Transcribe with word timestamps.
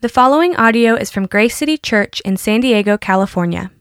The 0.00 0.08
following 0.08 0.54
audio 0.54 0.94
is 0.94 1.10
from 1.10 1.26
Grace 1.26 1.56
City 1.56 1.76
Church 1.76 2.20
in 2.20 2.36
San 2.36 2.60
Diego, 2.60 2.96
California. 2.96 3.72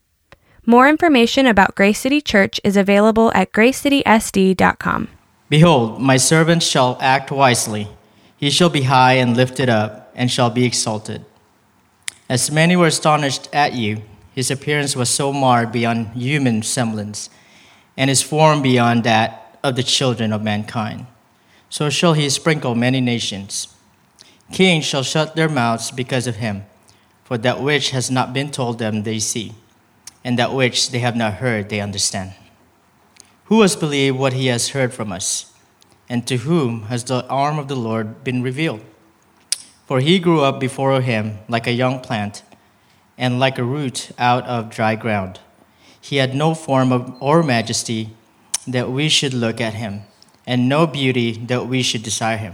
More 0.66 0.90
information 0.90 1.46
about 1.46 1.76
Grace 1.76 2.00
City 2.00 2.22
Church 2.22 2.60
is 2.64 2.76
available 2.76 3.32
at 3.36 3.52
gracecitysd.com. 3.52 5.10
Behold, 5.48 6.02
my 6.02 6.18
servant 6.18 6.64
shall 6.64 6.98
act 7.00 7.30
wisely. 7.30 7.88
He 8.36 8.50
shall 8.50 8.72
be 8.72 8.90
high 8.90 9.14
and 9.14 9.38
lifted 9.38 9.70
up, 9.70 10.12
and 10.16 10.32
shall 10.32 10.50
be 10.50 10.66
exalted. 10.66 11.24
As 12.28 12.50
many 12.50 12.76
were 12.76 12.88
astonished 12.88 13.48
at 13.54 13.74
you, 13.74 14.02
his 14.34 14.50
appearance 14.50 14.96
was 14.96 15.12
so 15.12 15.32
marred 15.32 15.72
beyond 15.72 16.08
human 16.16 16.64
semblance, 16.64 17.30
and 17.96 18.10
his 18.10 18.24
form 18.24 18.64
beyond 18.64 19.04
that 19.04 19.60
of 19.64 19.76
the 19.76 19.84
children 19.84 20.34
of 20.34 20.42
mankind. 20.42 21.06
So 21.70 21.92
shall 21.92 22.14
he 22.14 22.28
sprinkle 22.32 22.74
many 22.74 23.02
nations. 23.02 23.68
Kings 24.52 24.86
shall 24.86 25.04
shut 25.04 25.36
their 25.36 25.50
mouths 25.50 25.92
because 25.92 26.28
of 26.28 26.38
him, 26.38 26.66
for 27.24 27.38
that 27.38 27.62
which 27.62 27.92
has 27.92 28.10
not 28.10 28.34
been 28.34 28.50
told 28.50 28.80
them 28.80 29.04
they 29.04 29.20
see, 29.20 29.54
and 30.24 30.40
that 30.40 30.54
which 30.54 30.92
they 30.92 31.00
have 31.00 31.16
not 31.16 31.36
heard 31.36 31.70
they 31.70 31.82
understand. 31.82 32.34
Who 33.46 33.62
has 33.62 33.76
believed 33.76 34.18
what 34.18 34.34
he 34.34 34.48
has 34.48 34.70
heard 34.70 34.94
from 34.94 35.12
us? 35.12 35.54
And 36.10 36.26
to 36.28 36.38
whom 36.38 36.84
has 36.84 37.04
the 37.04 37.28
arm 37.28 37.60
of 37.60 37.68
the 37.68 37.76
Lord 37.76 38.24
been 38.24 38.42
revealed? 38.42 38.82
For 39.86 40.00
he 40.00 40.20
grew 40.20 40.42
up 40.42 40.60
before 40.60 41.02
him 41.02 41.40
like 41.50 41.68
a 41.68 41.72
young 41.72 42.00
plant, 42.00 42.44
and 43.18 43.40
like 43.40 43.58
a 43.58 43.64
root 43.64 44.12
out 44.18 44.46
of 44.46 44.70
dry 44.70 44.96
ground. 44.96 45.40
He 46.00 46.18
had 46.18 46.36
no 46.36 46.54
form 46.54 46.92
of, 46.92 47.16
or 47.22 47.44
majesty 47.44 48.12
that 48.66 48.90
we 48.90 49.10
should 49.10 49.34
look 49.34 49.60
at 49.60 49.74
him, 49.74 50.04
and 50.46 50.70
no 50.70 50.88
beauty 50.88 51.34
that 51.48 51.68
we 51.68 51.82
should 51.82 52.04
desire 52.04 52.38
him. 52.38 52.54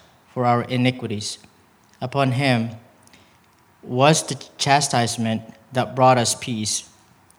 for 0.33 0.45
our 0.45 0.63
iniquities. 0.63 1.37
Upon 1.99 2.31
him 2.31 2.71
was 3.83 4.23
the 4.23 4.35
chastisement 4.57 5.41
that 5.73 5.95
brought 5.95 6.17
us 6.17 6.35
peace, 6.35 6.89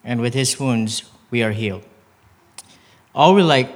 and 0.05 0.21
with 0.21 0.35
his 0.35 0.59
wounds 0.59 1.05
we 1.31 1.43
are 1.43 1.53
healed. 1.53 1.85
All 3.15 3.35
we 3.35 3.43
like 3.43 3.71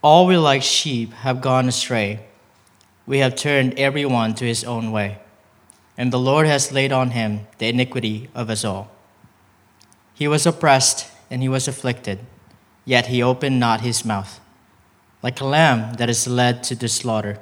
all 0.00 0.26
we 0.26 0.36
like 0.36 0.62
sheep 0.62 1.12
have 1.12 1.40
gone 1.40 1.66
astray. 1.68 2.20
We 3.06 3.18
have 3.18 3.34
turned 3.34 3.78
every 3.78 4.04
one 4.04 4.34
to 4.34 4.44
his 4.44 4.62
own 4.62 4.92
way, 4.92 5.18
and 5.96 6.12
the 6.12 6.18
Lord 6.18 6.46
has 6.46 6.72
laid 6.72 6.92
on 6.92 7.10
him 7.10 7.48
the 7.58 7.68
iniquity 7.68 8.28
of 8.34 8.50
us 8.50 8.64
all. 8.64 8.90
He 10.14 10.28
was 10.28 10.46
oppressed 10.46 11.10
and 11.30 11.42
he 11.42 11.48
was 11.48 11.66
afflicted, 11.66 12.20
yet 12.84 13.06
he 13.06 13.22
opened 13.22 13.58
not 13.58 13.80
his 13.80 14.04
mouth. 14.04 14.40
Like 15.22 15.40
a 15.40 15.44
lamb 15.44 15.94
that 15.94 16.08
is 16.08 16.28
led 16.28 16.62
to 16.64 16.76
the 16.76 16.88
slaughter, 16.88 17.40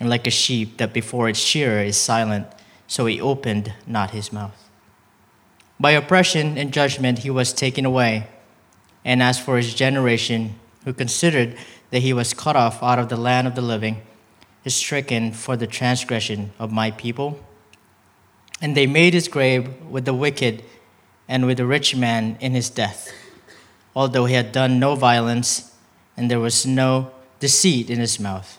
and 0.00 0.10
like 0.10 0.26
a 0.26 0.30
sheep 0.30 0.78
that 0.78 0.92
before 0.92 1.28
its 1.28 1.38
shearer 1.38 1.82
is 1.82 1.96
silent, 1.96 2.46
so 2.86 3.06
he 3.06 3.20
opened 3.20 3.72
not 3.86 4.10
his 4.10 4.32
mouth. 4.32 4.68
By 5.78 5.92
oppression 5.92 6.56
and 6.56 6.72
judgment 6.72 7.20
he 7.20 7.30
was 7.30 7.52
taken 7.52 7.84
away. 7.84 8.28
And 9.04 9.22
as 9.22 9.38
for 9.38 9.56
his 9.56 9.74
generation, 9.74 10.58
who 10.84 10.92
considered 10.92 11.56
that 11.90 12.00
he 12.00 12.12
was 12.12 12.34
cut 12.34 12.56
off 12.56 12.82
out 12.82 12.98
of 12.98 13.08
the 13.08 13.16
land 13.16 13.46
of 13.46 13.54
the 13.54 13.62
living, 13.62 14.02
is 14.64 14.74
stricken 14.74 15.32
for 15.32 15.56
the 15.56 15.66
transgression 15.66 16.52
of 16.58 16.72
my 16.72 16.90
people. 16.90 17.38
And 18.60 18.76
they 18.76 18.86
made 18.86 19.14
his 19.14 19.28
grave 19.28 19.68
with 19.90 20.04
the 20.04 20.14
wicked 20.14 20.64
and 21.28 21.46
with 21.46 21.58
the 21.58 21.66
rich 21.66 21.94
man 21.94 22.36
in 22.40 22.52
his 22.52 22.70
death, 22.70 23.12
although 23.94 24.24
he 24.24 24.34
had 24.34 24.52
done 24.52 24.78
no 24.78 24.94
violence, 24.94 25.74
and 26.16 26.30
there 26.30 26.40
was 26.40 26.64
no 26.64 27.10
deceit 27.40 27.90
in 27.90 27.98
his 27.98 28.18
mouth. 28.18 28.58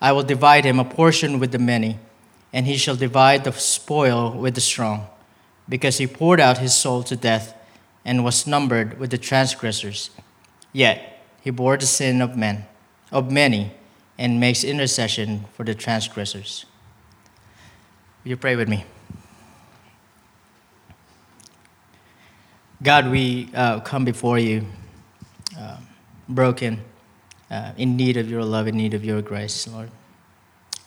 I 0.00 0.12
will 0.12 0.22
divide 0.22 0.64
him 0.64 0.78
a 0.78 0.84
portion 0.84 1.38
with 1.38 1.52
the 1.52 1.58
many, 1.58 1.98
and 2.52 2.66
he 2.66 2.76
shall 2.76 2.96
divide 2.96 3.44
the 3.44 3.52
spoil 3.52 4.32
with 4.32 4.54
the 4.54 4.60
strong, 4.60 5.06
because 5.68 5.98
he 5.98 6.06
poured 6.06 6.40
out 6.40 6.58
his 6.58 6.74
soul 6.74 7.02
to 7.04 7.16
death 7.16 7.54
and 8.04 8.24
was 8.24 8.46
numbered 8.46 8.98
with 8.98 9.10
the 9.10 9.18
transgressors. 9.18 10.10
Yet 10.72 11.22
he 11.40 11.50
bore 11.50 11.76
the 11.76 11.86
sin 11.86 12.20
of 12.20 12.36
men, 12.36 12.66
of 13.10 13.30
many, 13.30 13.72
and 14.18 14.40
makes 14.40 14.64
intercession 14.64 15.44
for 15.54 15.64
the 15.64 15.74
transgressors. 15.74 16.66
Will 18.22 18.30
you 18.30 18.36
pray 18.36 18.56
with 18.56 18.68
me? 18.68 18.84
God, 22.82 23.10
we 23.10 23.48
uh, 23.54 23.80
come 23.80 24.04
before 24.04 24.38
you 24.38 24.66
uh, 25.58 25.78
broken, 26.28 26.82
uh, 27.50 27.72
in 27.76 27.96
need 27.96 28.16
of 28.16 28.30
your 28.30 28.44
love, 28.44 28.66
in 28.66 28.76
need 28.76 28.94
of 28.94 29.04
your 29.04 29.22
grace, 29.22 29.68
Lord. 29.68 29.90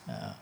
Uh, 0.10 0.34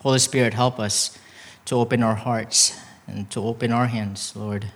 Holy 0.00 0.18
Spirit, 0.18 0.54
help 0.54 0.78
us 0.78 1.18
to 1.64 1.76
open 1.76 2.02
our 2.02 2.14
hearts 2.14 2.78
and 3.06 3.30
to 3.30 3.40
open 3.40 3.72
our 3.72 3.86
hands, 3.86 4.34
Lord, 4.36 4.70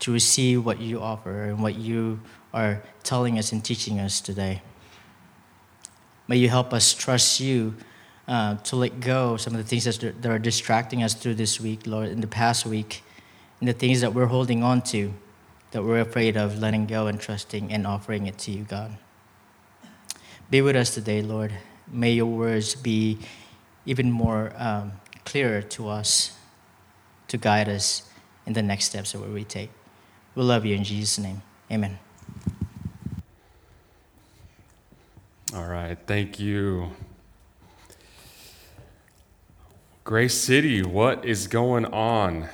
to 0.00 0.12
receive 0.12 0.64
what 0.64 0.80
you 0.80 1.00
offer 1.00 1.44
and 1.44 1.62
what 1.62 1.76
you 1.76 2.20
are 2.52 2.82
telling 3.02 3.38
us 3.38 3.52
and 3.52 3.64
teaching 3.64 3.98
us 3.98 4.20
today. 4.20 4.62
May 6.28 6.36
you 6.36 6.48
help 6.48 6.72
us 6.72 6.92
trust 6.92 7.40
you 7.40 7.74
uh, 8.28 8.56
to 8.56 8.76
let 8.76 9.00
go 9.00 9.36
some 9.36 9.54
of 9.54 9.58
the 9.58 9.64
things 9.64 9.84
that 9.84 10.26
are 10.26 10.38
distracting 10.38 11.02
us 11.02 11.14
through 11.14 11.34
this 11.34 11.60
week, 11.60 11.86
Lord, 11.86 12.08
in 12.08 12.20
the 12.20 12.26
past 12.26 12.66
week, 12.66 13.02
and 13.60 13.68
the 13.68 13.72
things 13.72 14.00
that 14.00 14.14
we're 14.14 14.26
holding 14.26 14.62
on 14.62 14.82
to, 14.82 15.12
that 15.72 15.82
we're 15.82 16.00
afraid 16.00 16.36
of 16.36 16.58
letting 16.58 16.86
go 16.86 17.06
and 17.06 17.20
trusting 17.20 17.72
and 17.72 17.86
offering 17.86 18.26
it 18.26 18.38
to 18.38 18.50
you, 18.50 18.64
God. 18.64 18.96
Be 20.52 20.60
with 20.60 20.76
us 20.76 20.92
today, 20.92 21.22
Lord. 21.22 21.50
May 21.90 22.12
your 22.12 22.26
words 22.26 22.74
be 22.74 23.18
even 23.86 24.12
more 24.12 24.52
um, 24.58 24.92
clearer 25.24 25.62
to 25.62 25.88
us 25.88 26.36
to 27.28 27.38
guide 27.38 27.70
us 27.70 28.02
in 28.44 28.52
the 28.52 28.60
next 28.60 28.84
steps 28.84 29.12
that 29.12 29.20
we 29.22 29.44
take. 29.44 29.70
We 30.34 30.42
love 30.42 30.66
you 30.66 30.76
in 30.76 30.84
Jesus' 30.84 31.18
name. 31.18 31.40
Amen. 31.70 31.98
All 35.54 35.66
right, 35.66 35.96
thank 36.06 36.38
you. 36.38 36.90
Grace 40.04 40.34
City, 40.34 40.82
what 40.82 41.24
is 41.24 41.46
going 41.46 41.86
on? 41.86 42.50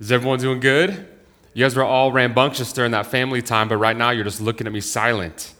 Is 0.00 0.10
everyone 0.10 0.38
doing 0.38 0.60
good? 0.60 1.06
You 1.52 1.66
guys 1.66 1.76
were 1.76 1.84
all 1.84 2.12
rambunctious 2.12 2.72
during 2.72 2.92
that 2.92 3.04
family 3.04 3.42
time, 3.42 3.68
but 3.68 3.76
right 3.76 3.94
now 3.94 4.08
you're 4.08 4.24
just 4.24 4.40
looking 4.40 4.66
at 4.66 4.72
me 4.72 4.80
silent. 4.80 5.53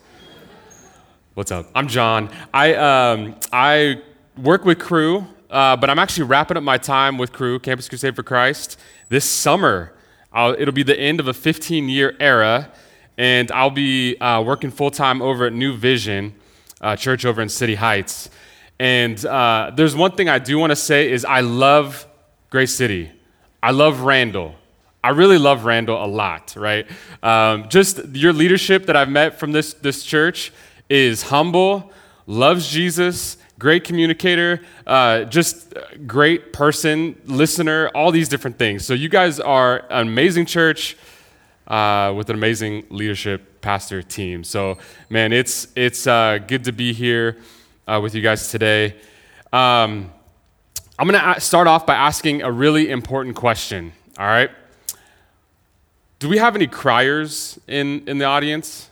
What's 1.34 1.50
up? 1.50 1.66
I'm 1.74 1.88
John. 1.88 2.30
I, 2.52 2.74
um, 2.76 3.34
I 3.52 4.00
work 4.40 4.64
with 4.64 4.78
Crew, 4.78 5.26
uh, 5.50 5.74
but 5.74 5.90
I'm 5.90 5.98
actually 5.98 6.26
wrapping 6.26 6.56
up 6.56 6.62
my 6.62 6.78
time 6.78 7.18
with 7.18 7.32
Crew, 7.32 7.58
Campus 7.58 7.88
Crusade 7.88 8.14
for 8.14 8.22
Christ, 8.22 8.78
this 9.08 9.28
summer. 9.28 9.92
I'll, 10.32 10.52
it'll 10.52 10.72
be 10.72 10.84
the 10.84 10.96
end 10.96 11.18
of 11.18 11.26
a 11.26 11.34
15 11.34 11.88
year 11.88 12.14
era, 12.20 12.70
and 13.18 13.50
I'll 13.50 13.72
be 13.72 14.16
uh, 14.18 14.42
working 14.42 14.70
full 14.70 14.92
time 14.92 15.20
over 15.20 15.46
at 15.46 15.52
New 15.52 15.76
Vision 15.76 16.36
uh, 16.80 16.94
Church 16.94 17.24
over 17.24 17.42
in 17.42 17.48
City 17.48 17.74
Heights. 17.74 18.30
And 18.78 19.26
uh, 19.26 19.72
there's 19.74 19.96
one 19.96 20.12
thing 20.12 20.28
I 20.28 20.38
do 20.38 20.56
want 20.60 20.70
to 20.70 20.76
say 20.76 21.10
is 21.10 21.24
I 21.24 21.40
love 21.40 22.06
Grace 22.48 22.76
City. 22.76 23.10
I 23.60 23.72
love 23.72 24.02
Randall. 24.02 24.54
I 25.02 25.08
really 25.08 25.38
love 25.38 25.64
Randall 25.64 26.04
a 26.04 26.06
lot, 26.06 26.54
right? 26.56 26.86
Um, 27.24 27.68
just 27.70 28.06
your 28.12 28.32
leadership 28.32 28.86
that 28.86 28.94
I've 28.94 29.10
met 29.10 29.40
from 29.40 29.50
this, 29.50 29.74
this 29.74 30.04
church 30.04 30.52
is 30.94 31.24
humble, 31.24 31.90
loves 32.28 32.68
Jesus, 32.68 33.36
great 33.58 33.82
communicator, 33.82 34.60
uh, 34.86 35.24
just 35.24 35.74
great 36.06 36.52
person, 36.52 37.20
listener, 37.24 37.88
all 37.96 38.12
these 38.12 38.28
different 38.28 38.58
things. 38.58 38.86
So 38.86 38.94
you 38.94 39.08
guys 39.08 39.40
are 39.40 39.86
an 39.90 40.06
amazing 40.06 40.46
church 40.46 40.96
uh, 41.66 42.14
with 42.16 42.30
an 42.30 42.36
amazing 42.36 42.86
leadership 42.90 43.60
pastor 43.60 44.04
team. 44.04 44.44
So 44.44 44.78
man, 45.10 45.32
it's 45.32 45.66
it's 45.74 46.06
uh, 46.06 46.38
good 46.46 46.62
to 46.62 46.72
be 46.72 46.92
here 46.92 47.38
uh, 47.88 47.98
with 48.00 48.14
you 48.14 48.22
guys 48.22 48.48
today. 48.52 48.94
Um, 49.52 50.12
I'm 50.96 51.08
to 51.08 51.40
start 51.40 51.66
off 51.66 51.86
by 51.86 51.96
asking 51.96 52.42
a 52.42 52.52
really 52.52 52.88
important 52.88 53.34
question. 53.34 53.92
All 54.16 54.26
right. 54.26 54.50
Do 56.20 56.28
we 56.28 56.38
have 56.38 56.54
any 56.54 56.68
criers 56.68 57.58
in, 57.66 58.06
in 58.06 58.18
the 58.18 58.26
audience? 58.26 58.90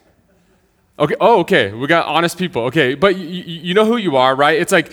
Okay. 0.98 1.14
Oh, 1.20 1.40
okay. 1.40 1.72
We 1.72 1.86
got 1.86 2.06
honest 2.06 2.38
people. 2.38 2.62
Okay. 2.64 2.94
But 2.94 3.14
y- 3.14 3.20
you 3.20 3.74
know 3.74 3.84
who 3.84 3.96
you 3.96 4.16
are, 4.16 4.34
right? 4.34 4.58
It's 4.60 4.72
like 4.72 4.92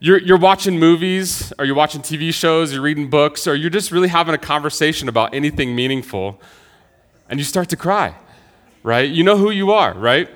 you're, 0.00 0.18
you're 0.18 0.38
watching 0.38 0.78
movies, 0.78 1.52
or 1.58 1.64
you're 1.64 1.74
watching 1.76 2.00
TV 2.00 2.32
shows, 2.32 2.72
you're 2.72 2.82
reading 2.82 3.10
books, 3.10 3.46
or 3.46 3.54
you're 3.54 3.70
just 3.70 3.92
really 3.92 4.08
having 4.08 4.34
a 4.34 4.38
conversation 4.38 5.08
about 5.08 5.34
anything 5.34 5.74
meaningful, 5.76 6.40
and 7.28 7.38
you 7.38 7.44
start 7.44 7.68
to 7.68 7.76
cry, 7.76 8.14
right? 8.82 9.08
You 9.08 9.22
know 9.22 9.36
who 9.36 9.50
you 9.50 9.70
are, 9.72 9.94
right? 9.94 10.28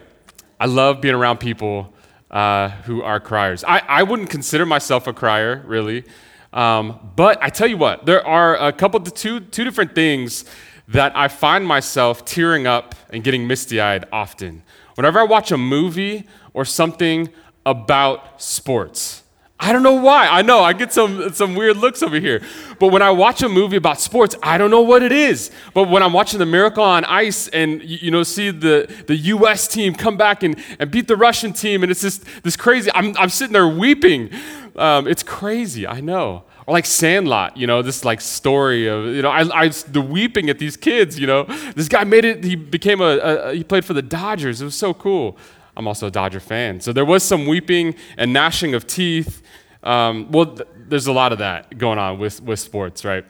I 0.61 0.67
love 0.67 1.01
being 1.01 1.15
around 1.17 1.39
people 1.39 1.93
uh, 2.31 2.69
who 2.85 3.03
are 3.03 3.19
criers. 3.19 3.65
I, 3.65 3.81
I 3.89 4.03
wouldn't 4.05 4.31
consider 4.31 4.65
myself 4.67 5.07
a 5.09 5.13
crier, 5.13 5.63
really. 5.67 6.05
Um, 6.53 7.11
but 7.17 7.43
I 7.43 7.49
tell 7.49 7.67
you 7.67 7.77
what, 7.77 8.07
there 8.07 8.25
are 8.27 8.57
a 8.57 8.73
couple, 8.73 9.01
two, 9.01 9.41
two 9.41 9.65
different 9.65 9.95
things 9.95 10.45
that 10.89 11.17
I 11.17 11.27
find 11.29 11.67
myself 11.67 12.25
tearing 12.25 12.67
up 12.69 12.95
and 13.11 13.25
getting 13.25 13.47
misty 13.49 13.81
eyed 13.81 14.05
often. 14.13 14.63
Whenever 14.97 15.21
I 15.21 15.25
watch 15.25 15.53
a 15.53 15.57
movie 15.57 16.27
or 16.53 16.65
something 16.65 17.29
about 17.65 18.41
sports, 18.43 19.23
I 19.59 19.73
don't 19.73 19.83
know 19.83 19.95
why. 19.95 20.27
I 20.27 20.43
know 20.43 20.61
I 20.61 20.73
get 20.75 20.93
some, 20.93 21.33
some 21.33 21.55
weird 21.55 21.79
looks 21.79 22.03
over 22.03 22.21
here. 22.21 22.43
But 22.79 22.89
when 22.89 23.01
I 23.01 23.11
watch 23.11 23.43
a 23.43 23.49
movie 23.49 23.77
about 23.77 24.01
sports, 24.01 24.37
I 24.43 24.59
don't 24.59 24.71
know 24.71 24.83
what 24.83 25.03
it 25.03 25.13
is. 25.13 25.51
But 25.73 25.89
when 25.89 26.03
I'm 26.03 26.13
watching 26.13 26.39
the 26.39 26.47
Miracle 26.47 26.83
on 26.85 27.05
Ice 27.05 27.49
and 27.49 27.83
you 27.83 28.11
know 28.11 28.23
see 28.23 28.51
the, 28.51 28.93
the 29.07 29.17
US 29.17 29.67
team 29.67 29.95
come 29.95 30.17
back 30.17 30.43
and, 30.43 30.57
and 30.79 30.91
beat 30.91 31.09
the 31.09 31.17
Russian 31.17 31.53
team, 31.53 31.83
and 31.83 31.91
it's 31.91 32.03
just 32.03 32.25
this 32.43 32.57
crazy, 32.57 32.91
I'm, 32.95 33.17
I'm 33.17 33.31
sitting 33.31 33.55
there 33.55 33.69
weeping. 33.69 34.31
Um, 34.77 35.09
it's 35.09 35.23
crazy, 35.23 35.87
I 35.87 36.01
know 36.01 36.45
or 36.67 36.73
like 36.73 36.87
Sandlot, 36.87 37.57
you 37.57 37.67
know, 37.67 37.81
this 37.81 38.05
like 38.05 38.21
story 38.21 38.87
of, 38.87 39.07
you 39.07 39.23
know, 39.23 39.31
I, 39.31 39.65
I 39.65 39.69
the 39.69 40.01
weeping 40.01 40.51
at 40.51 40.59
these 40.59 40.77
kids, 40.77 41.19
you 41.19 41.27
know. 41.27 41.45
This 41.75 41.89
guy 41.89 42.05
made 42.05 42.25
it, 42.25 42.43
he 42.43 42.57
became 42.57 43.01
a, 43.01 43.19
a, 43.19 43.55
he 43.55 43.65
played 43.65 43.85
for 43.85 43.95
the 43.95 44.03
Dodgers. 44.03 44.61
It 44.61 44.65
was 44.65 44.75
so 44.75 44.93
cool. 44.93 45.39
I'm 45.77 45.87
also 45.87 46.09
a 46.09 46.11
Dodger 46.11 46.41
fan. 46.41 46.81
So 46.81 46.93
there 46.93 47.05
was 47.05 47.23
some 47.23 47.47
weeping 47.47 47.95
and 48.17 48.33
gnashing 48.33 48.75
of 48.75 48.87
teeth. 48.87 49.43
Um, 49.83 50.33
well, 50.33 50.47
th- 50.47 50.69
there's 50.89 51.07
a 51.07 51.13
lot 51.13 51.33
of 51.33 51.39
that 51.39 51.79
going 51.79 51.99
on 51.99 52.19
with, 52.19 52.43
with 52.43 52.59
sports, 52.59 53.05
right? 53.05 53.25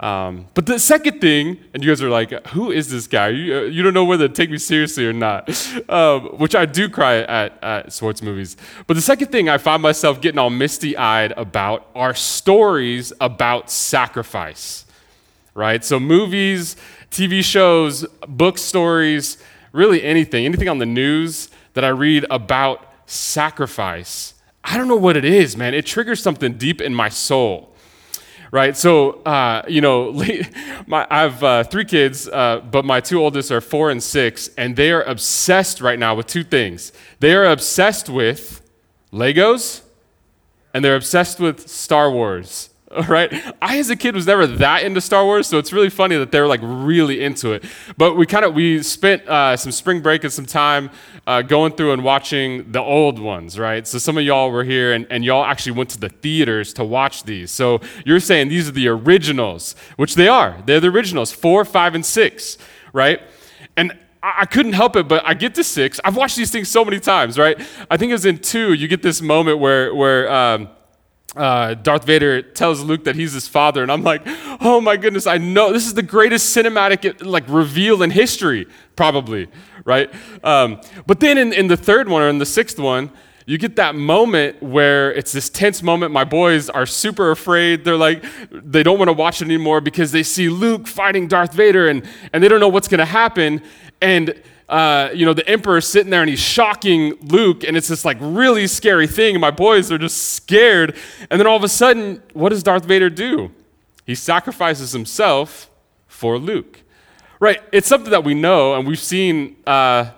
Um, 0.00 0.48
but 0.54 0.66
the 0.66 0.78
second 0.78 1.20
thing, 1.20 1.58
and 1.72 1.84
you 1.84 1.90
guys 1.90 2.02
are 2.02 2.10
like, 2.10 2.48
who 2.48 2.72
is 2.72 2.90
this 2.90 3.06
guy? 3.06 3.28
You, 3.28 3.56
uh, 3.56 3.60
you 3.62 3.82
don't 3.82 3.94
know 3.94 4.04
whether 4.04 4.26
to 4.26 4.34
take 4.34 4.50
me 4.50 4.58
seriously 4.58 5.06
or 5.06 5.12
not, 5.12 5.48
um, 5.88 6.22
which 6.38 6.56
I 6.56 6.66
do 6.66 6.88
cry 6.88 7.18
at, 7.18 7.62
at 7.62 7.92
sports 7.92 8.20
movies. 8.20 8.56
But 8.86 8.94
the 8.94 9.02
second 9.02 9.28
thing 9.28 9.48
I 9.48 9.58
find 9.58 9.80
myself 9.80 10.20
getting 10.20 10.38
all 10.38 10.50
misty 10.50 10.96
eyed 10.96 11.32
about 11.36 11.88
are 11.94 12.12
stories 12.12 13.12
about 13.20 13.70
sacrifice, 13.70 14.84
right? 15.54 15.84
So, 15.84 16.00
movies, 16.00 16.76
TV 17.10 17.44
shows, 17.44 18.04
book 18.26 18.58
stories, 18.58 19.38
really 19.70 20.02
anything, 20.02 20.44
anything 20.44 20.68
on 20.68 20.78
the 20.78 20.86
news 20.86 21.50
that 21.74 21.84
I 21.84 21.88
read 21.88 22.26
about 22.30 22.84
sacrifice. 23.06 24.34
I 24.64 24.76
don't 24.76 24.88
know 24.88 24.96
what 24.96 25.16
it 25.16 25.24
is, 25.24 25.56
man. 25.56 25.72
It 25.72 25.86
triggers 25.86 26.20
something 26.20 26.54
deep 26.54 26.80
in 26.80 26.94
my 26.94 27.08
soul 27.10 27.73
right? 28.54 28.76
So, 28.76 29.14
uh, 29.24 29.62
you 29.66 29.80
know, 29.80 30.12
my, 30.86 31.04
I 31.10 31.22
have 31.22 31.42
uh, 31.42 31.64
three 31.64 31.84
kids, 31.84 32.28
uh, 32.28 32.60
but 32.60 32.84
my 32.84 33.00
two 33.00 33.20
oldest 33.20 33.50
are 33.50 33.60
four 33.60 33.90
and 33.90 34.00
six, 34.00 34.48
and 34.56 34.76
they 34.76 34.92
are 34.92 35.02
obsessed 35.02 35.80
right 35.80 35.98
now 35.98 36.14
with 36.14 36.28
two 36.28 36.44
things. 36.44 36.92
They 37.18 37.34
are 37.34 37.46
obsessed 37.46 38.08
with 38.08 38.62
Legos, 39.12 39.82
and 40.72 40.84
they're 40.84 40.94
obsessed 40.94 41.40
with 41.40 41.68
Star 41.68 42.12
Wars. 42.12 42.70
right? 43.08 43.32
I, 43.60 43.78
as 43.78 43.90
a 43.90 43.96
kid, 43.96 44.14
was 44.14 44.26
never 44.26 44.46
that 44.46 44.84
into 44.84 45.00
Star 45.00 45.24
Wars, 45.24 45.46
so 45.46 45.58
it's 45.58 45.72
really 45.72 45.90
funny 45.90 46.16
that 46.16 46.30
they're 46.30 46.46
like 46.46 46.60
really 46.62 47.22
into 47.22 47.52
it. 47.52 47.64
But 47.96 48.16
we 48.16 48.26
kind 48.26 48.44
of 48.44 48.54
we 48.54 48.82
spent 48.82 49.26
uh, 49.28 49.56
some 49.56 49.72
spring 49.72 50.00
break 50.00 50.22
and 50.22 50.32
some 50.32 50.46
time 50.46 50.90
uh, 51.26 51.42
going 51.42 51.72
through 51.72 51.92
and 51.92 52.04
watching 52.04 52.70
the 52.70 52.80
old 52.80 53.18
ones, 53.18 53.58
right? 53.58 53.86
So 53.86 53.98
some 53.98 54.16
of 54.16 54.24
y'all 54.24 54.50
were 54.50 54.64
here, 54.64 54.92
and, 54.92 55.06
and 55.10 55.24
y'all 55.24 55.44
actually 55.44 55.72
went 55.72 55.90
to 55.90 56.00
the 56.00 56.08
theaters 56.08 56.72
to 56.74 56.84
watch 56.84 57.24
these. 57.24 57.50
So 57.50 57.80
you're 58.04 58.20
saying 58.20 58.48
these 58.48 58.68
are 58.68 58.72
the 58.72 58.88
originals, 58.88 59.74
which 59.96 60.14
they 60.14 60.28
are. 60.28 60.62
They're 60.66 60.80
the 60.80 60.88
originals, 60.88 61.32
four, 61.32 61.64
five, 61.64 61.94
and 61.94 62.04
six, 62.04 62.58
right? 62.92 63.20
And 63.76 63.98
I 64.22 64.46
couldn't 64.46 64.72
help 64.72 64.96
it, 64.96 65.06
but 65.06 65.22
I 65.26 65.34
get 65.34 65.54
to 65.56 65.64
six. 65.64 66.00
I've 66.02 66.16
watched 66.16 66.36
these 66.36 66.50
things 66.50 66.68
so 66.70 66.82
many 66.84 66.98
times, 66.98 67.38
right? 67.38 67.60
I 67.90 67.96
think 67.98 68.10
it 68.10 68.14
was 68.14 68.24
in 68.24 68.38
two. 68.38 68.72
You 68.72 68.88
get 68.88 69.02
this 69.02 69.20
moment 69.20 69.58
where 69.58 69.94
where 69.94 70.32
um, 70.32 70.68
uh, 71.36 71.74
Darth 71.74 72.04
Vader 72.04 72.42
tells 72.42 72.82
Luke 72.82 73.04
that 73.04 73.16
he's 73.16 73.32
his 73.32 73.48
father, 73.48 73.82
and 73.82 73.90
I'm 73.90 74.02
like, 74.02 74.22
oh 74.60 74.80
my 74.80 74.96
goodness, 74.96 75.26
I 75.26 75.38
know 75.38 75.72
this 75.72 75.86
is 75.86 75.94
the 75.94 76.02
greatest 76.02 76.56
cinematic 76.56 77.24
like 77.24 77.44
reveal 77.48 78.02
in 78.02 78.10
history, 78.10 78.66
probably, 78.96 79.48
right? 79.84 80.12
Um, 80.42 80.80
but 81.06 81.20
then 81.20 81.38
in, 81.38 81.52
in 81.52 81.66
the 81.66 81.76
third 81.76 82.08
one 82.08 82.22
or 82.22 82.28
in 82.28 82.38
the 82.38 82.46
sixth 82.46 82.78
one, 82.78 83.10
you 83.46 83.58
get 83.58 83.76
that 83.76 83.94
moment 83.94 84.62
where 84.62 85.12
it's 85.12 85.32
this 85.32 85.50
tense 85.50 85.82
moment. 85.82 86.12
My 86.12 86.24
boys 86.24 86.70
are 86.70 86.86
super 86.86 87.30
afraid. 87.30 87.84
They're 87.84 87.96
like, 87.96 88.24
they 88.50 88.82
don't 88.82 88.98
want 88.98 89.10
to 89.10 89.12
watch 89.12 89.42
it 89.42 89.44
anymore 89.44 89.82
because 89.82 90.12
they 90.12 90.22
see 90.22 90.48
Luke 90.48 90.86
fighting 90.86 91.28
Darth 91.28 91.52
Vader, 91.52 91.88
and 91.88 92.06
and 92.32 92.42
they 92.42 92.48
don't 92.48 92.60
know 92.60 92.68
what's 92.68 92.88
going 92.88 93.00
to 93.00 93.04
happen, 93.04 93.62
and 94.00 94.34
uh, 94.68 95.10
you 95.14 95.26
know, 95.26 95.34
the 95.34 95.46
emperor's 95.48 95.86
sitting 95.86 96.10
there 96.10 96.22
and 96.22 96.30
he's 96.30 96.40
shocking 96.40 97.14
Luke, 97.20 97.64
and 97.64 97.76
it's 97.76 97.88
this 97.88 98.04
like 98.04 98.16
really 98.20 98.66
scary 98.66 99.06
thing. 99.06 99.34
And 99.34 99.40
my 99.40 99.50
boys 99.50 99.92
are 99.92 99.98
just 99.98 100.34
scared. 100.34 100.96
And 101.30 101.38
then 101.38 101.46
all 101.46 101.56
of 101.56 101.64
a 101.64 101.68
sudden, 101.68 102.22
what 102.32 102.48
does 102.48 102.62
Darth 102.62 102.84
Vader 102.84 103.10
do? 103.10 103.50
He 104.06 104.14
sacrifices 104.14 104.92
himself 104.92 105.70
for 106.06 106.38
Luke. 106.38 106.80
Right? 107.40 107.60
It's 107.72 107.88
something 107.88 108.10
that 108.10 108.24
we 108.24 108.32
know 108.32 108.74
and 108.74 108.86
we've 108.86 108.98
seen 108.98 109.56
uh, 109.66 110.10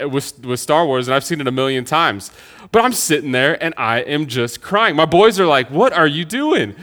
with, 0.00 0.44
with 0.44 0.58
Star 0.58 0.86
Wars, 0.86 1.08
and 1.08 1.14
I've 1.14 1.24
seen 1.24 1.40
it 1.40 1.46
a 1.46 1.52
million 1.52 1.84
times. 1.84 2.30
But 2.72 2.84
I'm 2.84 2.92
sitting 2.92 3.32
there 3.32 3.62
and 3.62 3.74
I 3.76 4.00
am 4.00 4.26
just 4.26 4.60
crying. 4.60 4.96
My 4.96 5.06
boys 5.06 5.38
are 5.38 5.46
like, 5.46 5.70
What 5.70 5.92
are 5.92 6.06
you 6.06 6.24
doing? 6.24 6.74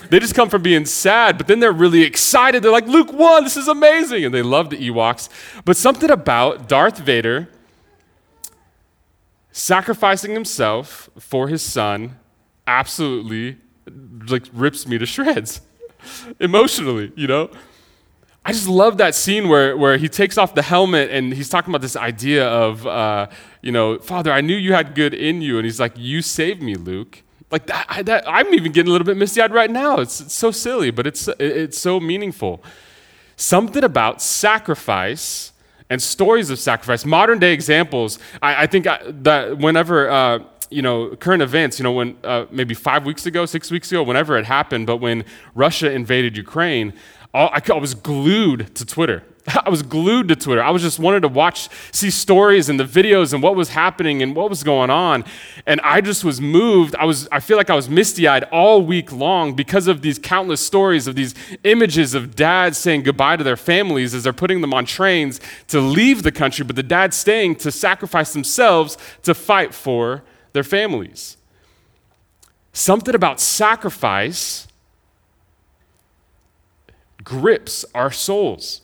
They 0.00 0.18
just 0.18 0.34
come 0.34 0.48
from 0.48 0.62
being 0.62 0.84
sad, 0.84 1.38
but 1.38 1.46
then 1.46 1.60
they're 1.60 1.72
really 1.72 2.02
excited. 2.02 2.62
They're 2.62 2.72
like, 2.72 2.86
Luke 2.86 3.12
won, 3.12 3.44
this 3.44 3.56
is 3.56 3.68
amazing. 3.68 4.24
And 4.24 4.34
they 4.34 4.42
love 4.42 4.70
the 4.70 4.76
Ewoks. 4.76 5.28
But 5.64 5.76
something 5.76 6.10
about 6.10 6.68
Darth 6.68 6.98
Vader 6.98 7.48
sacrificing 9.50 10.32
himself 10.32 11.10
for 11.18 11.48
his 11.48 11.62
son 11.62 12.16
absolutely 12.66 13.58
like 14.28 14.44
rips 14.52 14.86
me 14.86 14.98
to 14.98 15.06
shreds 15.06 15.60
emotionally, 16.40 17.12
you 17.16 17.26
know? 17.26 17.50
I 18.44 18.52
just 18.52 18.68
love 18.68 18.96
that 18.98 19.14
scene 19.14 19.48
where, 19.48 19.76
where 19.76 19.98
he 19.98 20.08
takes 20.08 20.38
off 20.38 20.54
the 20.54 20.62
helmet 20.62 21.10
and 21.10 21.34
he's 21.34 21.50
talking 21.50 21.70
about 21.70 21.82
this 21.82 21.96
idea 21.96 22.48
of, 22.48 22.86
uh, 22.86 23.26
you 23.60 23.72
know, 23.72 23.98
Father, 23.98 24.32
I 24.32 24.40
knew 24.40 24.56
you 24.56 24.72
had 24.72 24.94
good 24.94 25.12
in 25.12 25.42
you. 25.42 25.58
And 25.58 25.66
he's 25.66 25.78
like, 25.78 25.92
You 25.96 26.22
saved 26.22 26.62
me, 26.62 26.74
Luke. 26.74 27.22
Like 27.50 27.66
that, 27.66 27.86
I, 27.88 28.02
that, 28.02 28.24
I'm 28.26 28.52
even 28.54 28.72
getting 28.72 28.88
a 28.88 28.92
little 28.92 29.06
bit 29.06 29.16
misty 29.16 29.40
eyed 29.40 29.52
right 29.52 29.70
now. 29.70 30.00
It's, 30.00 30.20
it's 30.20 30.34
so 30.34 30.50
silly, 30.50 30.90
but 30.90 31.06
it's, 31.06 31.28
it's 31.38 31.78
so 31.78 31.98
meaningful. 31.98 32.62
Something 33.36 33.84
about 33.84 34.20
sacrifice 34.20 35.52
and 35.88 36.02
stories 36.02 36.50
of 36.50 36.58
sacrifice, 36.58 37.04
modern 37.06 37.38
day 37.38 37.52
examples. 37.52 38.18
I, 38.42 38.64
I 38.64 38.66
think 38.66 38.86
I, 38.86 39.00
that 39.06 39.58
whenever, 39.58 40.10
uh, 40.10 40.40
you 40.70 40.82
know, 40.82 41.16
current 41.16 41.42
events, 41.42 41.78
you 41.78 41.84
know, 41.84 41.92
when 41.92 42.16
uh, 42.24 42.44
maybe 42.50 42.74
five 42.74 43.06
weeks 43.06 43.24
ago, 43.24 43.46
six 43.46 43.70
weeks 43.70 43.90
ago, 43.90 44.02
whenever 44.02 44.36
it 44.36 44.44
happened, 44.44 44.86
but 44.86 44.98
when 44.98 45.24
Russia 45.54 45.90
invaded 45.90 46.36
Ukraine, 46.36 46.92
I, 47.32 47.62
I 47.66 47.78
was 47.78 47.94
glued 47.94 48.74
to 48.74 48.84
Twitter. 48.84 49.22
I 49.64 49.70
was 49.70 49.82
glued 49.82 50.28
to 50.28 50.36
Twitter. 50.36 50.62
I 50.62 50.70
was 50.70 50.82
just 50.82 50.98
wanted 50.98 51.20
to 51.20 51.28
watch, 51.28 51.68
see 51.92 52.10
stories 52.10 52.68
and 52.68 52.78
the 52.78 52.84
videos 52.84 53.32
and 53.32 53.42
what 53.42 53.56
was 53.56 53.70
happening 53.70 54.22
and 54.22 54.34
what 54.34 54.50
was 54.50 54.62
going 54.62 54.90
on. 54.90 55.24
And 55.66 55.80
I 55.82 56.00
just 56.00 56.24
was 56.24 56.40
moved. 56.40 56.94
I 56.96 57.04
was, 57.04 57.28
I 57.32 57.40
feel 57.40 57.56
like 57.56 57.70
I 57.70 57.74
was 57.74 57.88
misty 57.88 58.28
eyed 58.28 58.44
all 58.44 58.82
week 58.82 59.12
long 59.12 59.54
because 59.54 59.86
of 59.86 60.02
these 60.02 60.18
countless 60.18 60.60
stories 60.60 61.06
of 61.06 61.14
these 61.14 61.34
images 61.64 62.14
of 62.14 62.36
dads 62.36 62.78
saying 62.78 63.02
goodbye 63.02 63.36
to 63.36 63.44
their 63.44 63.56
families 63.56 64.14
as 64.14 64.24
they're 64.24 64.32
putting 64.32 64.60
them 64.60 64.74
on 64.74 64.84
trains 64.84 65.40
to 65.68 65.80
leave 65.80 66.22
the 66.22 66.32
country, 66.32 66.64
but 66.64 66.76
the 66.76 66.82
dads 66.82 67.16
staying 67.16 67.56
to 67.56 67.72
sacrifice 67.72 68.32
themselves 68.32 68.98
to 69.22 69.34
fight 69.34 69.74
for 69.74 70.22
their 70.52 70.64
families. 70.64 71.36
Something 72.72 73.14
about 73.14 73.40
sacrifice 73.40 74.68
grips 77.24 77.84
our 77.94 78.10
souls. 78.10 78.82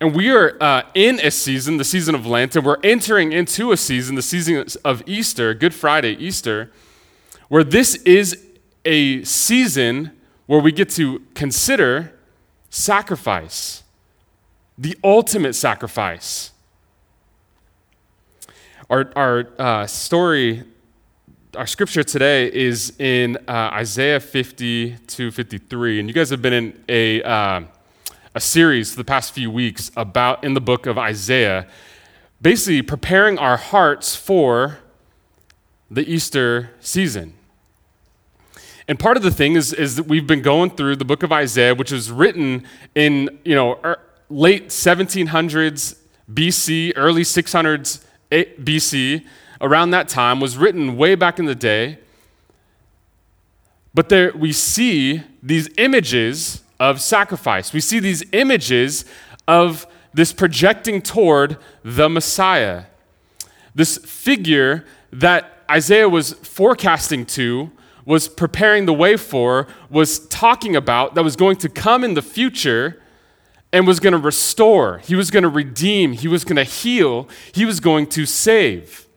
And 0.00 0.14
we 0.14 0.30
are 0.30 0.56
uh, 0.62 0.82
in 0.94 1.18
a 1.20 1.30
season, 1.30 1.76
the 1.76 1.84
season 1.84 2.14
of 2.14 2.24
Lent, 2.24 2.54
and 2.54 2.64
we're 2.64 2.78
entering 2.84 3.32
into 3.32 3.72
a 3.72 3.76
season, 3.76 4.14
the 4.14 4.22
season 4.22 4.64
of 4.84 5.02
Easter, 5.06 5.54
Good 5.54 5.74
Friday, 5.74 6.12
Easter, 6.12 6.70
where 7.48 7.64
this 7.64 7.96
is 7.96 8.46
a 8.84 9.24
season 9.24 10.12
where 10.46 10.60
we 10.60 10.70
get 10.70 10.88
to 10.90 11.20
consider 11.34 12.14
sacrifice, 12.70 13.82
the 14.76 14.96
ultimate 15.02 15.54
sacrifice. 15.54 16.52
Our, 18.88 19.10
our 19.16 19.48
uh, 19.58 19.86
story, 19.88 20.62
our 21.56 21.66
scripture 21.66 22.04
today 22.04 22.52
is 22.52 22.92
in 23.00 23.36
uh, 23.48 23.70
Isaiah 23.72 24.20
50 24.20 24.96
to 24.96 25.30
53. 25.32 25.98
And 25.98 26.08
you 26.08 26.14
guys 26.14 26.30
have 26.30 26.40
been 26.40 26.52
in 26.52 26.84
a, 26.88 27.22
uh, 27.22 27.60
a 28.34 28.40
series 28.40 28.90
for 28.90 28.96
the 28.96 29.04
past 29.04 29.32
few 29.32 29.50
weeks 29.50 29.90
about 29.96 30.44
in 30.44 30.54
the 30.54 30.60
book 30.60 30.86
of 30.86 30.98
Isaiah, 30.98 31.66
basically 32.40 32.82
preparing 32.82 33.38
our 33.38 33.56
hearts 33.56 34.14
for 34.14 34.78
the 35.90 36.08
Easter 36.10 36.70
season. 36.80 37.34
And 38.86 38.98
part 38.98 39.16
of 39.16 39.22
the 39.22 39.30
thing 39.30 39.54
is, 39.54 39.72
is 39.72 39.96
that 39.96 40.04
we've 40.04 40.26
been 40.26 40.42
going 40.42 40.70
through 40.70 40.96
the 40.96 41.04
book 41.04 41.22
of 41.22 41.32
Isaiah, 41.32 41.74
which 41.74 41.92
was 41.92 42.10
written 42.10 42.66
in 42.94 43.38
you 43.44 43.54
know 43.54 43.78
er, 43.84 43.98
late 44.30 44.68
1700s 44.68 45.98
BC, 46.32 46.92
early 46.96 47.22
600s 47.22 48.04
BC, 48.30 49.24
around 49.60 49.90
that 49.90 50.08
time, 50.08 50.40
was 50.40 50.56
written 50.56 50.96
way 50.96 51.14
back 51.14 51.38
in 51.38 51.46
the 51.46 51.54
day. 51.54 51.98
But 53.94 54.10
there 54.10 54.32
we 54.34 54.52
see 54.52 55.22
these 55.42 55.68
images 55.76 56.62
of 56.80 57.00
sacrifice. 57.00 57.72
We 57.72 57.80
see 57.80 57.98
these 57.98 58.24
images 58.32 59.04
of 59.46 59.86
this 60.14 60.32
projecting 60.32 61.02
toward 61.02 61.56
the 61.84 62.08
Messiah. 62.08 62.84
This 63.74 63.98
figure 63.98 64.84
that 65.12 65.64
Isaiah 65.70 66.08
was 66.08 66.32
forecasting 66.32 67.26
to 67.26 67.70
was 68.04 68.26
preparing 68.26 68.86
the 68.86 68.94
way 68.94 69.18
for, 69.18 69.66
was 69.90 70.20
talking 70.28 70.74
about, 70.74 71.14
that 71.14 71.22
was 71.22 71.36
going 71.36 71.56
to 71.56 71.68
come 71.68 72.02
in 72.02 72.14
the 72.14 72.22
future 72.22 73.02
and 73.70 73.86
was 73.86 74.00
going 74.00 74.14
to 74.14 74.18
restore, 74.18 74.96
he 75.00 75.14
was 75.14 75.30
going 75.30 75.42
to 75.42 75.48
redeem, 75.48 76.12
he 76.12 76.26
was 76.26 76.42
going 76.42 76.56
to 76.56 76.64
heal, 76.64 77.28
he 77.52 77.66
was 77.66 77.80
going 77.80 78.06
to 78.06 78.24
save. 78.24 79.07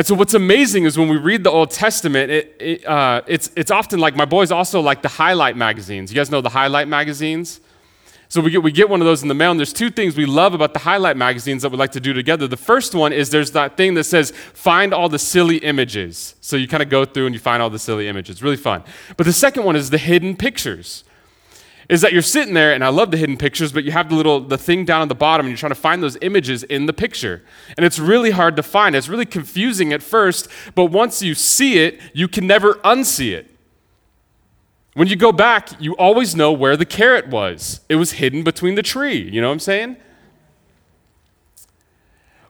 And 0.00 0.06
so, 0.06 0.14
what's 0.14 0.32
amazing 0.32 0.84
is 0.84 0.96
when 0.96 1.08
we 1.08 1.18
read 1.18 1.44
the 1.44 1.50
Old 1.50 1.70
Testament, 1.70 2.30
it, 2.30 2.56
it, 2.58 2.86
uh, 2.86 3.20
it's, 3.26 3.50
it's 3.54 3.70
often 3.70 4.00
like 4.00 4.16
my 4.16 4.24
boys 4.24 4.50
also 4.50 4.80
like 4.80 5.02
the 5.02 5.08
highlight 5.08 5.58
magazines. 5.58 6.10
You 6.10 6.16
guys 6.16 6.30
know 6.30 6.40
the 6.40 6.48
highlight 6.48 6.88
magazines? 6.88 7.60
So 8.30 8.40
we 8.40 8.50
get, 8.50 8.62
we 8.62 8.72
get 8.72 8.88
one 8.88 9.02
of 9.02 9.06
those 9.06 9.20
in 9.20 9.28
the 9.28 9.34
mail, 9.34 9.50
and 9.50 9.60
there's 9.60 9.74
two 9.74 9.90
things 9.90 10.16
we 10.16 10.24
love 10.24 10.54
about 10.54 10.72
the 10.72 10.78
highlight 10.78 11.18
magazines 11.18 11.60
that 11.60 11.68
we 11.68 11.76
like 11.76 11.92
to 11.92 12.00
do 12.00 12.14
together. 12.14 12.48
The 12.48 12.56
first 12.56 12.94
one 12.94 13.12
is 13.12 13.28
there's 13.28 13.50
that 13.50 13.76
thing 13.76 13.92
that 13.92 14.04
says, 14.04 14.30
find 14.30 14.94
all 14.94 15.10
the 15.10 15.18
silly 15.18 15.58
images. 15.58 16.34
So 16.40 16.56
you 16.56 16.66
kind 16.66 16.82
of 16.82 16.88
go 16.88 17.04
through 17.04 17.26
and 17.26 17.34
you 17.34 17.38
find 17.38 17.62
all 17.62 17.68
the 17.68 17.78
silly 17.78 18.08
images. 18.08 18.42
Really 18.42 18.56
fun. 18.56 18.82
But 19.18 19.26
the 19.26 19.34
second 19.34 19.64
one 19.64 19.76
is 19.76 19.90
the 19.90 19.98
hidden 19.98 20.34
pictures. 20.34 21.04
Is 21.90 22.02
that 22.02 22.12
you're 22.12 22.22
sitting 22.22 22.54
there, 22.54 22.72
and 22.72 22.84
I 22.84 22.88
love 22.88 23.10
the 23.10 23.16
hidden 23.16 23.36
pictures, 23.36 23.72
but 23.72 23.82
you 23.82 23.90
have 23.90 24.10
the 24.10 24.14
little 24.14 24.40
the 24.40 24.56
thing 24.56 24.84
down 24.84 25.02
at 25.02 25.08
the 25.08 25.14
bottom, 25.16 25.44
and 25.44 25.50
you're 25.50 25.58
trying 25.58 25.72
to 25.72 25.74
find 25.74 26.00
those 26.00 26.16
images 26.22 26.62
in 26.62 26.86
the 26.86 26.92
picture. 26.92 27.42
And 27.76 27.84
it's 27.84 27.98
really 27.98 28.30
hard 28.30 28.54
to 28.54 28.62
find. 28.62 28.94
It's 28.94 29.08
really 29.08 29.26
confusing 29.26 29.92
at 29.92 30.00
first, 30.00 30.46
but 30.76 30.84
once 30.86 31.20
you 31.20 31.34
see 31.34 31.80
it, 31.80 32.00
you 32.14 32.28
can 32.28 32.46
never 32.46 32.74
unsee 32.84 33.32
it. 33.32 33.50
When 34.94 35.08
you 35.08 35.16
go 35.16 35.32
back, 35.32 35.70
you 35.80 35.96
always 35.96 36.36
know 36.36 36.52
where 36.52 36.76
the 36.76 36.86
carrot 36.86 37.26
was. 37.26 37.80
It 37.88 37.96
was 37.96 38.12
hidden 38.12 38.44
between 38.44 38.76
the 38.76 38.84
tree. 38.84 39.28
You 39.28 39.40
know 39.40 39.48
what 39.48 39.54
I'm 39.54 39.58
saying? 39.58 39.96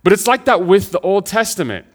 But 0.02 0.12
it's 0.12 0.26
like 0.26 0.44
that 0.44 0.66
with 0.66 0.90
the 0.92 1.00
Old 1.00 1.24
Testament. 1.24 1.86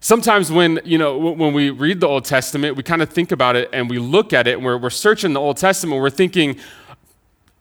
Sometimes 0.00 0.50
when, 0.50 0.80
you 0.82 0.96
know, 0.96 1.18
when 1.18 1.52
we 1.52 1.68
read 1.68 2.00
the 2.00 2.08
Old 2.08 2.24
Testament, 2.24 2.74
we 2.74 2.82
kind 2.82 3.02
of 3.02 3.10
think 3.10 3.32
about 3.32 3.54
it 3.54 3.68
and 3.70 3.88
we 3.88 3.98
look 3.98 4.32
at 4.32 4.46
it 4.46 4.54
and 4.54 4.64
we're, 4.64 4.78
we're 4.78 4.88
searching 4.88 5.34
the 5.34 5.40
Old 5.40 5.58
Testament, 5.58 6.00
we're 6.00 6.08
thinking, 6.08 6.56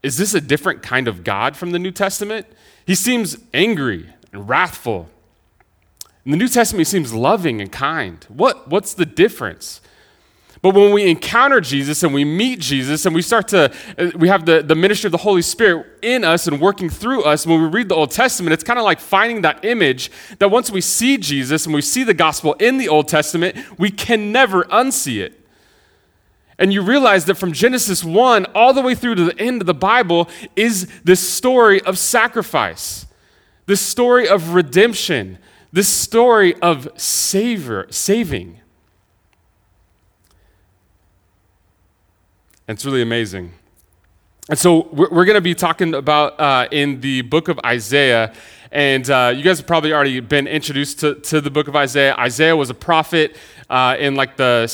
is 0.01 0.17
this 0.17 0.33
a 0.33 0.39
different 0.39 0.81
kind 0.81 1.09
of 1.09 1.25
God 1.25 1.57
from 1.57 1.71
the 1.71 1.79
New 1.79 1.91
Testament? 1.91 2.47
He 2.85 2.95
seems 2.95 3.37
angry 3.53 4.09
and 4.31 4.47
wrathful. 4.47 5.09
In 6.25 6.31
the 6.31 6.37
New 6.37 6.47
Testament, 6.47 6.79
he 6.87 6.91
seems 6.91 7.13
loving 7.13 7.59
and 7.59 7.69
kind. 7.69 8.25
What, 8.29 8.69
what's 8.69 8.93
the 8.93 9.05
difference? 9.05 9.81
But 10.61 10.75
when 10.75 10.91
we 10.91 11.09
encounter 11.09 11.61
Jesus 11.61 12.03
and 12.03 12.13
we 12.13 12.25
meet 12.25 12.59
Jesus 12.59 13.05
and 13.05 13.15
we 13.15 13.21
start 13.21 13.47
to, 13.49 13.71
uh, 13.97 14.11
we 14.15 14.27
have 14.27 14.45
the, 14.45 14.61
the 14.61 14.75
ministry 14.75 15.07
of 15.07 15.13
the 15.13 15.19
Holy 15.19 15.41
Spirit 15.41 15.87
in 16.01 16.25
us 16.25 16.47
and 16.47 16.59
working 16.59 16.89
through 16.89 17.23
us, 17.23 17.47
when 17.47 17.61
we 17.61 17.67
read 17.67 17.87
the 17.87 17.95
Old 17.95 18.11
Testament, 18.11 18.53
it's 18.53 18.63
kind 18.63 18.77
of 18.77 18.83
like 18.83 18.99
finding 18.99 19.41
that 19.43 19.63
image 19.63 20.11
that 20.39 20.49
once 20.49 20.69
we 20.69 20.81
see 20.81 21.17
Jesus 21.17 21.65
and 21.65 21.73
we 21.73 21.81
see 21.81 22.03
the 22.03 22.13
gospel 22.13 22.53
in 22.55 22.77
the 22.77 22.89
Old 22.89 23.07
Testament, 23.07 23.55
we 23.79 23.89
can 23.89 24.33
never 24.33 24.65
unsee 24.65 25.21
it. 25.21 25.39
And 26.57 26.73
you 26.73 26.81
realize 26.81 27.23
that 27.25 27.35
from 27.35 27.53
Genesis 27.53 28.03
1 28.03 28.47
all 28.47 28.73
the 28.73 28.81
way 28.81 28.93
through 28.93 29.15
to 29.15 29.23
the 29.23 29.39
end 29.39 29.61
of 29.61 29.65
the 29.65 29.73
Bible 29.73 30.27
is 30.57 30.89
this 31.05 31.21
story 31.21 31.81
of 31.83 31.97
sacrifice, 31.97 33.05
this 33.65 33.79
story 33.79 34.27
of 34.27 34.53
redemption, 34.53 35.37
this 35.71 35.87
story 35.87 36.53
of 36.61 36.89
savor, 36.97 37.87
saving. 37.91 38.59
It's 42.69 42.85
really 42.85 43.01
amazing. 43.01 43.51
And 44.47 44.59
so 44.59 44.89
we're, 44.91 45.25
going 45.25 45.33
to 45.33 45.41
be 45.41 45.55
talking 45.55 45.95
about 45.95 46.39
uh, 46.39 46.67
in 46.69 47.01
the 47.01 47.23
book 47.23 47.47
of 47.47 47.59
Isaiah. 47.65 48.31
And 48.71 49.09
uh, 49.09 49.33
you 49.35 49.41
guys 49.41 49.57
have 49.57 49.65
probably 49.65 49.91
already 49.91 50.19
been 50.19 50.45
introduced 50.45 50.99
to, 50.99 51.15
to 51.15 51.41
the 51.41 51.49
book 51.49 51.67
of 51.67 51.75
Isaiah. 51.75 52.13
Isaiah 52.15 52.55
was 52.55 52.69
a 52.69 52.75
prophet 52.75 53.35
uh, 53.71 53.95
in 53.97 54.13
like 54.13 54.37
the 54.37 54.71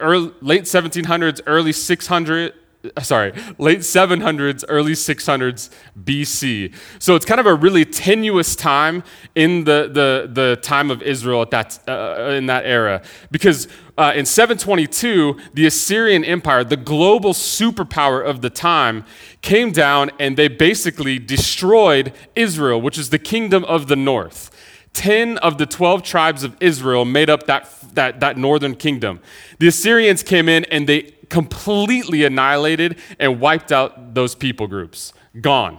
early, 0.00 0.32
late 0.40 0.64
1700s, 0.64 1.40
early 1.46 1.70
600s 1.70 2.54
sorry, 3.02 3.32
late 3.58 3.80
700s, 3.80 4.64
early 4.68 4.92
600s 4.92 5.70
BC. 6.04 6.74
So 6.98 7.16
it's 7.16 7.24
kind 7.24 7.40
of 7.40 7.46
a 7.46 7.54
really 7.54 7.84
tenuous 7.84 8.54
time 8.54 9.02
in 9.34 9.64
the, 9.64 9.90
the, 9.92 10.30
the 10.32 10.58
time 10.62 10.90
of 10.90 11.02
Israel 11.02 11.42
at 11.42 11.50
that, 11.50 11.80
uh, 11.88 12.30
in 12.32 12.46
that 12.46 12.64
era. 12.66 13.02
Because 13.30 13.66
uh, 13.96 14.12
in 14.14 14.24
722, 14.24 15.36
the 15.54 15.66
Assyrian 15.66 16.24
Empire, 16.24 16.62
the 16.62 16.76
global 16.76 17.32
superpower 17.32 18.24
of 18.24 18.42
the 18.42 18.50
time, 18.50 19.04
came 19.42 19.72
down 19.72 20.10
and 20.20 20.36
they 20.36 20.48
basically 20.48 21.18
destroyed 21.18 22.12
Israel, 22.36 22.80
which 22.80 22.96
is 22.96 23.10
the 23.10 23.18
kingdom 23.18 23.64
of 23.64 23.88
the 23.88 23.96
north. 23.96 24.50
10 24.94 25.38
of 25.38 25.58
the 25.58 25.66
12 25.66 26.02
tribes 26.02 26.42
of 26.42 26.56
Israel 26.60 27.04
made 27.04 27.28
up 27.30 27.46
that, 27.46 27.68
that, 27.94 28.20
that 28.20 28.36
northern 28.36 28.74
kingdom. 28.74 29.20
The 29.58 29.68
Assyrians 29.68 30.22
came 30.22 30.48
in 30.48 30.64
and 30.66 30.88
they 30.88 31.12
completely 31.28 32.24
annihilated 32.24 32.98
and 33.18 33.40
wiped 33.40 33.72
out 33.72 34.14
those 34.14 34.34
people 34.34 34.66
groups. 34.66 35.12
Gone. 35.40 35.78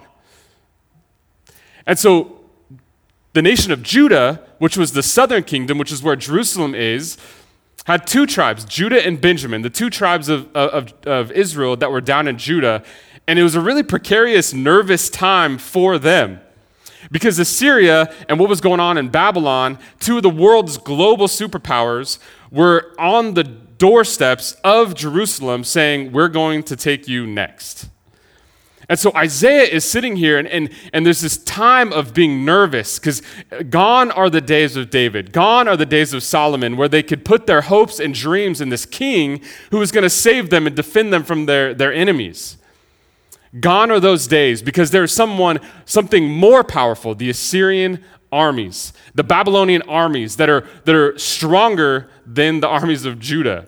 And 1.85 1.97
so 1.97 2.39
the 3.33 3.41
nation 3.41 3.71
of 3.71 3.83
Judah, 3.83 4.45
which 4.59 4.77
was 4.77 4.93
the 4.93 5.03
southern 5.03 5.43
kingdom, 5.43 5.77
which 5.77 5.91
is 5.91 6.03
where 6.03 6.15
Jerusalem 6.15 6.75
is, 6.75 7.17
had 7.85 8.05
two 8.05 8.25
tribes, 8.25 8.65
Judah 8.65 9.03
and 9.05 9.19
Benjamin, 9.19 9.61
the 9.61 9.69
two 9.69 9.89
tribes 9.89 10.29
of, 10.29 10.55
of, 10.55 10.93
of 11.05 11.31
Israel 11.31 11.75
that 11.77 11.91
were 11.91 12.01
down 12.01 12.27
in 12.27 12.37
Judah. 12.37 12.83
And 13.27 13.39
it 13.39 13.43
was 13.43 13.55
a 13.55 13.61
really 13.61 13.83
precarious, 13.83 14.53
nervous 14.53 15.09
time 15.09 15.57
for 15.57 15.97
them. 15.97 16.41
Because 17.11 17.39
Assyria 17.39 18.13
and 18.27 18.39
what 18.39 18.49
was 18.49 18.61
going 18.61 18.79
on 18.79 18.97
in 18.97 19.09
Babylon, 19.09 19.79
two 19.99 20.17
of 20.17 20.23
the 20.23 20.29
world's 20.29 20.77
global 20.77 21.27
superpowers, 21.27 22.19
were 22.51 22.93
on 22.99 23.35
the 23.35 23.57
doorsteps 23.79 24.53
of 24.63 24.93
Jerusalem 24.93 25.63
saying, 25.63 26.11
We're 26.11 26.29
going 26.29 26.61
to 26.63 26.75
take 26.75 27.07
you 27.07 27.25
next. 27.25 27.89
And 28.89 28.97
so 28.97 29.11
Isaiah 29.15 29.67
is 29.67 29.85
sitting 29.85 30.15
here, 30.15 30.39
and, 30.39 30.47
and, 30.47 30.71
and 30.93 31.05
there's 31.05 31.21
this 31.21 31.37
time 31.43 31.93
of 31.93 32.11
being 32.11 32.43
nervous 32.43 32.97
because 32.97 33.21
gone 33.69 34.09
are 34.09 34.31
the 34.31 34.41
days 34.41 34.75
of 34.75 34.89
David. 34.89 35.31
Gone 35.31 35.67
are 35.67 35.77
the 35.77 35.85
days 35.85 36.11
of 36.11 36.23
Solomon 36.23 36.75
where 36.75 36.87
they 36.87 37.03
could 37.03 37.23
put 37.23 37.45
their 37.45 37.61
hopes 37.61 37.99
and 37.99 38.15
dreams 38.15 38.61
in 38.61 38.69
this 38.69 38.87
king 38.87 39.41
who 39.69 39.77
was 39.77 39.91
going 39.91 40.03
to 40.03 40.09
save 40.09 40.49
them 40.49 40.65
and 40.65 40.75
defend 40.75 41.13
them 41.13 41.23
from 41.23 41.45
their, 41.45 41.75
their 41.75 41.93
enemies. 41.93 42.57
Gone 43.59 43.91
are 43.91 43.99
those 43.99 44.25
days 44.25 44.63
because 44.63 44.89
there's 44.89 45.13
someone, 45.13 45.59
something 45.85 46.27
more 46.27 46.63
powerful, 46.63 47.13
the 47.13 47.29
Assyrian 47.29 48.03
armies, 48.31 48.93
the 49.15 49.23
Babylonian 49.23 49.81
armies 49.83 50.35
that 50.37 50.49
are, 50.49 50.67
that 50.85 50.95
are 50.95 51.17
stronger 51.17 52.09
than 52.25 52.59
the 52.59 52.67
armies 52.67 53.05
of 53.05 53.19
Judah. 53.19 53.67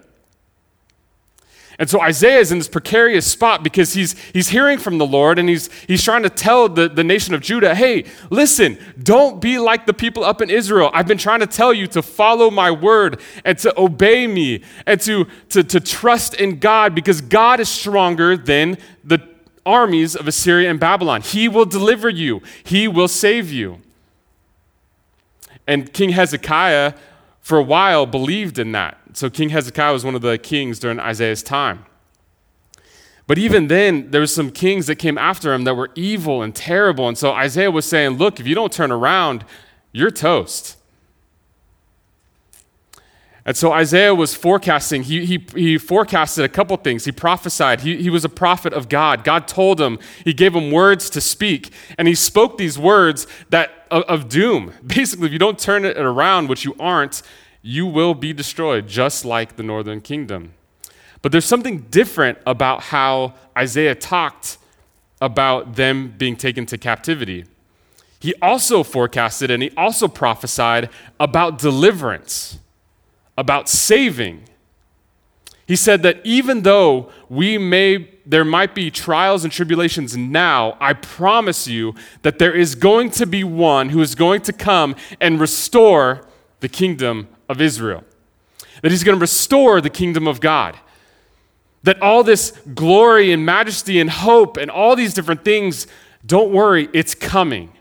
And 1.81 1.89
so 1.89 1.99
Isaiah 1.99 2.37
is 2.37 2.51
in 2.51 2.59
this 2.59 2.67
precarious 2.67 3.25
spot 3.25 3.63
because 3.63 3.93
he's, 3.93 4.15
he's 4.33 4.49
hearing 4.49 4.77
from 4.77 4.99
the 4.99 5.05
Lord 5.05 5.39
and 5.39 5.49
he's, 5.49 5.67
he's 5.87 6.03
trying 6.03 6.21
to 6.21 6.29
tell 6.29 6.69
the, 6.69 6.87
the 6.87 7.03
nation 7.03 7.33
of 7.33 7.41
Judah, 7.41 7.73
hey, 7.73 8.05
listen, 8.29 8.77
don't 9.01 9.41
be 9.41 9.57
like 9.57 9.87
the 9.87 9.93
people 9.93 10.23
up 10.23 10.43
in 10.43 10.51
Israel. 10.51 10.91
I've 10.93 11.07
been 11.07 11.17
trying 11.17 11.39
to 11.39 11.47
tell 11.47 11.73
you 11.73 11.87
to 11.87 12.03
follow 12.03 12.51
my 12.51 12.69
word 12.69 13.19
and 13.43 13.57
to 13.57 13.73
obey 13.81 14.27
me 14.27 14.61
and 14.85 15.01
to, 15.01 15.25
to, 15.49 15.63
to 15.63 15.79
trust 15.79 16.35
in 16.35 16.59
God 16.59 16.93
because 16.93 17.19
God 17.19 17.59
is 17.59 17.67
stronger 17.67 18.37
than 18.37 18.77
the 19.03 19.27
armies 19.65 20.15
of 20.15 20.27
Assyria 20.27 20.69
and 20.69 20.79
Babylon. 20.79 21.21
He 21.21 21.47
will 21.47 21.65
deliver 21.65 22.09
you, 22.09 22.43
He 22.63 22.87
will 22.87 23.07
save 23.07 23.51
you. 23.51 23.81
And 25.71 25.93
King 25.93 26.09
Hezekiah, 26.09 26.95
for 27.39 27.57
a 27.57 27.63
while, 27.63 28.05
believed 28.05 28.59
in 28.59 28.73
that. 28.73 28.97
So 29.13 29.29
King 29.29 29.51
Hezekiah 29.51 29.93
was 29.93 30.03
one 30.03 30.15
of 30.15 30.21
the 30.21 30.37
kings 30.37 30.79
during 30.79 30.99
Isaiah's 30.99 31.41
time. 31.41 31.85
But 33.25 33.37
even 33.37 33.67
then, 33.67 34.11
there 34.11 34.19
were 34.19 34.27
some 34.27 34.51
kings 34.51 34.87
that 34.87 34.97
came 34.97 35.17
after 35.17 35.53
him 35.53 35.63
that 35.63 35.75
were 35.75 35.89
evil 35.95 36.41
and 36.41 36.53
terrible. 36.53 37.07
And 37.07 37.17
so 37.17 37.31
Isaiah 37.31 37.71
was 37.71 37.85
saying, 37.85 38.17
Look, 38.17 38.37
if 38.41 38.47
you 38.47 38.53
don't 38.53 38.73
turn 38.73 38.91
around, 38.91 39.45
you're 39.93 40.11
toast. 40.11 40.75
And 43.43 43.57
so 43.57 43.71
Isaiah 43.71 44.13
was 44.13 44.35
forecasting, 44.35 45.03
he, 45.03 45.25
he, 45.25 45.45
he 45.55 45.77
forecasted 45.79 46.45
a 46.45 46.49
couple 46.49 46.77
things. 46.77 47.05
He 47.05 47.11
prophesied, 47.11 47.81
he, 47.81 48.01
he 48.01 48.09
was 48.09 48.23
a 48.23 48.29
prophet 48.29 48.71
of 48.71 48.87
God. 48.87 49.23
God 49.23 49.47
told 49.47 49.81
him, 49.81 49.97
he 50.23 50.33
gave 50.33 50.55
him 50.55 50.69
words 50.69 51.09
to 51.11 51.21
speak, 51.21 51.71
and 51.97 52.07
he 52.07 52.13
spoke 52.13 52.57
these 52.57 52.77
words 52.77 53.25
that 53.49 53.87
of, 53.89 54.03
of 54.03 54.29
doom. 54.29 54.73
Basically, 54.85 55.25
if 55.27 55.33
you 55.33 55.39
don't 55.39 55.57
turn 55.57 55.85
it 55.85 55.97
around, 55.97 56.49
which 56.49 56.65
you 56.65 56.75
aren't, 56.79 57.23
you 57.63 57.87
will 57.87 58.13
be 58.13 58.31
destroyed, 58.31 58.87
just 58.87 59.25
like 59.25 59.55
the 59.55 59.63
northern 59.63 60.01
kingdom. 60.01 60.53
But 61.23 61.31
there's 61.31 61.45
something 61.45 61.81
different 61.89 62.37
about 62.45 62.83
how 62.83 63.35
Isaiah 63.57 63.95
talked 63.95 64.57
about 65.19 65.75
them 65.75 66.13
being 66.17 66.35
taken 66.35 66.65
to 66.67 66.77
captivity. 66.77 67.45
He 68.19 68.33
also 68.41 68.83
forecasted 68.83 69.49
and 69.49 69.61
he 69.63 69.71
also 69.75 70.07
prophesied 70.07 70.89
about 71.19 71.57
deliverance 71.57 72.59
about 73.37 73.69
saving. 73.69 74.43
He 75.65 75.75
said 75.75 76.03
that 76.03 76.19
even 76.25 76.63
though 76.63 77.11
we 77.29 77.57
may 77.57 78.09
there 78.25 78.45
might 78.45 78.75
be 78.75 78.91
trials 78.91 79.43
and 79.43 79.51
tribulations 79.51 80.15
now, 80.15 80.77
I 80.79 80.93
promise 80.93 81.67
you 81.67 81.95
that 82.21 82.39
there 82.39 82.53
is 82.53 82.75
going 82.75 83.09
to 83.11 83.25
be 83.25 83.43
one 83.43 83.89
who 83.89 84.01
is 84.01 84.15
going 84.15 84.41
to 84.41 84.53
come 84.53 84.95
and 85.19 85.39
restore 85.39 86.27
the 86.59 86.69
kingdom 86.69 87.27
of 87.49 87.59
Israel. 87.59 88.03
That 88.81 88.91
he's 88.91 89.03
going 89.03 89.17
to 89.17 89.21
restore 89.21 89.81
the 89.81 89.89
kingdom 89.89 90.27
of 90.27 90.39
God. 90.39 90.77
That 91.83 92.01
all 92.01 92.23
this 92.23 92.51
glory 92.73 93.31
and 93.31 93.45
majesty 93.45 93.99
and 93.99 94.09
hope 94.09 94.57
and 94.57 94.69
all 94.69 94.95
these 94.95 95.13
different 95.13 95.43
things, 95.43 95.87
don't 96.25 96.51
worry, 96.51 96.89
it's 96.93 97.15
coming. 97.15 97.73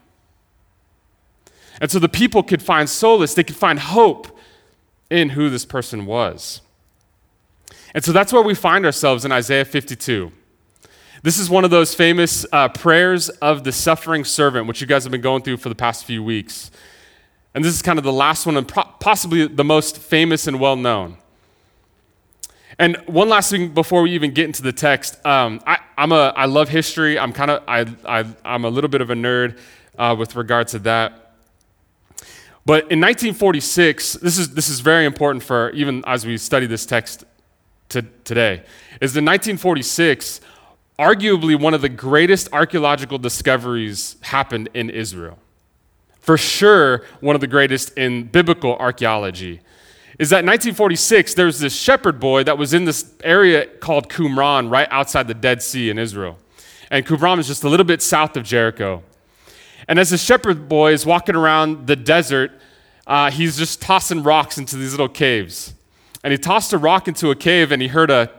And 1.80 1.90
so 1.90 1.98
the 1.98 2.08
people 2.08 2.42
could 2.42 2.62
find 2.62 2.88
solace, 2.88 3.34
they 3.34 3.44
could 3.44 3.56
find 3.56 3.78
hope 3.78 4.38
in 5.10 5.30
who 5.30 5.50
this 5.50 5.64
person 5.64 6.06
was. 6.06 6.62
And 7.94 8.04
so 8.04 8.12
that's 8.12 8.32
where 8.32 8.42
we 8.42 8.54
find 8.54 8.86
ourselves 8.86 9.24
in 9.24 9.32
Isaiah 9.32 9.64
52. 9.64 10.32
This 11.22 11.38
is 11.38 11.50
one 11.50 11.64
of 11.64 11.70
those 11.70 11.94
famous 11.94 12.46
uh, 12.50 12.68
prayers 12.68 13.28
of 13.28 13.64
the 13.64 13.72
suffering 13.72 14.24
servant, 14.24 14.66
which 14.66 14.80
you 14.80 14.86
guys 14.86 15.04
have 15.04 15.10
been 15.10 15.20
going 15.20 15.42
through 15.42 15.58
for 15.58 15.68
the 15.68 15.74
past 15.74 16.04
few 16.04 16.22
weeks. 16.22 16.70
And 17.54 17.64
this 17.64 17.74
is 17.74 17.82
kind 17.82 17.98
of 17.98 18.04
the 18.04 18.12
last 18.12 18.46
one 18.46 18.56
and 18.56 18.66
pro- 18.66 18.84
possibly 19.00 19.46
the 19.46 19.64
most 19.64 19.98
famous 19.98 20.46
and 20.46 20.58
well 20.60 20.76
known. 20.76 21.18
And 22.78 22.96
one 23.06 23.28
last 23.28 23.50
thing 23.50 23.74
before 23.74 24.00
we 24.00 24.12
even 24.12 24.32
get 24.32 24.46
into 24.46 24.62
the 24.62 24.72
text, 24.72 25.24
um, 25.26 25.60
I, 25.66 25.78
am 25.98 26.12
a, 26.12 26.32
I 26.34 26.46
love 26.46 26.70
history. 26.70 27.18
I'm 27.18 27.32
kind 27.34 27.50
of, 27.50 27.62
I, 27.68 27.84
I, 28.06 28.24
I'm 28.42 28.64
a 28.64 28.70
little 28.70 28.88
bit 28.88 29.02
of 29.02 29.10
a 29.10 29.14
nerd 29.14 29.58
uh, 29.98 30.16
with 30.18 30.36
regard 30.36 30.68
to 30.68 30.78
that. 30.80 31.29
But 32.66 32.90
in 32.90 33.00
1946, 33.00 34.14
this 34.14 34.38
is, 34.38 34.54
this 34.54 34.68
is 34.68 34.80
very 34.80 35.04
important 35.04 35.42
for 35.42 35.70
even 35.70 36.02
as 36.06 36.26
we 36.26 36.36
study 36.36 36.66
this 36.66 36.84
text 36.86 37.24
to, 37.90 38.02
today, 38.24 38.62
is 39.00 39.16
in 39.16 39.24
1946, 39.24 40.40
arguably 40.98 41.58
one 41.58 41.72
of 41.72 41.80
the 41.80 41.88
greatest 41.88 42.48
archaeological 42.52 43.18
discoveries 43.18 44.16
happened 44.20 44.68
in 44.74 44.90
Israel. 44.90 45.38
For 46.20 46.36
sure, 46.36 47.04
one 47.20 47.34
of 47.34 47.40
the 47.40 47.46
greatest 47.46 47.96
in 47.96 48.24
biblical 48.24 48.76
archaeology. 48.76 49.60
Is 50.18 50.28
that 50.28 50.40
in 50.40 50.46
1946, 50.46 51.32
there 51.32 51.46
was 51.46 51.60
this 51.60 51.74
shepherd 51.74 52.20
boy 52.20 52.44
that 52.44 52.58
was 52.58 52.74
in 52.74 52.84
this 52.84 53.14
area 53.24 53.66
called 53.66 54.10
Qumran, 54.10 54.70
right 54.70 54.86
outside 54.90 55.26
the 55.26 55.34
Dead 55.34 55.62
Sea 55.62 55.88
in 55.88 55.98
Israel. 55.98 56.38
And 56.90 57.06
Qumran 57.06 57.38
is 57.38 57.46
just 57.46 57.64
a 57.64 57.68
little 57.70 57.86
bit 57.86 58.02
south 58.02 58.36
of 58.36 58.44
Jericho. 58.44 59.02
And 59.88 59.98
as 59.98 60.10
the 60.10 60.18
shepherd 60.18 60.68
boy 60.68 60.92
is 60.92 61.04
walking 61.04 61.34
around 61.34 61.86
the 61.86 61.96
desert, 61.96 62.52
uh, 63.06 63.30
he's 63.30 63.56
just 63.56 63.80
tossing 63.80 64.22
rocks 64.22 64.58
into 64.58 64.76
these 64.76 64.92
little 64.92 65.08
caves. 65.08 65.74
And 66.22 66.32
he 66.32 66.38
tossed 66.38 66.72
a 66.72 66.78
rock 66.78 67.08
into 67.08 67.30
a 67.30 67.36
cave 67.36 67.72
and 67.72 67.80
he 67.80 67.88
heard 67.88 68.10
a 68.10 68.30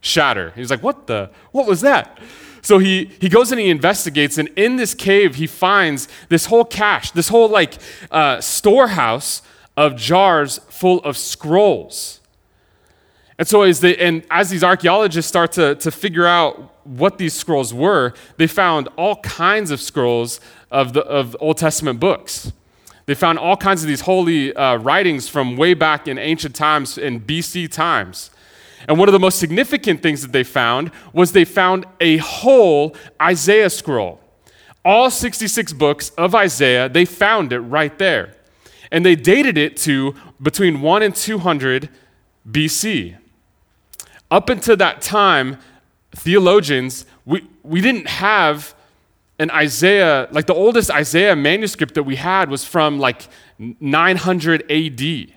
shatter. 0.00 0.52
He's 0.56 0.70
like, 0.70 0.82
What 0.82 1.06
the? 1.06 1.30
What 1.52 1.66
was 1.66 1.82
that? 1.82 2.18
So 2.62 2.78
he, 2.78 3.12
he 3.20 3.28
goes 3.28 3.52
and 3.52 3.60
he 3.60 3.70
investigates, 3.70 4.38
and 4.38 4.48
in 4.56 4.74
this 4.74 4.92
cave, 4.92 5.36
he 5.36 5.46
finds 5.46 6.08
this 6.30 6.46
whole 6.46 6.64
cache, 6.64 7.12
this 7.12 7.28
whole 7.28 7.48
like 7.48 7.74
uh, 8.10 8.40
storehouse 8.40 9.42
of 9.76 9.94
jars 9.94 10.58
full 10.68 10.98
of 11.04 11.16
scrolls. 11.16 12.20
And 13.38 13.46
so, 13.46 13.62
as, 13.62 13.80
they, 13.80 13.96
and 13.96 14.24
as 14.30 14.48
these 14.48 14.64
archaeologists 14.64 15.28
start 15.28 15.52
to, 15.52 15.74
to 15.76 15.90
figure 15.90 16.26
out 16.26 16.74
what 16.86 17.18
these 17.18 17.34
scrolls 17.34 17.74
were, 17.74 18.14
they 18.38 18.46
found 18.46 18.88
all 18.96 19.16
kinds 19.16 19.70
of 19.70 19.80
scrolls 19.80 20.40
of, 20.70 20.94
the, 20.94 21.02
of 21.02 21.36
Old 21.38 21.58
Testament 21.58 22.00
books. 22.00 22.52
They 23.04 23.14
found 23.14 23.38
all 23.38 23.56
kinds 23.56 23.82
of 23.82 23.88
these 23.88 24.00
holy 24.02 24.54
uh, 24.54 24.76
writings 24.78 25.28
from 25.28 25.56
way 25.56 25.74
back 25.74 26.08
in 26.08 26.18
ancient 26.18 26.54
times, 26.54 26.98
in 26.98 27.20
BC 27.20 27.70
times. 27.70 28.30
And 28.88 28.98
one 28.98 29.08
of 29.08 29.12
the 29.12 29.18
most 29.18 29.38
significant 29.38 30.02
things 30.02 30.22
that 30.22 30.32
they 30.32 30.44
found 30.44 30.90
was 31.12 31.32
they 31.32 31.44
found 31.44 31.86
a 32.00 32.16
whole 32.18 32.96
Isaiah 33.20 33.70
scroll. 33.70 34.20
All 34.84 35.10
66 35.10 35.72
books 35.72 36.10
of 36.10 36.34
Isaiah, 36.34 36.88
they 36.88 37.04
found 37.04 37.52
it 37.52 37.60
right 37.60 37.96
there. 37.98 38.34
And 38.90 39.04
they 39.04 39.16
dated 39.16 39.58
it 39.58 39.76
to 39.78 40.14
between 40.40 40.80
1 40.80 41.02
and 41.02 41.14
200 41.14 41.88
BC. 42.48 43.16
Up 44.30 44.48
until 44.48 44.76
that 44.76 45.00
time, 45.00 45.58
theologians, 46.12 47.06
we, 47.24 47.48
we 47.62 47.80
didn't 47.80 48.08
have 48.08 48.74
an 49.38 49.50
Isaiah, 49.50 50.28
like 50.30 50.46
the 50.46 50.54
oldest 50.54 50.90
Isaiah 50.90 51.36
manuscript 51.36 51.94
that 51.94 52.02
we 52.02 52.16
had 52.16 52.50
was 52.50 52.64
from 52.64 52.98
like 52.98 53.28
900 53.58 54.70
AD. 54.70 55.32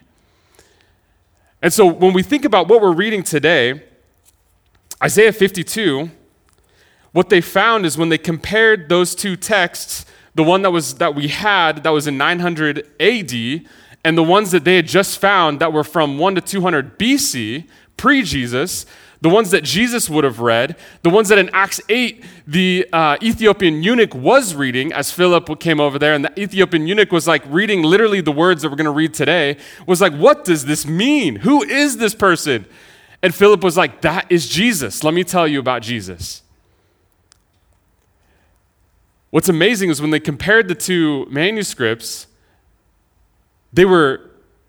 And 1.62 1.74
so 1.74 1.86
when 1.86 2.14
we 2.14 2.24
think 2.24 2.46
about 2.46 2.68
what 2.68 2.82
we're 2.82 2.94
reading 2.94 3.24
today, 3.24 3.84
Isaiah 5.04 5.34
52, 5.34 6.10
what 7.12 7.30
they 7.30 7.42
found 7.42 7.86
is 7.86 7.98
when 7.98 8.10
they 8.10 8.18
compared 8.18 8.88
those 8.90 9.16
two 9.16 9.36
texts, 9.36 10.06
the 10.36 10.44
one 10.44 10.62
that 10.62 10.72
was 10.72 10.96
that 10.96 11.16
we 11.16 11.28
had 11.28 11.84
that 11.84 11.90
was 11.90 12.08
in 12.08 12.18
900 12.18 12.88
AD 13.00 13.66
and 14.06 14.18
the 14.18 14.24
ones 14.24 14.52
that 14.52 14.64
they 14.64 14.78
had 14.78 14.88
just 14.88 15.20
found 15.20 15.60
that 15.60 15.74
were 15.74 15.84
from 15.84 16.18
1 16.18 16.36
to 16.36 16.42
200 16.42 16.98
BC, 16.98 17.68
pre-Jesus, 18.00 18.86
the 19.20 19.30
ones 19.30 19.52
that 19.52 19.66
Jesus 19.66 20.10
would 20.10 20.24
have 20.24 20.40
read, 20.40 20.78
the 21.02 21.10
ones 21.10 21.28
that 21.28 21.38
in 21.38 21.50
Acts 21.52 21.82
8 21.90 22.24
the 22.48 22.88
uh, 22.94 23.18
Ethiopian 23.22 23.84
eunuch 23.84 24.16
was 24.16 24.56
reading 24.56 24.94
as 24.94 25.12
Philip 25.12 25.60
came 25.60 25.82
over 25.82 26.00
there, 26.00 26.14
and 26.14 26.24
the 26.24 26.40
Ethiopian 26.40 26.88
eunuch 26.88 27.12
was 27.12 27.28
like 27.28 27.44
reading 27.48 27.84
literally 27.84 28.22
the 28.22 28.32
words 28.32 28.62
that 28.62 28.70
we're 28.70 28.78
going 28.78 28.86
to 28.86 28.92
read 28.92 29.14
today, 29.14 29.58
was 29.86 30.00
like, 30.00 30.14
What 30.14 30.46
does 30.46 30.66
this 30.66 30.88
mean? 30.88 31.36
Who 31.38 31.62
is 31.62 31.98
this 31.98 32.16
person? 32.16 32.66
And 33.22 33.36
Philip 33.36 33.62
was 33.64 33.76
like, 33.76 34.00
That 34.02 34.32
is 34.32 34.48
Jesus. 34.48 35.04
Let 35.04 35.14
me 35.14 35.26
tell 35.26 35.48
you 35.48 35.60
about 35.60 35.82
Jesus. 35.82 36.42
What's 39.30 39.50
amazing 39.50 39.90
is 39.90 40.02
when 40.02 40.12
they 40.12 40.22
compared 40.22 40.70
the 40.70 40.76
two 40.76 41.26
manuscripts, 41.26 42.28
they 43.74 43.84
were 43.84 44.22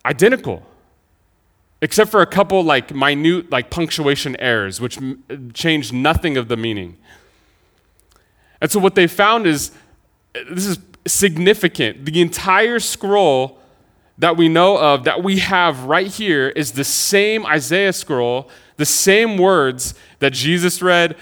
identical 0.04 0.66
except 1.82 2.10
for 2.10 2.20
a 2.20 2.26
couple 2.26 2.62
like 2.62 2.94
minute 2.94 3.50
like 3.50 3.70
punctuation 3.70 4.36
errors 4.38 4.80
which 4.80 4.98
m- 4.98 5.50
changed 5.54 5.92
nothing 5.92 6.36
of 6.36 6.48
the 6.48 6.56
meaning. 6.56 6.96
And 8.60 8.70
so 8.70 8.78
what 8.78 8.94
they 8.94 9.06
found 9.06 9.46
is 9.46 9.72
this 10.50 10.66
is 10.66 10.78
significant. 11.06 12.04
The 12.04 12.20
entire 12.20 12.78
scroll 12.78 13.58
that 14.18 14.36
we 14.36 14.48
know 14.48 14.76
of 14.78 15.04
that 15.04 15.22
we 15.22 15.38
have 15.38 15.84
right 15.84 16.06
here 16.06 16.50
is 16.50 16.72
the 16.72 16.84
same 16.84 17.46
isaiah 17.46 17.92
scroll 17.92 18.50
the 18.76 18.84
same 18.84 19.38
words 19.38 19.94
that 20.18 20.34
jesus 20.34 20.82
read 20.82 21.16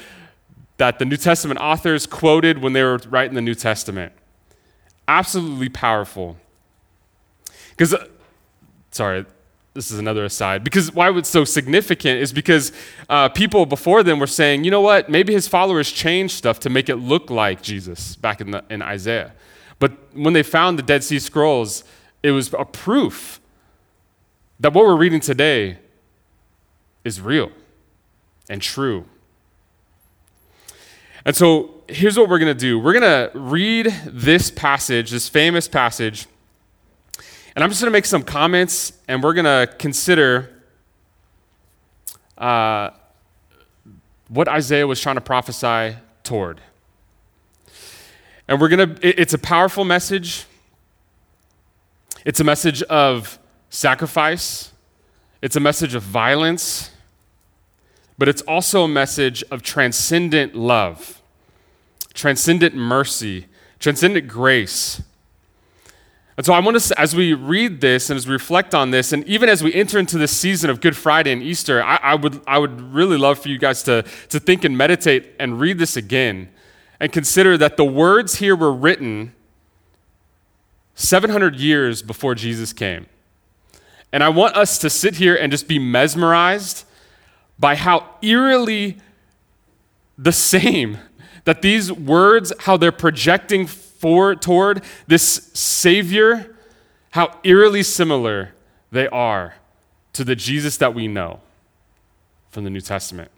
that 0.79 0.99
the 0.99 1.05
new 1.05 1.17
testament 1.17 1.61
authors 1.61 2.07
quoted 2.07 2.59
when 2.63 2.73
they 2.73 2.83
were 2.83 2.99
writing 3.09 3.35
the 3.35 3.43
new 3.43 3.55
testament. 3.55 4.13
Absolutely 5.07 5.69
powerful. 5.69 6.37
Because 7.71 7.93
uh, 7.93 8.07
sorry 8.91 9.27
this 9.79 9.93
is 9.93 10.01
another 10.01 10.25
aside. 10.25 10.65
Because 10.65 10.93
why 10.93 11.09
it's 11.17 11.29
so 11.29 11.45
significant 11.45 12.21
is 12.21 12.33
because 12.33 12.73
uh, 13.09 13.29
people 13.29 13.65
before 13.65 14.03
them 14.03 14.19
were 14.19 14.27
saying 14.27 14.65
you 14.65 14.73
know 14.73 14.81
what? 14.81 15.09
Maybe 15.09 15.33
his 15.33 15.47
followers 15.47 15.93
changed 15.93 16.35
stuff 16.35 16.59
to 16.61 16.71
make 16.71 16.89
it 16.89 16.97
look 16.97 17.31
like 17.31 17.63
jesus 17.63 18.17
back 18.17 18.41
in, 18.41 18.51
the, 18.51 18.65
in 18.71 18.83
isaiah. 18.83 19.33
But 19.79 19.93
when 20.15 20.33
they 20.33 20.43
found 20.43 20.81
the 20.81 20.83
dead 20.83 21.05
sea 21.05 21.21
scrolls 21.21 21.85
it 22.25 22.33
was 22.33 22.53
a 22.53 22.65
proof 22.65 23.41
that 24.59 24.73
what 24.73 24.85
we're 24.85 24.97
reading 24.97 25.21
today 25.21 25.79
is 27.05 27.21
real 27.21 27.53
and 28.51 28.61
true. 28.61 29.05
And 31.25 31.37
so 31.37 31.75
here's 31.87 32.19
what 32.19 32.29
we're 32.29 32.41
going 32.41 32.53
to 32.53 32.61
do. 32.61 32.81
We're 32.81 32.99
going 32.99 33.31
to 33.31 33.31
read 33.39 33.95
this 34.05 34.51
passage, 34.51 35.13
this 35.13 35.29
famous 35.29 35.69
passage, 35.69 36.27
and 37.59 37.65
I'm 37.65 37.71
just 37.71 37.83
going 37.83 37.91
to 37.91 37.93
make 37.93 38.07
some 38.07 38.23
comments 38.23 38.93
and 39.09 39.21
we're 39.21 39.35
going 39.35 39.45
to 39.45 39.69
consider 39.81 40.63
uh, 42.37 42.91
what 44.29 44.47
Isaiah 44.47 44.87
was 44.87 45.01
trying 45.01 45.17
to 45.17 45.21
prophesy 45.21 45.97
toward. 46.23 46.61
And 48.47 48.61
we're 48.61 48.69
going 48.69 48.95
to, 48.95 49.21
it's 49.21 49.35
a 49.35 49.39
powerful 49.39 49.85
message. 49.85 50.45
It's 52.25 52.39
a 52.39 52.45
message 52.45 52.81
of 52.85 53.41
sacrifice, 53.71 54.71
it's 55.43 55.57
a 55.57 55.61
message 55.61 55.97
of 55.97 56.05
violence, 56.05 56.93
but 58.17 58.29
it's 58.29 58.43
also 58.43 58.85
a 58.85 58.89
message 58.89 59.43
of 59.51 59.65
transcendent 59.65 60.55
love, 60.55 61.21
transcendent 62.15 62.77
mercy, 62.77 63.47
transcendent 63.81 64.29
grace. 64.29 65.03
And 66.39 66.47
so 66.47 66.53
I 66.53 66.61
want 66.61 66.77
us, 66.77 66.93
as 66.93 67.17
we 67.17 67.35
read 67.35 67.81
this 67.81 68.11
and 68.11 68.17
as 68.17 68.29
we 68.29 68.33
reflect 68.33 68.73
on 68.73 68.93
this, 68.93 69.13
and 69.13 69.27
even 69.27 69.49
as 69.49 69.61
we 69.61 69.75
enter 69.75 69.99
into 69.99 70.19
this 70.19 70.31
season 70.31 70.71
of 70.71 70.81
Good 70.81 70.97
Friday 70.97 71.33
and 71.33 71.43
Easter, 71.43 71.83
I, 71.83 71.97
I, 71.97 72.15
would, 72.15 72.41
I 72.47 72.59
would 72.59 72.81
really 72.81 73.19
love 73.19 73.41
for 73.41 73.49
you 73.49 73.59
guys 73.59 73.83
to, 73.83 74.05
to 74.29 74.39
think 74.39 74.63
and 74.63 74.79
meditate 74.79 75.33
and 75.41 75.59
read 75.59 75.79
this 75.79 75.97
again 75.97 76.49
and 77.01 77.11
consider 77.11 77.59
that 77.59 77.77
the 77.77 77.85
words 77.85 78.37
here 78.37 78.55
were 78.55 78.73
written 78.73 79.35
700 80.95 81.57
years 81.57 82.03
before 82.03 82.37
Jesus 82.37 82.73
came. 82.73 83.07
And 84.13 84.23
I 84.23 84.29
want 84.29 84.55
us 84.55 84.79
to 84.79 84.89
sit 84.89 85.17
here 85.17 85.35
and 85.35 85.51
just 85.51 85.67
be 85.67 85.81
mesmerized 85.81 86.85
by 87.59 87.75
how 87.75 88.11
eerily 88.23 88.99
the 90.17 90.31
same 90.31 90.99
that 91.47 91.63
these 91.63 91.91
words, 91.91 92.53
how 92.61 92.77
they're 92.77 92.93
projecting 92.93 93.67
forward 93.99 94.41
toward 94.41 94.83
this 95.07 95.51
Savior, 95.55 96.57
how 97.11 97.39
eerily 97.45 97.83
similar 97.83 98.55
they 98.91 99.09
are 99.09 99.55
to 100.13 100.25
the 100.25 100.37
Jesus 100.37 100.77
that 100.79 100.95
we 100.95 101.09
know 101.09 101.41
from 102.51 102.65
the 102.65 102.71
New 102.71 102.81
Testament. 102.81 103.31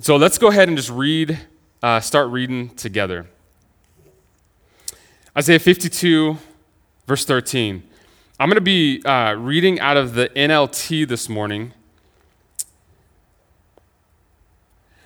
So 0.00 0.16
let's 0.16 0.38
go 0.38 0.48
ahead 0.48 0.68
and 0.68 0.76
just 0.76 0.90
read, 0.90 1.38
uh, 1.82 2.00
start 2.00 2.30
reading 2.30 2.70
together. 2.70 3.26
Isaiah 5.36 5.58
52, 5.58 6.36
verse 7.06 7.24
13. 7.24 7.82
I'm 8.40 8.48
going 8.48 8.56
to 8.56 8.60
be 8.60 9.02
uh, 9.04 9.34
reading 9.34 9.78
out 9.80 9.96
of 9.96 10.14
the 10.14 10.28
NLT 10.30 11.06
this 11.06 11.28
morning. 11.28 11.72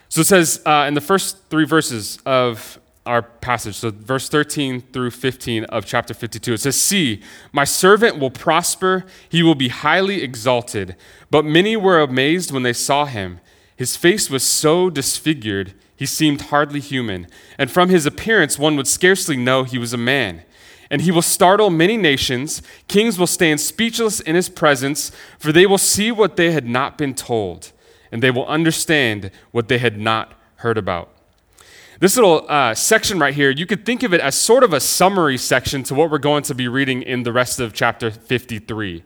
So 0.09 0.23
it 0.23 0.27
says 0.27 0.63
uh, 0.65 0.87
in 0.89 0.95
the 0.95 1.01
first 1.01 1.37
three 1.51 1.67
verses 1.67 2.19
of 2.25 2.81
our 3.07 3.23
passage, 3.23 3.77
so 3.77 3.91
verse 3.91 4.29
13 4.29 4.81
through 4.93 5.13
15 5.13 5.65
of 5.65 5.87
chapter 5.87 6.13
52, 6.13 6.55
it 6.55 6.59
says, 6.59 6.81
See, 6.81 7.23
my 7.53 7.65
servant 7.65 8.19
will 8.19 8.31
prosper, 8.31 9.07
he 9.29 9.43
will 9.43 9.55
be 9.55 9.69
highly 9.69 10.23
exalted. 10.23 10.97
But 11.31 11.45
many 11.45 11.77
were 11.77 12.01
amazed 12.01 12.51
when 12.51 12.65
they 12.65 12.73
saw 12.73 13.07
him. 13.07 13.41
His 13.77 13.97
face 13.97 14.29
was 14.29 14.43
so 14.43 14.91
disfigured, 14.91 15.75
he 15.95 16.07
seemed 16.07 16.43
hardly 16.43 16.81
human, 16.81 17.27
and 17.59 17.71
from 17.71 17.89
his 17.89 18.05
appearance 18.05 18.59
one 18.59 18.77
would 18.77 18.89
scarcely 18.89 19.37
know 19.37 19.65
he 19.65 19.79
was 19.79 19.93
a 19.93 19.99
man. 19.99 20.43
And 20.91 21.03
he 21.03 21.11
will 21.11 21.23
startle 21.23 21.71
many 21.71 21.97
nations. 21.97 22.63
Kings 22.87 23.19
will 23.19 23.27
stand 23.27 23.61
speechless 23.61 24.21
in 24.21 24.37
his 24.37 24.49
presence, 24.49 25.11
for 25.39 25.51
they 25.53 25.67
will 25.67 25.79
see 25.79 26.13
what 26.13 26.37
they 26.37 26.53
had 26.53 26.67
not 26.67 26.97
been 26.97 27.15
told, 27.15 27.73
and 28.13 28.23
they 28.23 28.31
will 28.31 28.47
understand 28.47 29.31
what 29.51 29.69
they 29.69 29.79
had 29.79 29.99
not 29.99 30.35
heard 30.57 30.79
about. 30.79 31.16
This 31.99 32.15
little 32.15 32.45
uh, 32.47 32.75
section 32.75 33.19
right 33.19 33.35
here, 33.35 33.51
you 33.51 33.65
could 33.65 33.87
think 33.87 34.03
of 34.03 34.13
it 34.13 34.21
as 34.21 34.35
sort 34.35 34.63
of 34.63 34.75
a 34.75 34.81
summary 34.81 35.39
section 35.39 35.83
to 35.85 35.95
what 35.95 36.11
we're 36.11 36.19
going 36.19 36.43
to 36.43 36.55
be 36.55 36.69
reading 36.69 37.01
in 37.01 37.23
the 37.23 37.33
rest 37.33 37.59
of 37.59 37.73
chapter 37.73 38.11
53. 38.11 39.03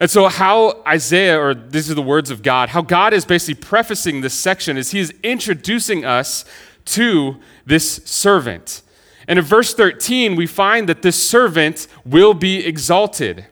And 0.00 0.10
so, 0.10 0.28
how 0.28 0.82
Isaiah, 0.86 1.38
or 1.38 1.52
these 1.52 1.90
are 1.90 1.94
the 1.94 2.00
words 2.00 2.30
of 2.30 2.42
God, 2.42 2.70
how 2.70 2.80
God 2.80 3.12
is 3.12 3.26
basically 3.26 3.62
prefacing 3.62 4.22
this 4.22 4.32
section 4.32 4.78
is 4.78 4.92
he 4.92 5.00
is 5.00 5.12
introducing 5.22 6.06
us 6.06 6.46
to 6.86 7.36
this 7.66 7.96
servant. 8.06 8.80
And 9.28 9.38
in 9.38 9.44
verse 9.44 9.74
13, 9.74 10.34
we 10.34 10.46
find 10.46 10.88
that 10.88 11.02
this 11.02 11.22
servant 11.22 11.86
will 12.06 12.32
be 12.32 12.64
exalted. 12.64 13.46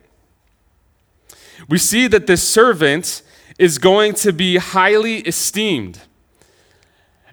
We 1.69 1.77
see 1.77 2.07
that 2.07 2.27
this 2.27 2.43
servant 2.43 3.21
is 3.59 3.77
going 3.77 4.15
to 4.15 4.33
be 4.33 4.57
highly 4.57 5.19
esteemed. 5.19 6.01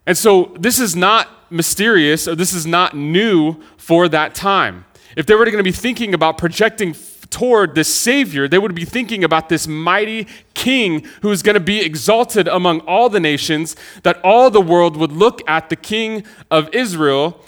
And 0.05 0.17
so, 0.17 0.53
this 0.59 0.77
is 0.77 0.93
not 0.93 1.36
mysterious 1.49 2.25
this 2.25 2.53
is 2.53 2.65
not 2.65 2.95
new 2.95 3.61
for 3.77 4.07
that 4.09 4.35
time. 4.35 4.85
If 5.15 5.25
they 5.25 5.35
were 5.35 5.45
going 5.45 5.57
to 5.57 5.63
be 5.63 5.71
thinking 5.71 6.13
about 6.13 6.37
projecting 6.37 6.95
toward 7.29 7.75
this 7.75 7.93
Savior, 7.93 8.47
they 8.47 8.57
would 8.57 8.75
be 8.75 8.85
thinking 8.85 9.23
about 9.23 9.49
this 9.49 9.67
mighty 9.67 10.27
king 10.53 11.05
who 11.21 11.31
is 11.31 11.41
going 11.41 11.55
to 11.55 11.59
be 11.59 11.81
exalted 11.81 12.47
among 12.47 12.81
all 12.81 13.09
the 13.09 13.19
nations, 13.19 13.75
that 14.03 14.19
all 14.23 14.49
the 14.49 14.61
world 14.61 14.95
would 14.97 15.11
look 15.11 15.47
at 15.49 15.69
the 15.69 15.75
king 15.75 16.23
of 16.49 16.69
Israel 16.73 17.43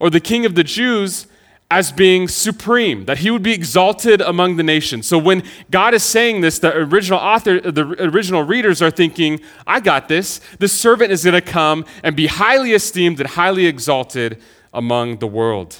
or 0.00 0.10
the 0.10 0.20
king 0.20 0.44
of 0.44 0.54
the 0.54 0.64
Jews 0.64 1.26
as 1.70 1.90
being 1.90 2.28
supreme, 2.28 3.06
that 3.06 3.18
he 3.18 3.30
would 3.30 3.42
be 3.42 3.52
exalted 3.52 4.20
among 4.20 4.56
the 4.56 4.62
nations. 4.62 5.06
So 5.06 5.18
when 5.18 5.42
God 5.70 5.94
is 5.94 6.04
saying 6.04 6.40
this, 6.40 6.60
the 6.60 6.76
original 6.76 7.18
author, 7.18 7.60
the 7.60 7.84
original 8.04 8.44
readers 8.44 8.80
are 8.80 8.90
thinking, 8.90 9.40
I 9.66 9.80
got 9.80 10.08
this. 10.08 10.40
This 10.58 10.72
servant 10.72 11.10
is 11.10 11.24
going 11.24 11.34
to 11.34 11.40
come 11.40 11.84
and 12.04 12.14
be 12.14 12.28
highly 12.28 12.72
esteemed 12.72 13.18
and 13.18 13.30
highly 13.30 13.66
exalted 13.66 14.40
among 14.72 15.18
the 15.18 15.26
world. 15.26 15.78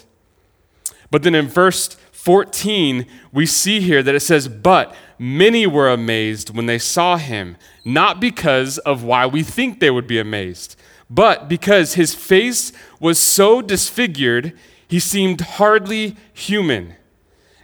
But 1.13 1.23
then 1.23 1.37
in 1.37 1.47
verse 1.47 1.89
14, 2.11 3.07
we 3.33 3.47
see 3.47 3.81
here 3.81 4.03
that 4.03 4.15
it 4.15 4.21
says, 4.21 4.49
But 4.49 4.93
many 5.21 5.69
were 5.69 5.89
amazed 5.89 6.55
when 6.55 6.67
they 6.67 6.79
saw 6.79 7.17
him, 7.17 7.57
not 7.85 8.21
because 8.21 8.79
of 8.79 9.05
why 9.05 9.25
we 9.27 9.45
think 9.45 9.79
they 9.79 9.91
would 9.91 10.09
be 10.09 10.19
amazed 10.19 10.75
but 11.09 11.49
because 11.49 11.95
his 11.95 12.15
face 12.15 12.73
was 12.99 13.19
so 13.19 13.63
disfigured, 13.63 14.53
he 14.89 15.01
seemed 15.01 15.41
hardly 15.41 16.17
human. 16.33 16.95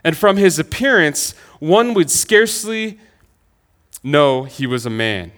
And 0.05 0.17
from 0.17 0.37
his 0.37 0.59
appearance, 0.59 1.33
one 1.61 1.95
would 1.95 2.11
scarcely 2.11 2.99
know 4.03 4.45
he 4.45 4.67
was 4.67 4.85
a 4.85 4.91
man. 4.91 5.33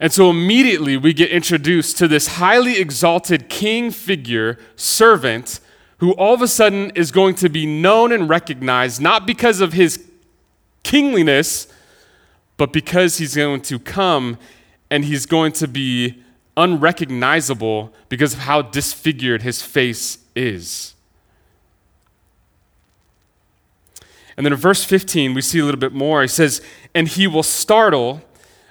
And 0.00 0.12
so 0.12 0.30
immediately 0.30 0.96
we 0.96 1.12
get 1.12 1.30
introduced 1.30 1.98
to 1.98 2.08
this 2.08 2.26
highly 2.38 2.78
exalted 2.78 3.48
king 3.48 3.90
figure, 3.90 4.58
servant, 4.74 5.60
who 5.98 6.12
all 6.12 6.32
of 6.32 6.40
a 6.40 6.48
sudden 6.48 6.90
is 6.94 7.12
going 7.12 7.34
to 7.36 7.50
be 7.50 7.66
known 7.66 8.10
and 8.10 8.28
recognized 8.28 9.00
not 9.00 9.26
because 9.26 9.60
of 9.60 9.74
his 9.74 10.08
kingliness, 10.82 11.68
but 12.56 12.72
because 12.72 13.18
he's 13.18 13.36
going 13.36 13.60
to 13.60 13.78
come 13.78 14.38
and 14.90 15.04
he's 15.04 15.26
going 15.26 15.52
to 15.52 15.68
be 15.68 16.22
unrecognizable 16.60 17.92
because 18.08 18.34
of 18.34 18.40
how 18.40 18.60
disfigured 18.60 19.42
his 19.42 19.62
face 19.62 20.18
is. 20.36 20.94
And 24.36 24.46
then 24.46 24.52
in 24.52 24.58
verse 24.58 24.84
15, 24.84 25.34
we 25.34 25.42
see 25.42 25.58
a 25.58 25.64
little 25.64 25.80
bit 25.80 25.92
more. 25.92 26.22
He 26.22 26.28
says, 26.28 26.62
And 26.94 27.08
he 27.08 27.26
will 27.26 27.42
startle. 27.42 28.22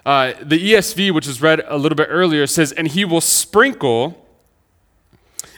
Uh, 0.06 0.34
the 0.41 0.73
ESV, 0.73 1.12
which 1.12 1.28
was 1.28 1.41
read 1.41 1.62
a 1.67 1.78
little 1.78 1.95
bit 1.95 2.08
earlier, 2.10 2.47
says, 2.47 2.71
And 2.71 2.88
he 2.88 3.06
will 3.06 3.21
sprinkle 3.21 4.25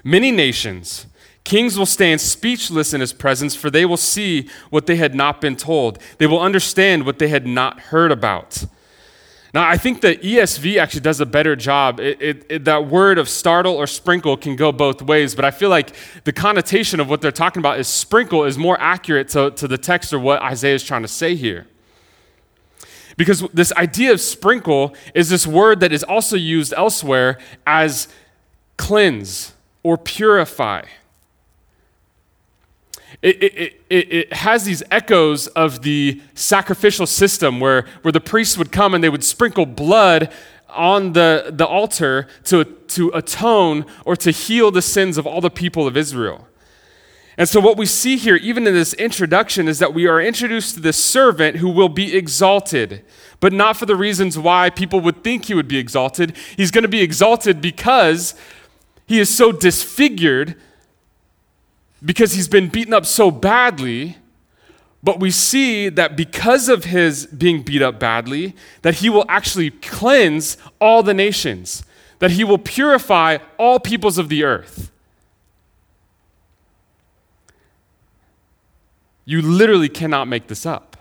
many 0.04 0.32
nations. 0.32 1.06
Kings 1.44 1.78
will 1.78 1.86
stand 1.86 2.22
speechless 2.22 2.94
in 2.94 3.02
his 3.02 3.14
presence, 3.14 3.56
for 3.56 3.70
they 3.70 3.86
will 3.86 3.98
see 3.98 4.50
what 4.70 4.86
they 4.86 4.96
had 4.96 5.16
not 5.16 5.42
been 5.42 5.56
told. 5.56 6.00
They 6.18 6.28
will 6.28 6.40
understand 6.40 7.06
what 7.06 7.20
they 7.20 7.30
had 7.30 7.48
not 7.48 7.80
heard 7.80 8.12
about. 8.12 8.66
Now, 9.54 9.68
I 9.68 9.78
think 9.78 10.00
the 10.00 10.16
ESV 10.16 10.78
actually 10.78 11.02
does 11.02 11.20
a 11.20 11.26
better 11.26 11.58
job. 11.58 12.00
It, 12.00 12.22
it, 12.22 12.46
it, 12.50 12.66
that 12.66 12.88
word 12.88 13.18
of 13.18 13.28
startle 13.28 13.76
or 13.76 13.86
sprinkle 13.86 14.38
can 14.38 14.56
go 14.56 14.72
both 14.72 15.02
ways, 15.02 15.36
but 15.36 15.44
I 15.44 15.52
feel 15.52 15.70
like 15.70 15.94
the 16.24 16.32
connotation 16.32 17.02
of 17.02 17.10
what 17.10 17.20
they're 17.22 17.34
talking 17.34 17.60
about 17.60 17.78
is 17.78 17.90
sprinkle 17.90 18.46
is 18.46 18.58
more 18.58 18.80
accurate 18.80 19.28
to, 19.30 19.52
to 19.52 19.68
the 19.68 19.78
text 19.78 20.14
or 20.14 20.20
what 20.20 20.42
Isaiah 20.42 20.76
is 20.76 20.84
trying 20.84 21.02
to 21.02 21.10
say 21.10 21.36
here. 21.36 21.68
Because 23.18 23.42
this 23.54 23.74
idea 23.74 24.14
of 24.14 24.22
sprinkle 24.22 24.96
is 25.14 25.30
this 25.30 25.46
word 25.46 25.82
that 25.82 25.92
is 25.92 26.04
also 26.04 26.38
used 26.38 26.74
elsewhere 26.78 27.38
as 27.68 28.08
cleanse 28.78 29.54
or 29.84 29.98
purify 29.98 30.86
it, 33.22 33.44
it, 33.44 33.82
it, 33.90 34.14
it, 34.14 34.34
has 34.34 34.66
these 34.66 34.84
echoes 34.90 35.48
of 35.48 35.82
the 35.82 36.22
sacrificial 36.34 37.06
system 37.06 37.60
where, 37.60 37.86
where 38.02 38.12
the 38.12 38.22
priests 38.22 38.58
would 38.58 38.72
come 38.72 38.94
and 38.94 39.04
they 39.04 39.10
would 39.10 39.24
sprinkle 39.24 39.66
blood 39.66 40.32
on 40.70 41.14
the, 41.14 41.52
the 41.54 41.66
altar 41.66 42.28
to, 42.46 42.64
to 42.64 43.10
atone 43.10 43.86
or 44.06 44.16
to 44.16 44.32
heal 44.32 44.72
the 44.72 44.82
sins 44.82 45.18
of 45.18 45.28
all 45.28 45.42
the 45.42 45.50
people 45.50 45.88
of 45.88 45.98
Israel. 45.98 46.48
And 47.38 47.48
so, 47.48 47.60
what 47.60 47.78
we 47.78 47.86
see 47.86 48.18
here, 48.18 48.36
even 48.36 48.68
in 48.68 48.74
this 48.74 48.94
introduction, 48.94 49.68
is 49.68 49.80
that 49.80 49.94
we 49.94 50.06
are 50.06 50.22
introduced 50.22 50.76
to 50.76 50.82
this 50.82 51.02
servant 51.02 51.58
who 51.58 51.70
will 51.70 51.90
be 51.90 52.16
exalted, 52.16 53.06
but 53.40 53.54
not 53.54 53.78
for 53.78 53.86
the 53.86 53.96
reasons 53.96 54.38
why 54.38 54.70
people 54.70 55.00
would 55.00 55.24
think 55.24 55.46
he 55.46 55.54
would 55.54 55.68
be 55.68 55.78
exalted. 55.78 56.36
He's 56.58 56.72
going 56.72 56.84
to 56.84 56.90
be 56.90 57.02
exalted 57.02 57.62
because 57.62 58.36
he 59.08 59.20
is 59.20 59.36
so 59.36 59.52
disfigured, 59.52 60.56
because 62.04 62.34
he's 62.34 62.48
been 62.48 62.70
beaten 62.70 62.94
up 62.94 63.06
so 63.06 63.32
badly. 63.32 64.18
But 65.04 65.20
we 65.20 65.32
see 65.32 65.90
that 65.90 66.16
because 66.16 66.70
of 66.70 66.86
his 66.86 67.26
being 67.26 67.64
beat 67.64 67.82
up 67.82 68.00
badly, 68.00 68.56
that 68.84 68.96
he 68.96 69.10
will 69.10 69.26
actually 69.28 69.72
cleanse 69.72 70.58
all 70.80 71.02
the 71.02 71.14
nations, 71.14 71.84
that 72.20 72.32
he 72.32 72.44
will 72.44 72.60
purify 72.60 73.40
all 73.58 73.80
peoples 73.80 74.20
of 74.20 74.30
the 74.30 74.44
earth. 74.44 74.92
You 79.26 79.42
literally 79.42 79.90
cannot 79.90 80.28
make 80.28 80.48
this 80.48 80.66
up. 80.66 80.98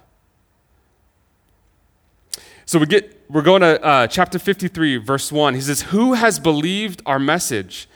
So 2.64 2.78
we 2.78 2.86
get, 2.86 3.20
we're 3.28 3.42
going 3.42 3.62
to 3.62 3.82
uh, 3.82 4.06
chapter 4.06 4.38
53, 4.38 4.98
verse 4.98 5.32
1. 5.32 5.54
He 5.56 5.60
says, 5.60 5.82
Who 5.82 6.12
has 6.14 6.38
believed 6.38 7.02
our 7.04 7.18
message? 7.18 7.88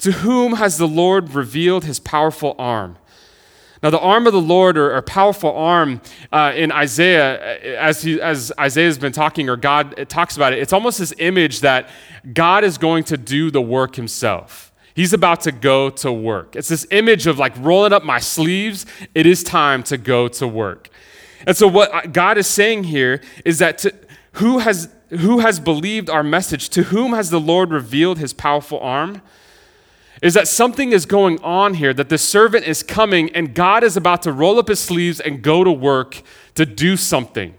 To 0.00 0.12
whom 0.12 0.54
has 0.54 0.78
the 0.78 0.88
Lord 0.88 1.34
revealed 1.34 1.84
his 1.84 2.00
powerful 2.00 2.54
arm? 2.58 2.96
Now, 3.82 3.88
the 3.90 4.00
arm 4.00 4.26
of 4.26 4.34
the 4.34 4.40
Lord, 4.40 4.76
or, 4.76 4.94
or 4.94 5.00
powerful 5.00 5.54
arm 5.54 6.02
uh, 6.32 6.52
in 6.54 6.70
Isaiah, 6.70 7.34
uh, 7.34 7.78
as, 7.78 8.02
he, 8.02 8.20
as 8.20 8.52
Isaiah 8.58 8.86
has 8.86 8.98
been 8.98 9.12
talking, 9.12 9.48
or 9.48 9.56
God 9.56 10.06
talks 10.08 10.36
about 10.36 10.52
it, 10.52 10.58
it's 10.58 10.74
almost 10.74 10.98
this 10.98 11.14
image 11.18 11.60
that 11.60 11.88
God 12.34 12.62
is 12.62 12.76
going 12.76 13.04
to 13.04 13.16
do 13.16 13.50
the 13.50 13.62
work 13.62 13.96
himself. 13.96 14.70
He's 14.94 15.14
about 15.14 15.42
to 15.42 15.52
go 15.52 15.88
to 15.88 16.12
work. 16.12 16.56
It's 16.56 16.68
this 16.68 16.86
image 16.90 17.26
of 17.26 17.38
like 17.38 17.54
rolling 17.58 17.92
up 17.92 18.04
my 18.04 18.18
sleeves. 18.18 18.84
It 19.14 19.24
is 19.24 19.42
time 19.42 19.82
to 19.84 19.96
go 19.96 20.28
to 20.28 20.46
work. 20.46 20.90
And 21.46 21.56
so, 21.56 21.66
what 21.66 22.12
God 22.12 22.36
is 22.36 22.46
saying 22.46 22.84
here 22.84 23.22
is 23.46 23.60
that 23.60 23.78
to, 23.78 23.94
who, 24.32 24.58
has, 24.58 24.94
who 25.08 25.38
has 25.38 25.58
believed 25.58 26.10
our 26.10 26.22
message? 26.22 26.68
To 26.70 26.84
whom 26.84 27.12
has 27.12 27.30
the 27.30 27.40
Lord 27.40 27.70
revealed 27.70 28.18
his 28.18 28.34
powerful 28.34 28.78
arm? 28.80 29.22
Is 30.22 30.34
that 30.34 30.48
something 30.48 30.92
is 30.92 31.06
going 31.06 31.42
on 31.42 31.74
here, 31.74 31.94
that 31.94 32.10
the 32.10 32.18
servant 32.18 32.66
is 32.66 32.82
coming 32.82 33.30
and 33.34 33.54
God 33.54 33.82
is 33.82 33.96
about 33.96 34.22
to 34.22 34.32
roll 34.32 34.58
up 34.58 34.68
his 34.68 34.78
sleeves 34.78 35.18
and 35.18 35.42
go 35.42 35.64
to 35.64 35.72
work 35.72 36.22
to 36.56 36.66
do 36.66 36.96
something. 36.96 37.54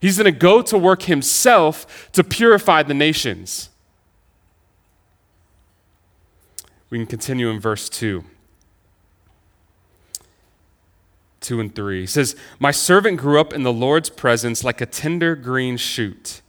He's 0.00 0.16
going 0.16 0.32
to 0.32 0.38
go 0.38 0.62
to 0.62 0.78
work 0.78 1.02
himself 1.02 2.10
to 2.12 2.22
purify 2.22 2.82
the 2.84 2.94
nations. 2.94 3.70
We 6.90 6.98
can 6.98 7.06
continue 7.06 7.50
in 7.50 7.60
verse 7.60 7.88
2. 7.88 8.24
2 11.40 11.60
and 11.60 11.74
3. 11.74 12.00
He 12.00 12.06
says, 12.06 12.36
My 12.58 12.70
servant 12.70 13.18
grew 13.18 13.40
up 13.40 13.52
in 13.52 13.62
the 13.62 13.72
Lord's 13.72 14.10
presence 14.10 14.62
like 14.62 14.80
a 14.80 14.86
tender 14.86 15.34
green 15.34 15.76
shoot, 15.76 16.40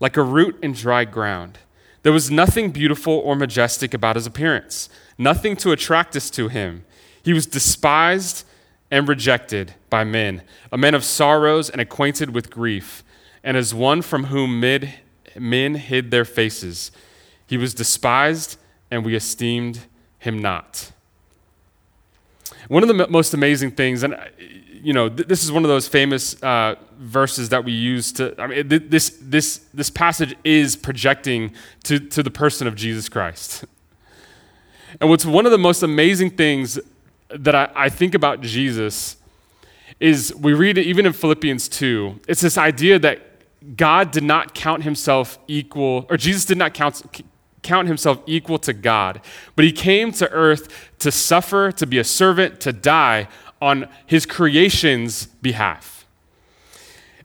like 0.00 0.16
a 0.16 0.22
root 0.22 0.58
in 0.62 0.72
dry 0.72 1.04
ground. 1.04 1.58
There 2.02 2.12
was 2.12 2.30
nothing 2.30 2.70
beautiful 2.70 3.14
or 3.14 3.36
majestic 3.36 3.94
about 3.94 4.16
his 4.16 4.26
appearance, 4.26 4.88
nothing 5.16 5.56
to 5.56 5.72
attract 5.72 6.16
us 6.16 6.30
to 6.30 6.48
him. 6.48 6.84
He 7.22 7.32
was 7.32 7.46
despised 7.46 8.44
and 8.90 9.08
rejected 9.08 9.74
by 9.88 10.04
men, 10.04 10.42
a 10.70 10.78
man 10.78 10.94
of 10.94 11.04
sorrows 11.04 11.70
and 11.70 11.80
acquainted 11.80 12.34
with 12.34 12.50
grief, 12.50 13.02
and 13.44 13.56
as 13.56 13.72
one 13.72 14.02
from 14.02 14.24
whom 14.24 14.60
mid, 14.60 14.94
men 15.38 15.76
hid 15.76 16.10
their 16.10 16.24
faces. 16.24 16.90
He 17.46 17.56
was 17.56 17.74
despised 17.74 18.58
and 18.90 19.04
we 19.04 19.14
esteemed 19.14 19.86
him 20.18 20.40
not. 20.40 20.92
One 22.68 22.82
of 22.82 22.88
the 22.88 23.08
most 23.08 23.34
amazing 23.34 23.72
things, 23.72 24.02
and 24.02 24.16
you 24.82 24.92
know, 24.92 25.08
th- 25.08 25.28
this 25.28 25.44
is 25.44 25.52
one 25.52 25.64
of 25.64 25.68
those 25.68 25.86
famous 25.86 26.40
uh, 26.42 26.74
verses 26.98 27.48
that 27.50 27.64
we 27.64 27.72
use 27.72 28.12
to. 28.12 28.34
I 28.40 28.46
mean, 28.48 28.68
th- 28.68 28.82
this 28.88 29.16
this 29.20 29.60
this 29.72 29.90
passage 29.90 30.34
is 30.44 30.76
projecting 30.76 31.52
to 31.84 31.98
to 32.00 32.22
the 32.22 32.30
person 32.30 32.66
of 32.66 32.74
Jesus 32.74 33.08
Christ. 33.08 33.64
And 35.00 35.08
what's 35.08 35.24
one 35.24 35.46
of 35.46 35.52
the 35.52 35.58
most 35.58 35.82
amazing 35.82 36.30
things 36.30 36.78
that 37.30 37.54
I, 37.54 37.70
I 37.74 37.88
think 37.88 38.14
about 38.14 38.40
Jesus 38.40 39.16
is 40.00 40.34
we 40.34 40.52
read 40.52 40.78
it 40.78 40.86
even 40.86 41.06
in 41.06 41.12
Philippians 41.12 41.68
2. 41.68 42.20
It's 42.28 42.40
this 42.40 42.58
idea 42.58 42.98
that 42.98 43.76
God 43.76 44.10
did 44.10 44.24
not 44.24 44.54
count 44.54 44.82
himself 44.82 45.38
equal, 45.46 46.06
or 46.10 46.16
Jesus 46.16 46.44
did 46.44 46.58
not 46.58 46.74
count, 46.74 47.24
count 47.62 47.88
himself 47.88 48.20
equal 48.26 48.58
to 48.58 48.72
God, 48.72 49.20
but 49.54 49.64
he 49.64 49.72
came 49.72 50.12
to 50.12 50.28
earth 50.30 50.90
to 50.98 51.12
suffer, 51.12 51.70
to 51.72 51.86
be 51.86 51.98
a 51.98 52.04
servant, 52.04 52.60
to 52.60 52.72
die 52.72 53.28
on 53.62 53.88
his 54.06 54.26
creation's 54.26 55.26
behalf. 55.26 56.04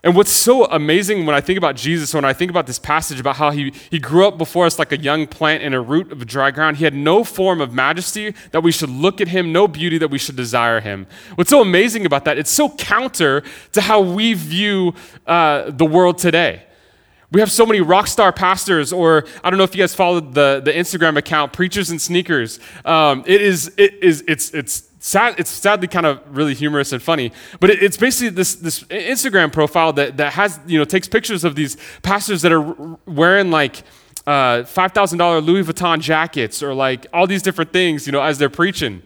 And 0.04 0.16
what's 0.16 0.32
so 0.32 0.66
amazing 0.66 1.26
when 1.26 1.36
I 1.36 1.42
think 1.42 1.58
about 1.58 1.76
Jesus, 1.76 2.14
when 2.14 2.24
I 2.24 2.32
think 2.32 2.52
about 2.52 2.68
this 2.68 2.78
passage 2.78 3.20
about 3.20 3.38
how 3.38 3.50
he, 3.50 3.74
he 3.90 3.98
grew 3.98 4.28
up 4.28 4.38
before 4.38 4.68
us 4.68 4.78
like 4.78 4.92
a 4.92 4.98
young 4.98 5.26
plant 5.26 5.64
in 5.64 5.74
a 5.74 5.82
root 5.82 6.12
of 6.12 6.26
dry 6.28 6.52
ground, 6.52 6.78
he 6.78 6.84
had 6.84 6.94
no 6.94 7.24
form 7.24 7.60
of 7.60 7.74
majesty 7.74 8.36
that 8.52 8.62
we 8.62 8.72
should 8.72 8.92
look 8.92 9.20
at 9.20 9.30
him, 9.30 9.52
no 9.52 9.68
beauty 9.68 9.98
that 9.98 10.10
we 10.10 10.20
should 10.20 10.36
desire 10.36 10.80
him. 10.80 11.08
What's 11.36 11.50
so 11.50 11.62
amazing 11.62 12.06
about 12.06 12.24
that, 12.26 12.38
it's 12.38 12.52
so 12.52 12.70
counter 12.70 13.42
to 13.72 13.82
how 13.82 14.00
we 14.00 14.36
view 14.36 14.94
uh, 15.26 15.72
the 15.72 15.86
world 15.86 16.20
today. 16.20 16.64
We 17.32 17.42
have 17.42 17.52
so 17.52 17.66
many 17.66 17.82
rock 17.82 18.08
star 18.08 18.32
pastors, 18.32 18.94
or 18.94 19.26
I 19.44 19.50
don't 19.50 19.58
know 19.58 19.66
if 19.66 19.76
you 19.76 19.82
guys 19.82 19.94
followed 19.94 20.34
the, 20.36 20.62
the 20.64 20.72
Instagram 20.72 21.18
account, 21.18 21.52
Preachers 21.52 21.90
and 21.90 22.00
Sneakers. 22.00 22.60
Um, 22.86 23.24
it 23.26 23.42
is, 23.42 23.74
it 23.78 23.96
is, 24.02 24.24
it's, 24.28 24.52
it's 24.54 24.87
sad, 25.08 25.40
it's 25.40 25.50
sadly 25.50 25.88
kind 25.88 26.06
of 26.06 26.22
really 26.36 26.54
humorous 26.54 26.92
and 26.92 27.02
funny, 27.02 27.32
but 27.60 27.70
it, 27.70 27.82
it's 27.82 27.98
basically 27.98 28.30
this, 28.30 28.56
this 28.56 28.84
Instagram 28.84 29.52
profile 29.52 29.94
that, 29.94 30.18
that 30.18 30.34
has, 30.34 30.60
you 30.68 30.78
know, 30.78 30.86
takes 30.86 31.08
pictures 31.08 31.44
of 31.44 31.56
these 31.56 31.78
pastors 32.04 32.42
that 32.42 32.52
are 32.52 32.98
wearing 33.06 33.50
like, 33.50 33.84
uh, 34.26 34.64
$5,000 34.64 35.46
Louis 35.46 35.64
Vuitton 35.64 36.02
jackets 36.02 36.62
or 36.62 36.74
like 36.74 37.08
all 37.14 37.26
these 37.26 37.42
different 37.42 37.72
things, 37.72 38.06
you 38.06 38.12
know, 38.12 38.22
as 38.22 38.38
they're 38.38 38.50
preaching. 38.50 39.02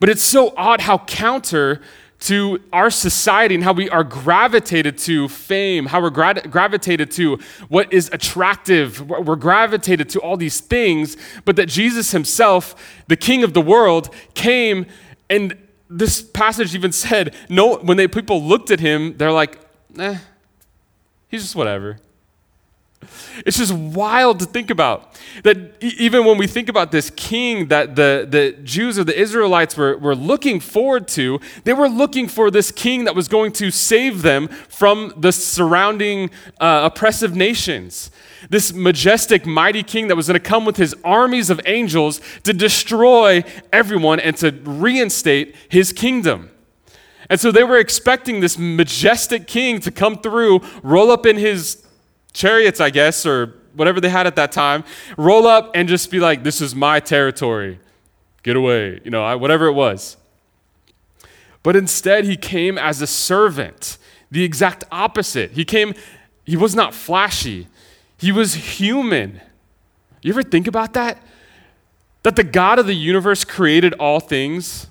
But 0.00 0.08
it's 0.08 0.22
so 0.22 0.52
odd 0.56 0.80
how 0.80 0.98
counter 0.98 1.80
to 2.20 2.60
our 2.72 2.90
society 2.90 3.54
and 3.54 3.64
how 3.64 3.72
we 3.72 3.88
are 3.88 4.04
gravitated 4.04 4.98
to 4.98 5.28
fame, 5.28 5.86
how 5.86 6.02
we're 6.02 6.10
gra- 6.10 6.46
gravitated 6.48 7.10
to 7.12 7.38
what 7.68 7.92
is 7.92 8.10
attractive. 8.12 9.08
We're 9.08 9.36
gravitated 9.36 10.08
to 10.10 10.20
all 10.20 10.36
these 10.36 10.60
things, 10.60 11.16
but 11.44 11.56
that 11.56 11.66
Jesus 11.66 12.12
himself, 12.12 12.74
the 13.08 13.16
king 13.16 13.42
of 13.42 13.54
the 13.54 13.62
world, 13.62 14.14
came 14.34 14.86
and 15.30 15.56
this 15.88 16.22
passage 16.22 16.74
even 16.74 16.92
said, 16.92 17.34
no, 17.48 17.76
when 17.76 17.96
they, 17.96 18.06
people 18.06 18.42
looked 18.42 18.70
at 18.70 18.80
him, 18.80 19.16
they're 19.16 19.32
like, 19.32 19.58
eh, 19.98 20.18
he's 21.28 21.42
just 21.42 21.56
whatever. 21.56 21.98
It's 23.46 23.56
just 23.56 23.72
wild 23.72 24.40
to 24.40 24.44
think 24.44 24.70
about. 24.70 25.18
That 25.42 25.82
even 25.82 26.24
when 26.24 26.36
we 26.36 26.46
think 26.46 26.68
about 26.68 26.92
this 26.92 27.10
king 27.10 27.68
that 27.68 27.96
the, 27.96 28.26
the 28.28 28.52
Jews 28.62 28.98
or 28.98 29.04
the 29.04 29.18
Israelites 29.18 29.76
were, 29.76 29.96
were 29.96 30.14
looking 30.14 30.60
forward 30.60 31.08
to, 31.08 31.40
they 31.64 31.72
were 31.72 31.88
looking 31.88 32.28
for 32.28 32.50
this 32.50 32.70
king 32.70 33.04
that 33.04 33.14
was 33.14 33.26
going 33.26 33.52
to 33.52 33.70
save 33.70 34.22
them 34.22 34.48
from 34.48 35.14
the 35.16 35.32
surrounding 35.32 36.30
uh, 36.60 36.90
oppressive 36.92 37.34
nations. 37.34 38.10
This 38.50 38.72
majestic, 38.72 39.46
mighty 39.46 39.82
king 39.82 40.08
that 40.08 40.16
was 40.16 40.26
going 40.26 40.40
to 40.40 40.48
come 40.48 40.64
with 40.64 40.76
his 40.76 40.94
armies 41.02 41.48
of 41.48 41.60
angels 41.64 42.20
to 42.44 42.52
destroy 42.52 43.44
everyone 43.72 44.20
and 44.20 44.36
to 44.38 44.50
reinstate 44.50 45.56
his 45.68 45.92
kingdom. 45.92 46.50
And 47.30 47.38
so 47.38 47.52
they 47.52 47.62
were 47.64 47.78
expecting 47.78 48.40
this 48.40 48.58
majestic 48.58 49.46
king 49.46 49.80
to 49.80 49.90
come 49.90 50.18
through, 50.18 50.60
roll 50.82 51.10
up 51.10 51.24
in 51.24 51.36
his 51.36 51.86
chariots, 52.32 52.80
I 52.80 52.90
guess, 52.90 53.26
or 53.26 53.54
whatever 53.74 54.00
they 54.00 54.08
had 54.08 54.26
at 54.26 54.36
that 54.36 54.52
time, 54.52 54.84
roll 55.16 55.46
up 55.46 55.70
and 55.74 55.88
just 55.88 56.10
be 56.10 56.20
like, 56.20 56.42
this 56.42 56.60
is 56.60 56.74
my 56.74 57.00
territory. 57.00 57.78
Get 58.42 58.56
away. 58.56 59.00
You 59.04 59.10
know, 59.10 59.36
whatever 59.38 59.66
it 59.66 59.72
was. 59.72 60.16
But 61.62 61.76
instead, 61.76 62.24
he 62.24 62.36
came 62.36 62.78
as 62.78 63.02
a 63.02 63.06
servant, 63.06 63.98
the 64.30 64.44
exact 64.44 64.84
opposite. 64.90 65.52
He 65.52 65.64
came, 65.64 65.94
he 66.44 66.56
was 66.56 66.74
not 66.74 66.94
flashy, 66.94 67.68
he 68.16 68.32
was 68.32 68.54
human. 68.54 69.40
You 70.22 70.32
ever 70.32 70.42
think 70.42 70.66
about 70.66 70.94
that? 70.94 71.22
That 72.22 72.36
the 72.36 72.44
God 72.44 72.78
of 72.78 72.86
the 72.86 72.94
universe 72.94 73.44
created 73.44 73.94
all 73.94 74.20
things. 74.20 74.86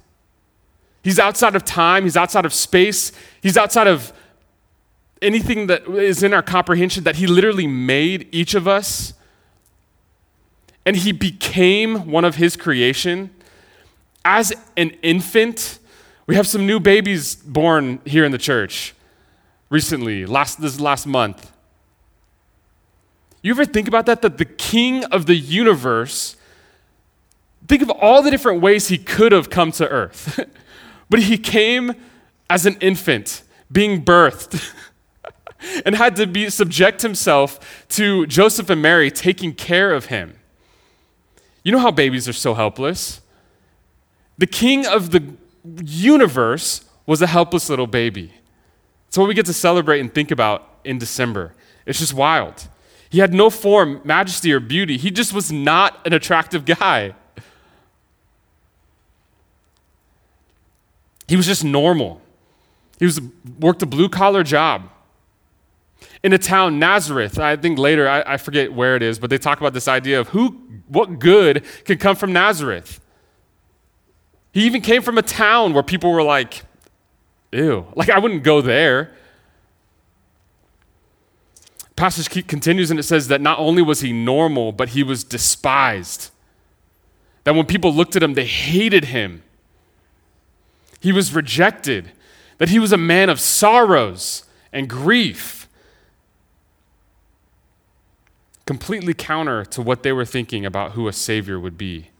He's 1.04 1.20
outside 1.20 1.56
of 1.56 1.64
time, 1.64 2.04
he's 2.04 2.18
outside 2.18 2.46
of 2.46 2.54
space, 2.54 3.12
he's 3.42 3.58
outside 3.58 3.88
of 3.88 4.12
anything 5.22 5.68
that 5.68 5.88
is 5.88 6.24
in 6.24 6.34
our 6.34 6.42
comprehension 6.42 7.04
that 7.04 7.18
He 7.18 7.28
literally 7.28 7.68
made 7.68 8.28
each 8.32 8.54
of 8.54 8.68
us 8.68 9.14
and 10.86 10.96
He 10.96 11.12
became 11.12 12.10
one 12.12 12.26
of 12.26 12.36
His 12.36 12.56
creation. 12.56 13.30
As 14.24 14.54
an 14.78 14.92
infant, 15.02 15.80
we 16.28 16.36
have 16.36 16.48
some 16.48 16.66
new 16.66 16.80
babies 16.80 17.36
born 17.36 18.00
here 18.06 18.26
in 18.26 18.32
the 18.32 18.38
church 18.38 18.94
recently, 19.70 20.26
last, 20.26 20.62
this 20.62 20.80
last 20.80 21.06
month. 21.06 21.52
You 23.42 23.52
ever 23.54 23.66
think 23.66 23.88
about 23.88 24.06
that? 24.08 24.22
That 24.22 24.38
the 24.38 24.46
king 24.46 25.06
of 25.06 25.26
the 25.26 25.36
universe 25.36 26.36
think 27.70 27.82
of 27.84 27.90
all 27.92 28.22
the 28.22 28.32
different 28.32 28.62
ways 28.62 28.88
he 28.88 28.98
could 28.98 29.32
have 29.32 29.50
come 29.50 29.72
to 29.74 29.88
earth. 29.88 30.40
but 31.10 31.20
he 31.22 31.38
came 31.38 31.94
as 32.50 32.66
an 32.66 32.76
infant, 32.82 33.44
being 33.72 34.04
birthed, 34.04 34.74
and 35.86 35.96
had 35.96 36.16
to 36.18 36.28
be, 36.28 36.50
subject 36.50 37.02
himself 37.02 37.86
to 37.90 38.26
Joseph 38.28 38.70
and 38.70 38.82
Mary 38.82 39.12
taking 39.12 39.54
care 39.54 39.92
of 39.92 40.06
him. 40.06 40.36
You 41.64 41.72
know 41.72 41.80
how 41.80 41.92
babies 41.92 42.28
are 42.28 42.34
so 42.34 42.54
helpless? 42.54 43.22
The 44.38 44.48
king 44.48 44.86
of 44.86 45.12
the 45.12 45.24
universe 45.84 46.86
was 47.06 47.22
a 47.22 47.28
helpless 47.28 47.70
little 47.70 47.88
baby. 47.88 48.34
It's 49.08 49.18
what 49.18 49.28
we 49.28 49.34
get 49.34 49.46
to 49.48 49.54
celebrate 49.54 50.00
and 50.00 50.14
think 50.14 50.32
about 50.32 50.68
in 50.84 50.98
December. 50.98 51.54
It's 51.86 52.00
just 52.00 52.14
wild. 52.14 52.68
He 53.10 53.20
had 53.20 53.34
no 53.34 53.50
form, 53.50 54.02
majesty, 54.04 54.54
or 54.54 54.60
beauty. 54.60 54.98
He 54.98 55.10
just 55.10 55.34
was 55.34 55.52
not 55.52 56.06
an 56.06 56.14
attractive 56.14 56.64
guy. 56.66 57.16
He 61.28 61.36
was 61.36 61.48
just 61.48 61.64
normal. 61.64 62.22
He 63.00 63.06
was 63.06 63.20
worked 63.60 63.82
a 63.82 63.86
blue 63.86 64.10
collar 64.10 64.44
job 64.44 64.90
in 66.24 66.34
a 66.34 66.38
town 66.38 66.80
Nazareth. 66.80 67.40
I 67.40 67.56
think 67.56 67.80
later 67.80 68.08
I, 68.08 68.24
I, 68.26 68.38
forget 68.38 68.74
where 68.74 68.96
it 68.96 69.02
is, 69.02 69.20
but 69.20 69.30
they 69.30 69.38
talk 69.38 69.60
about 69.60 69.74
this 69.74 69.88
idea 69.88 70.20
of 70.20 70.30
who, 70.30 70.62
what 70.88 71.20
good 71.20 71.64
can 71.86 71.98
come 71.98 72.16
from 72.16 72.34
Nazareth. 72.34 73.00
He 74.52 74.66
even 74.66 74.82
came 74.82 75.02
from 75.02 75.18
a 75.18 75.22
town 75.22 75.74
where 75.74 75.84
people 75.84 76.12
were 76.12 76.24
like, 76.24 76.64
"Ew!" 77.52 77.86
Like 77.96 78.10
I 78.10 78.20
wouldn't 78.20 78.44
go 78.44 78.62
there 78.62 79.12
passage 82.00 82.30
continues 82.48 82.90
and 82.90 83.00
it 83.00 83.04
says 83.04 83.28
that 83.28 83.42
not 83.42 83.60
only 83.60 83.82
was 83.82 84.00
he 84.00 84.14
normal, 84.14 84.72
but 84.72 84.90
he 84.90 85.04
was 85.04 85.24
despised. 85.24 86.32
That 87.44 87.56
when 87.56 87.66
people 87.66 87.94
looked 87.94 88.16
at 88.16 88.24
him, 88.24 88.36
they 88.36 88.46
hated 88.46 89.06
him. 89.06 89.44
He 91.02 91.12
was 91.12 91.34
rejected. 91.34 92.14
That 92.58 92.70
he 92.70 92.80
was 92.80 92.94
a 92.94 92.98
man 92.98 93.30
of 93.30 93.40
sorrows 93.40 94.46
and 94.72 94.90
grief. 94.90 95.68
Completely 98.70 99.16
counter 99.16 99.66
to 99.66 99.82
what 99.82 100.04
they 100.04 100.12
were 100.12 100.26
thinking 100.26 100.64
about 100.64 100.92
who 100.92 101.08
a 101.08 101.14
Savior 101.14 101.60
would 101.60 101.76
be. 101.76 102.12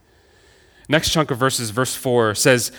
Next 0.88 1.12
chunk 1.12 1.30
of 1.30 1.38
verses, 1.38 1.70
verse 1.70 1.94
4 1.94 2.34
says, 2.34 2.72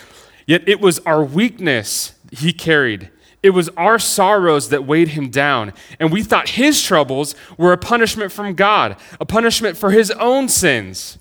Yet 0.44 0.68
it 0.68 0.80
was 0.80 0.98
our 1.06 1.22
weakness 1.22 2.14
he 2.33 2.52
carried 2.52 3.11
it 3.42 3.50
was 3.50 3.68
our 3.70 4.00
sorrows 4.00 4.70
that 4.70 4.85
weighed 4.85 5.09
him 5.09 5.30
down, 5.30 5.72
and 6.00 6.12
we 6.12 6.24
thought 6.24 6.50
his 6.50 6.83
troubles 6.83 7.37
were 7.56 7.72
a 7.72 7.78
punishment 7.78 8.33
from 8.33 8.54
God, 8.54 8.96
a 9.20 9.24
punishment 9.24 9.76
for 9.76 9.92
his 9.92 10.11
own 10.11 10.48
sins. 10.48 11.16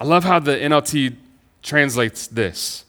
I 0.00 0.04
love 0.04 0.22
how 0.22 0.38
the 0.38 0.52
NLT 0.52 1.16
translates 1.62 2.28
this. 2.28 2.84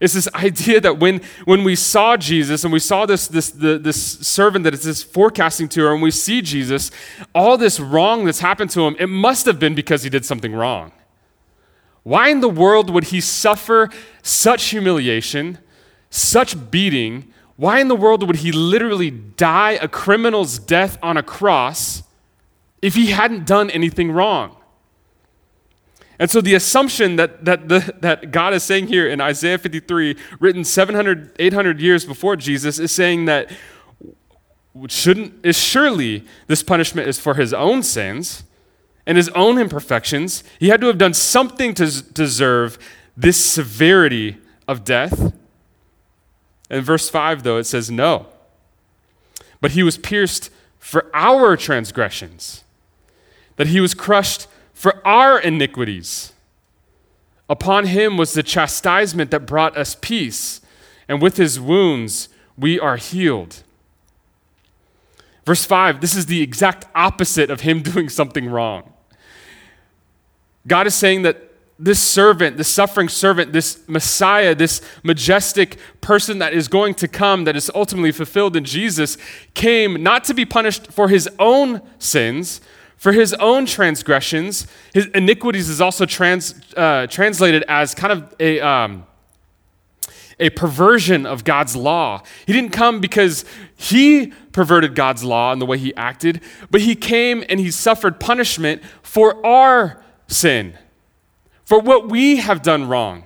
It's 0.00 0.14
this 0.14 0.28
idea 0.34 0.80
that 0.80 0.98
when, 0.98 1.20
when 1.44 1.64
we 1.64 1.74
saw 1.74 2.16
Jesus 2.16 2.64
and 2.64 2.72
we 2.72 2.78
saw 2.78 3.06
this, 3.06 3.28
this, 3.28 3.50
the, 3.50 3.78
this 3.78 4.00
servant 4.00 4.64
that 4.64 4.74
is 4.74 4.84
this 4.84 5.02
forecasting 5.02 5.68
to 5.70 5.82
her, 5.82 5.92
and 5.92 6.02
we 6.02 6.10
see 6.10 6.42
Jesus, 6.42 6.90
all 7.34 7.56
this 7.56 7.80
wrong 7.80 8.24
that's 8.24 8.40
happened 8.40 8.70
to 8.70 8.82
him, 8.82 8.96
it 8.98 9.08
must 9.08 9.46
have 9.46 9.58
been 9.58 9.74
because 9.74 10.02
he 10.02 10.10
did 10.10 10.24
something 10.24 10.54
wrong. 10.54 10.92
Why 12.02 12.28
in 12.28 12.40
the 12.40 12.48
world 12.48 12.90
would 12.90 13.04
he 13.04 13.20
suffer 13.20 13.90
such 14.22 14.66
humiliation? 14.66 15.58
such 16.10 16.70
beating, 16.70 17.32
why 17.56 17.80
in 17.80 17.88
the 17.88 17.96
world 17.96 18.26
would 18.26 18.36
he 18.36 18.52
literally 18.52 19.10
die 19.10 19.72
a 19.72 19.88
criminal's 19.88 20.58
death 20.58 20.98
on 21.02 21.16
a 21.16 21.22
cross 21.22 22.02
if 22.82 22.94
he 22.94 23.06
hadn't 23.06 23.46
done 23.46 23.70
anything 23.70 24.10
wrong? 24.10 24.56
And 26.18 26.30
so 26.30 26.40
the 26.40 26.54
assumption 26.54 27.16
that, 27.16 27.44
that, 27.44 27.68
the, 27.68 27.94
that 28.00 28.30
God 28.30 28.54
is 28.54 28.62
saying 28.62 28.86
here 28.86 29.06
in 29.06 29.20
Isaiah 29.20 29.58
53, 29.58 30.16
written 30.40 30.64
700, 30.64 31.36
800 31.38 31.80
years 31.80 32.04
before 32.04 32.36
Jesus, 32.36 32.78
is 32.78 32.90
saying 32.90 33.26
that 33.26 33.50
shouldn't, 34.88 35.44
is 35.44 35.58
surely 35.58 36.24
this 36.46 36.62
punishment 36.62 37.08
is 37.08 37.18
for 37.18 37.34
his 37.34 37.52
own 37.52 37.82
sins 37.82 38.44
and 39.06 39.16
his 39.16 39.28
own 39.30 39.58
imperfections. 39.58 40.42
He 40.58 40.68
had 40.68 40.80
to 40.80 40.86
have 40.86 40.98
done 40.98 41.14
something 41.14 41.74
to 41.74 42.02
deserve 42.02 42.78
this 43.16 43.42
severity 43.42 44.38
of 44.66 44.84
death. 44.84 45.32
In 46.68 46.82
verse 46.82 47.08
5, 47.08 47.42
though, 47.42 47.58
it 47.58 47.64
says, 47.64 47.90
No. 47.90 48.26
But 49.60 49.72
he 49.72 49.82
was 49.82 49.96
pierced 49.96 50.50
for 50.78 51.10
our 51.14 51.56
transgressions, 51.56 52.64
that 53.56 53.68
he 53.68 53.80
was 53.80 53.94
crushed 53.94 54.46
for 54.76 55.00
our 55.08 55.40
iniquities. 55.40 56.34
Upon 57.48 57.86
him 57.86 58.18
was 58.18 58.34
the 58.34 58.42
chastisement 58.42 59.30
that 59.30 59.46
brought 59.46 59.74
us 59.74 59.96
peace, 59.98 60.60
and 61.08 61.22
with 61.22 61.38
his 61.38 61.58
wounds 61.58 62.28
we 62.58 62.78
are 62.78 62.98
healed. 62.98 63.62
Verse 65.46 65.64
5, 65.64 66.02
this 66.02 66.14
is 66.14 66.26
the 66.26 66.42
exact 66.42 66.84
opposite 66.94 67.50
of 67.50 67.62
him 67.62 67.80
doing 67.94 68.10
something 68.10 68.50
wrong. 68.50 68.92
God 70.66 70.86
is 70.86 70.94
saying 70.94 71.22
that 71.22 71.50
this 71.78 72.02
servant, 72.02 72.58
this 72.58 72.68
suffering 72.68 73.08
servant, 73.08 73.54
this 73.54 73.80
Messiah, 73.88 74.54
this 74.54 74.82
majestic 75.02 75.78
person 76.02 76.38
that 76.40 76.52
is 76.52 76.68
going 76.68 76.92
to 76.96 77.08
come, 77.08 77.44
that 77.44 77.56
is 77.56 77.70
ultimately 77.74 78.12
fulfilled 78.12 78.56
in 78.56 78.64
Jesus, 78.64 79.16
came 79.54 80.02
not 80.02 80.22
to 80.24 80.34
be 80.34 80.44
punished 80.44 80.92
for 80.92 81.08
his 81.08 81.30
own 81.38 81.80
sins, 81.98 82.60
for 82.96 83.12
his 83.12 83.34
own 83.34 83.66
transgressions. 83.66 84.66
His 84.92 85.06
iniquities 85.06 85.68
is 85.68 85.80
also 85.80 86.06
trans, 86.06 86.54
uh, 86.76 87.06
translated 87.08 87.64
as 87.68 87.94
kind 87.94 88.12
of 88.12 88.34
a. 88.40 88.60
Um, 88.60 89.06
a 90.38 90.50
perversion 90.50 91.24
of 91.24 91.44
God's 91.44 91.74
law. 91.74 92.22
He 92.46 92.52
didn't 92.52 92.72
come 92.72 93.00
because 93.00 93.46
he 93.74 94.34
perverted 94.52 94.94
God's 94.94 95.24
law 95.24 95.50
and 95.50 95.62
the 95.62 95.64
way 95.64 95.78
he 95.78 95.94
acted, 95.96 96.42
but 96.70 96.82
he 96.82 96.94
came 96.94 97.42
and 97.48 97.58
he 97.58 97.70
suffered 97.70 98.20
punishment 98.20 98.82
for 99.02 99.44
our 99.46 100.04
sin 100.28 100.76
for 101.66 101.80
what 101.80 102.08
we 102.08 102.36
have 102.36 102.62
done 102.62 102.86
wrong. 102.88 103.24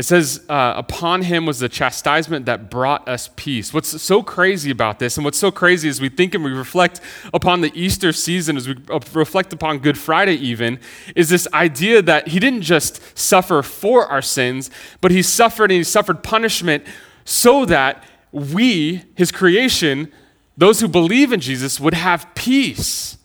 It 0.00 0.04
says, 0.04 0.40
uh, 0.48 0.72
upon 0.76 1.20
him 1.20 1.44
was 1.44 1.58
the 1.58 1.68
chastisement 1.68 2.46
that 2.46 2.70
brought 2.70 3.06
us 3.06 3.28
peace. 3.36 3.74
What's 3.74 4.00
so 4.00 4.22
crazy 4.22 4.70
about 4.70 4.98
this, 4.98 5.18
and 5.18 5.26
what's 5.26 5.36
so 5.36 5.50
crazy 5.50 5.90
as 5.90 6.00
we 6.00 6.08
think 6.08 6.34
and 6.34 6.42
we 6.42 6.52
reflect 6.52 7.02
upon 7.34 7.60
the 7.60 7.70
Easter 7.74 8.10
season, 8.10 8.56
as 8.56 8.66
we 8.66 8.76
uh, 8.88 8.98
reflect 9.12 9.52
upon 9.52 9.78
Good 9.78 9.98
Friday, 9.98 10.36
even, 10.36 10.80
is 11.14 11.28
this 11.28 11.46
idea 11.52 12.00
that 12.00 12.28
he 12.28 12.40
didn't 12.40 12.62
just 12.62 13.02
suffer 13.14 13.62
for 13.62 14.06
our 14.06 14.22
sins, 14.22 14.70
but 15.02 15.10
he 15.10 15.20
suffered 15.20 15.70
and 15.70 15.76
he 15.76 15.84
suffered 15.84 16.22
punishment 16.22 16.82
so 17.26 17.66
that 17.66 18.02
we, 18.32 19.02
his 19.16 19.30
creation, 19.30 20.10
those 20.56 20.80
who 20.80 20.88
believe 20.88 21.30
in 21.30 21.40
Jesus, 21.40 21.78
would 21.78 21.92
have 21.92 22.26
peace. 22.34 23.18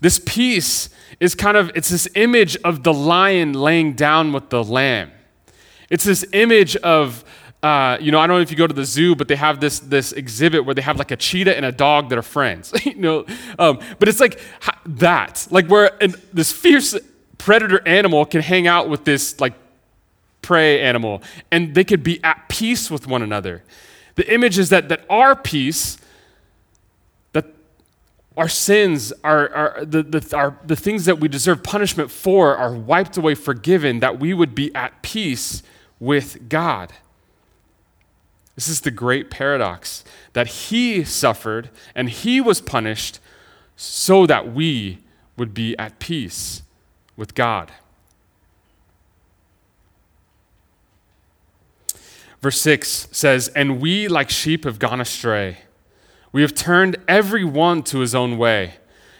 This 0.00 0.20
peace 0.24 0.90
is 1.20 1.34
kind 1.34 1.56
of 1.56 1.70
it's 1.74 1.88
this 1.88 2.08
image 2.14 2.56
of 2.58 2.82
the 2.82 2.92
lion 2.92 3.52
laying 3.52 3.94
down 3.94 4.32
with 4.32 4.50
the 4.50 4.62
lamb. 4.62 5.10
It's 5.90 6.04
this 6.04 6.24
image 6.32 6.76
of 6.76 7.24
uh, 7.60 7.98
you 8.00 8.12
know, 8.12 8.20
I 8.20 8.28
don't 8.28 8.36
know 8.36 8.42
if 8.42 8.52
you 8.52 8.56
go 8.56 8.68
to 8.68 8.74
the 8.74 8.84
zoo, 8.84 9.16
but 9.16 9.26
they 9.26 9.34
have 9.34 9.58
this 9.58 9.80
this 9.80 10.12
exhibit 10.12 10.64
where 10.64 10.74
they 10.74 10.82
have 10.82 10.96
like 10.96 11.10
a 11.10 11.16
cheetah 11.16 11.56
and 11.56 11.66
a 11.66 11.72
dog 11.72 12.08
that 12.10 12.18
are 12.18 12.22
friends. 12.22 12.72
you 12.84 12.94
know, 12.94 13.26
um, 13.58 13.80
but 13.98 14.08
it's 14.08 14.20
like 14.20 14.40
that, 14.86 15.48
like 15.50 15.66
where 15.66 16.00
an, 16.02 16.14
this 16.32 16.52
fierce 16.52 16.96
predator 17.36 17.86
animal 17.86 18.24
can 18.24 18.42
hang 18.42 18.68
out 18.68 18.88
with 18.88 19.04
this 19.04 19.40
like 19.40 19.54
prey 20.40 20.80
animal, 20.80 21.20
and 21.50 21.74
they 21.74 21.82
could 21.82 22.04
be 22.04 22.22
at 22.22 22.48
peace 22.48 22.92
with 22.92 23.08
one 23.08 23.22
another. 23.22 23.64
The 24.14 24.32
image 24.32 24.56
is 24.56 24.68
that 24.70 24.88
that 24.90 25.04
our 25.10 25.34
peace 25.34 25.98
our 28.38 28.48
sins, 28.48 29.12
are, 29.24 29.80
the, 29.80 30.00
the, 30.00 30.54
the 30.64 30.76
things 30.76 31.06
that 31.06 31.18
we 31.18 31.26
deserve 31.26 31.64
punishment 31.64 32.08
for, 32.08 32.56
are 32.56 32.72
wiped 32.72 33.16
away, 33.16 33.34
forgiven, 33.34 33.98
that 33.98 34.20
we 34.20 34.32
would 34.32 34.54
be 34.54 34.72
at 34.76 35.02
peace 35.02 35.64
with 35.98 36.48
God. 36.48 36.92
This 38.54 38.68
is 38.68 38.82
the 38.82 38.92
great 38.92 39.28
paradox 39.28 40.04
that 40.34 40.46
He 40.46 41.02
suffered 41.02 41.70
and 41.96 42.08
He 42.08 42.40
was 42.40 42.60
punished 42.60 43.18
so 43.74 44.24
that 44.26 44.52
we 44.52 44.98
would 45.36 45.52
be 45.52 45.76
at 45.76 45.98
peace 45.98 46.62
with 47.16 47.34
God. 47.34 47.72
Verse 52.40 52.60
6 52.60 53.08
says, 53.10 53.48
And 53.48 53.80
we, 53.80 54.06
like 54.06 54.30
sheep, 54.30 54.62
have 54.64 54.78
gone 54.78 55.00
astray. 55.00 55.58
We 56.38 56.42
have 56.42 56.54
turned 56.54 56.98
every 57.08 57.42
one 57.42 57.82
to 57.82 57.98
his 57.98 58.14
own 58.14 58.38
way, 58.38 58.74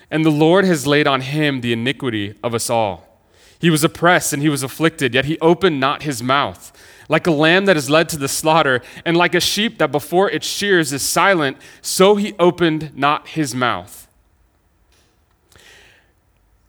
and 0.08 0.24
the 0.24 0.30
Lord 0.30 0.64
has 0.64 0.86
laid 0.86 1.08
on 1.08 1.20
him 1.20 1.62
the 1.62 1.72
iniquity 1.72 2.36
of 2.44 2.54
us 2.54 2.70
all. 2.70 3.24
He 3.58 3.70
was 3.70 3.82
oppressed 3.82 4.32
and 4.32 4.40
he 4.40 4.48
was 4.48 4.62
afflicted, 4.62 5.14
yet 5.14 5.24
he 5.24 5.36
opened 5.40 5.80
not 5.80 6.04
his 6.04 6.22
mouth. 6.22 6.70
Like 7.08 7.26
a 7.26 7.32
lamb 7.32 7.64
that 7.64 7.76
is 7.76 7.90
led 7.90 8.08
to 8.10 8.18
the 8.18 8.28
slaughter, 8.28 8.82
and 9.04 9.16
like 9.16 9.34
a 9.34 9.40
sheep 9.40 9.78
that 9.78 9.90
before 9.90 10.30
its 10.30 10.46
shears 10.46 10.92
is 10.92 11.02
silent, 11.02 11.56
so 11.82 12.14
he 12.14 12.34
opened 12.38 12.96
not 12.96 13.26
his 13.30 13.52
mouth. 13.52 14.06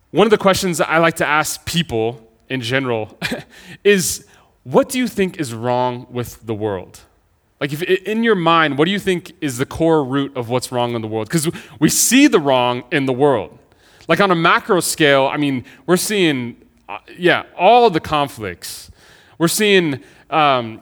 One 0.10 0.26
of 0.26 0.32
the 0.32 0.40
questions 0.40 0.80
that 0.80 0.90
I 0.90 0.98
like 0.98 1.18
to 1.18 1.28
ask 1.28 1.64
people 1.68 2.28
in 2.50 2.62
general 2.62 3.20
is 3.84 4.26
what 4.64 4.90
do 4.90 4.98
you 4.98 5.08
think 5.08 5.40
is 5.40 5.54
wrong 5.54 6.08
with 6.10 6.44
the 6.44 6.56
world? 6.56 7.02
Like, 7.60 7.74
if 7.74 7.82
in 7.82 8.24
your 8.24 8.36
mind, 8.36 8.78
what 8.78 8.86
do 8.86 8.92
you 8.92 9.00
think 9.00 9.34
is 9.42 9.58
the 9.58 9.66
core 9.66 10.04
root 10.04 10.36
of 10.38 10.50
what's 10.50 10.72
wrong 10.72 10.96
in 10.96 11.02
the 11.02 11.08
world? 11.08 11.28
Because 11.28 11.50
we 11.80 11.90
see 11.90 12.28
the 12.28 12.40
wrong 12.40 12.84
in 12.92 13.06
the 13.06 13.14
world. 13.14 13.58
Like, 14.08 14.22
on 14.22 14.32
a 14.32 14.36
macro 14.36 14.80
scale, 14.80 15.28
I 15.28 15.38
mean, 15.38 15.66
we're 15.86 15.98
seeing, 15.98 16.56
uh, 16.88 17.00
yeah, 17.18 17.44
all 17.58 17.90
the 17.90 18.00
conflicts. 18.00 18.90
We're 19.38 19.50
seeing, 19.50 20.02
um, 20.30 20.82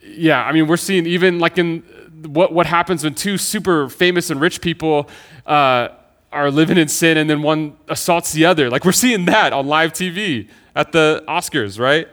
yeah, 0.00 0.44
I 0.44 0.52
mean, 0.52 0.68
we're 0.68 0.76
seeing 0.76 1.06
even 1.06 1.40
like 1.40 1.58
in 1.58 1.80
what, 2.26 2.52
what 2.52 2.66
happens 2.66 3.04
when 3.04 3.14
two 3.14 3.36
super 3.36 3.88
famous 3.88 4.30
and 4.30 4.40
rich 4.40 4.60
people 4.60 5.08
uh, 5.46 5.88
are 6.32 6.50
living 6.50 6.78
in 6.78 6.88
sin 6.88 7.16
and 7.16 7.28
then 7.28 7.42
one 7.42 7.76
assaults 7.88 8.32
the 8.32 8.44
other. 8.44 8.70
Like, 8.70 8.84
we're 8.84 8.92
seeing 8.92 9.24
that 9.26 9.52
on 9.52 9.66
live 9.66 9.92
TV 9.92 10.48
at 10.76 10.92
the 10.92 11.24
Oscars, 11.28 11.78
right? 11.78 12.08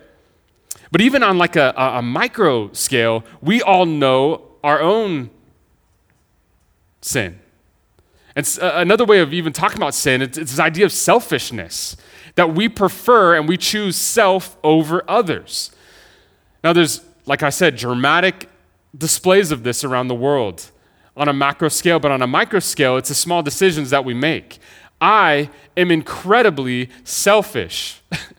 But 0.96 1.02
even 1.02 1.24
on 1.24 1.38
like 1.38 1.58
a, 1.58 1.74
a, 1.76 2.02
micro 2.02 2.72
scale, 2.72 3.26
we 3.41 3.62
all 3.62 3.86
know 3.86 4.43
our 4.64 4.80
own 4.80 5.30
sin. 7.02 7.38
And 8.34 8.58
uh, 8.62 8.72
another 8.76 9.04
way 9.04 9.20
of 9.20 9.34
even 9.34 9.52
talking 9.52 9.76
about 9.76 9.93
sin, 9.93 10.22
it's, 10.22 10.38
it's 10.38 10.52
this 10.52 10.60
idea 10.62 10.86
of 10.86 10.93
selfishness, 10.93 11.98
that 12.36 12.56
we 12.56 12.70
prefer 12.70 13.36
and 13.36 13.46
we 13.46 13.58
choose 13.58 13.98
self 13.98 14.56
over 14.64 15.04
others. 15.06 15.70
Now, 16.64 16.72
there's, 16.72 17.02
like 17.26 17.43
I 17.43 17.50
said, 17.50 17.76
dramatic 17.76 18.50
displays 18.98 19.52
of 19.52 19.64
this 19.64 19.84
around 19.84 20.08
the 20.08 20.16
world 20.16 20.72
on 21.18 21.28
a 21.28 21.34
macro 21.34 21.68
scale, 21.68 22.00
but 22.00 22.12
on 22.12 22.22
a 22.22 22.28
micro 22.28 22.60
scale, 22.62 22.96
it's 22.96 23.10
the 23.10 23.16
small 23.16 23.43
decisions 23.43 23.89
that 23.89 24.06
we 24.06 24.14
make. 24.14 24.60
I 25.02 25.50
am 25.76 25.91
incredibly 25.91 26.89
selfish. 27.04 28.02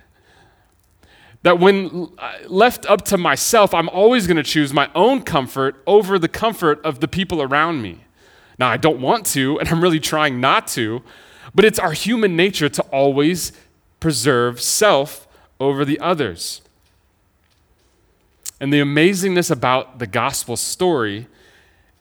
that 1.47 1.61
when 1.61 2.09
left 2.49 2.85
up 2.87 3.03
to 3.03 3.17
myself, 3.17 3.73
I'm 3.73 3.89
always 3.91 4.27
going 4.27 4.37
to 4.37 4.43
choose 4.43 4.73
my 4.73 4.91
own 4.97 5.23
comfort 5.23 5.81
over 5.87 6.19
the 6.19 6.27
comfort 6.27 6.85
of 6.85 6.99
the 6.99 7.07
people 7.07 7.41
around 7.41 7.83
me. 7.83 8.01
Now, 8.59 8.67
I 8.69 8.77
don't 8.77 9.01
want 9.01 9.27
to, 9.27 9.57
and 9.61 9.69
I'm 9.69 9.81
really 9.81 10.01
trying 10.01 10.41
not 10.41 10.67
to, 10.79 11.05
but 11.55 11.65
it's 11.65 11.79
our 11.79 11.93
human 11.93 12.35
nature 12.35 12.69
to 12.71 12.83
always 12.91 13.53
preserve 14.01 14.61
self 14.61 15.29
over 15.61 15.85
the 15.85 16.01
others. 16.01 16.63
And 18.61 18.73
the 18.73 18.81
amazingness 18.81 19.49
about 19.49 20.01
the 20.01 20.09
gospel 20.09 20.57
story 20.57 21.29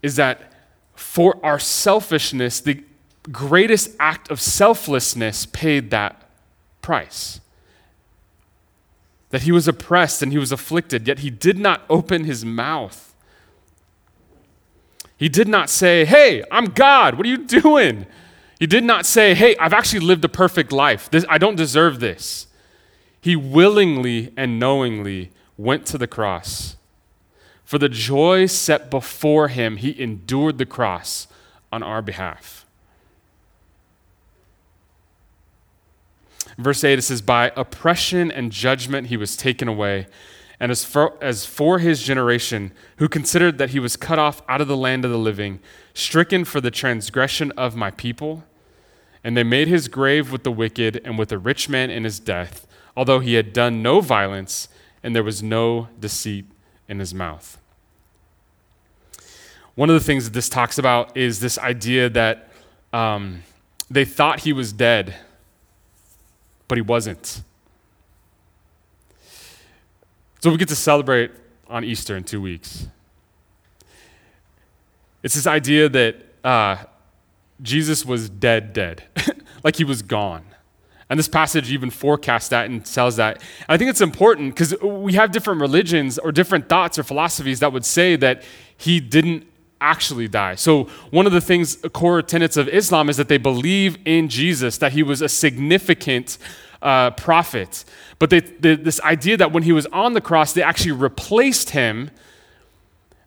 is 0.02 0.16
that 0.16 0.54
for 0.96 1.38
our 1.46 1.60
selfishness, 1.60 2.62
the 2.62 2.84
greatest 3.32 3.91
act 4.00 4.32
of 4.32 4.41
selflessness 4.41 5.46
paid 5.46 5.91
that 5.91 6.28
price 6.82 7.41
that 9.30 9.43
he 9.43 9.51
was 9.51 9.67
oppressed 9.67 10.21
and 10.21 10.32
he 10.32 10.38
was 10.38 10.51
afflicted, 10.51 11.07
yet 11.07 11.19
he 11.19 11.30
did 11.30 11.57
not 11.57 11.84
open 11.89 12.23
his 12.23 12.45
mouth. 12.45 13.13
He 15.17 15.30
did 15.30 15.47
not 15.47 15.69
say, 15.69 16.05
Hey, 16.05 16.43
I'm 16.51 16.65
God. 16.65 17.15
What 17.15 17.26
are 17.26 17.30
you 17.30 17.45
doing? 17.45 18.05
He 18.59 18.67
did 18.67 18.84
not 18.84 19.05
say, 19.05 19.34
Hey, 19.34 19.55
I've 19.57 19.73
actually 19.73 20.01
lived 20.01 20.26
a 20.26 20.30
perfect 20.30 20.71
life. 20.71 21.09
This, 21.09 21.26
I 21.30 21.38
don't 21.38 21.55
deserve 21.55 21.99
this. 21.99 22.47
He 23.21 23.36
willingly 23.36 24.34
and 24.38 24.59
knowingly 24.59 25.32
went 25.57 25.86
to 25.88 25.97
the 25.97 26.07
cross. 26.07 26.76
For 27.63 27.80
the 27.80 27.89
joy 27.89 28.45
set 28.45 28.91
before 28.91 29.47
him, 29.47 29.78
he 29.78 29.99
endured 29.99 30.59
the 30.59 30.65
cross 30.65 31.28
on 31.71 31.82
our 31.82 32.01
behalf. 32.01 32.64
Verse 36.58 36.84
8, 36.84 36.99
it 36.99 37.01
says, 37.01 37.22
By 37.22 37.51
oppression 37.56 38.32
and 38.32 38.51
judgment 38.51 39.08
he 39.08 39.18
was 39.18 39.36
taken 39.36 39.68
away. 39.68 40.08
And 40.60 40.72
as 40.72 40.86
for, 40.86 41.22
as 41.22 41.45
for 41.45 41.80
his 41.80 42.01
generation, 42.01 42.72
who 42.97 43.10
considered 43.10 43.58
that 43.58 43.72
he 43.72 43.80
was 43.80 43.97
cut 43.97 44.20
off 44.20 44.41
out 44.47 44.62
of 44.62 44.68
the 44.68 44.78
land 44.78 45.03
of 45.03 45.12
the 45.12 45.18
living, 45.18 45.60
stricken 45.93 46.45
for 46.45 46.62
the 46.62 46.72
transgression 46.72 47.51
of 47.58 47.76
my 47.76 47.91
people, 47.91 48.45
and 49.24 49.36
they 49.36 49.43
made 49.43 49.68
his 49.68 49.88
grave 49.88 50.32
with 50.32 50.43
the 50.43 50.51
wicked 50.51 51.01
and 51.03 51.18
with 51.18 51.30
the 51.30 51.38
rich 51.38 51.68
man 51.68 51.89
in 51.89 52.03
his 52.03 52.20
death, 52.20 52.66
although 52.95 53.20
he 53.20 53.34
had 53.34 53.51
done 53.51 53.82
no 53.82 53.99
violence 53.99 54.70
and 55.03 55.16
there 55.16 55.24
was 55.24 55.43
no 55.43 55.89
deceit 55.99 56.45
in 56.88 56.99
his 56.99 57.14
mouth. 57.14 57.60
One 59.76 59.89
of 59.89 59.93
the 59.93 59.99
things 59.99 60.24
that 60.24 60.34
this 60.34 60.47
talks 60.47 60.78
about 60.78 61.18
is 61.18 61.41
this 61.41 61.58
idea 61.58 62.10
that 62.10 62.49
um, 62.93 63.43
they 63.89 64.06
thought 64.06 64.41
he 64.41 64.53
was 64.53 64.72
dead 64.72 65.16
but 66.68 66.78
he 66.78 66.82
wasn't. 66.82 67.43
So 70.41 70.51
we 70.51 70.57
get 70.57 70.68
to 70.70 70.76
celebrate 70.76 71.32
on 71.68 71.84
Easter 71.84 72.16
in 72.16 72.24
two 72.24 72.41
weeks. 72.41 72.88
It's 75.24 75.34
this 75.34 75.47
idea 75.47 75.89
that 75.89 76.16
uh, 76.43 76.78
Jesus 77.61 78.05
was 78.05 78.30
dead, 78.30 78.74
dead, 78.74 79.03
like 79.63 79.78
he 79.78 79.84
was 79.84 80.03
gone. 80.03 80.45
And 81.09 81.20
this 81.20 81.28
passage 81.28 81.72
even 81.72 81.89
forecasts 81.89 82.49
that 82.49 82.66
and 82.68 82.86
tells 82.86 83.16
that. 83.16 83.38
And 83.38 83.70
I 83.70 83.78
think 83.78 83.89
it's 83.89 84.01
important 84.01 84.53
because 84.53 84.80
we 84.82 85.13
have 85.13 85.32
different 85.32 85.61
religions 85.61 86.18
or 86.18 86.32
different 86.32 86.68
thoughts 86.68 86.97
or 86.97 87.03
philosophies 87.03 87.59
that 87.59 87.72
would 87.74 87.86
say 87.86 88.16
that 88.16 88.43
he 88.78 88.99
didn't 88.99 89.47
actually 89.86 90.28
die. 90.28 90.56
So, 90.56 90.86
one 91.12 91.26
of 91.28 91.32
the 91.32 91.42
things, 91.42 91.78
core 91.94 92.22
tenets 92.22 92.58
of 92.58 92.68
Islam 92.68 93.08
is 93.10 93.18
that 93.18 93.30
they 93.30 93.38
believe 93.38 93.98
in 94.06 94.28
Jesus, 94.30 94.80
that 94.80 94.94
he 94.94 95.04
was 95.04 95.22
a 95.22 95.30
significant 95.30 96.38
uh, 96.82 97.12
prophet. 97.12 97.86
But 98.18 98.30
they, 98.32 98.40
they, 98.40 98.76
this 98.76 99.00
idea 99.02 99.38
that 99.38 99.52
when 99.52 99.64
he 99.64 99.72
was 99.72 99.86
on 99.88 100.14
the 100.14 100.22
cross, 100.22 100.54
they 100.54 100.64
actually 100.64 100.94
replaced 100.94 101.70
him, 101.70 102.10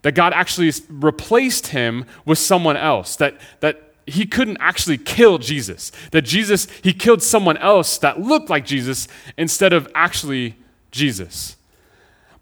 that 0.03 0.13
God 0.13 0.33
actually 0.33 0.73
replaced 0.89 1.69
him 1.69 2.05
with 2.25 2.39
someone 2.39 2.77
else, 2.77 3.17
that, 3.17 3.41
that 3.61 3.95
he 4.07 4.27
couldn't 4.27 4.59
actually 4.61 4.99
kill 4.99 5.39
Jesus, 5.39 5.93
that 6.11 6.23
Jesus, 6.23 6.67
he 6.83 6.93
killed 6.93 7.23
someone 7.23 7.57
else 7.59 7.99
that 7.99 8.21
looked 8.21 8.51
like 8.51 8.65
Jesus 8.65 9.07
instead 9.37 9.73
of 9.73 9.89
actually 9.95 10.57
Jesus. 10.91 11.58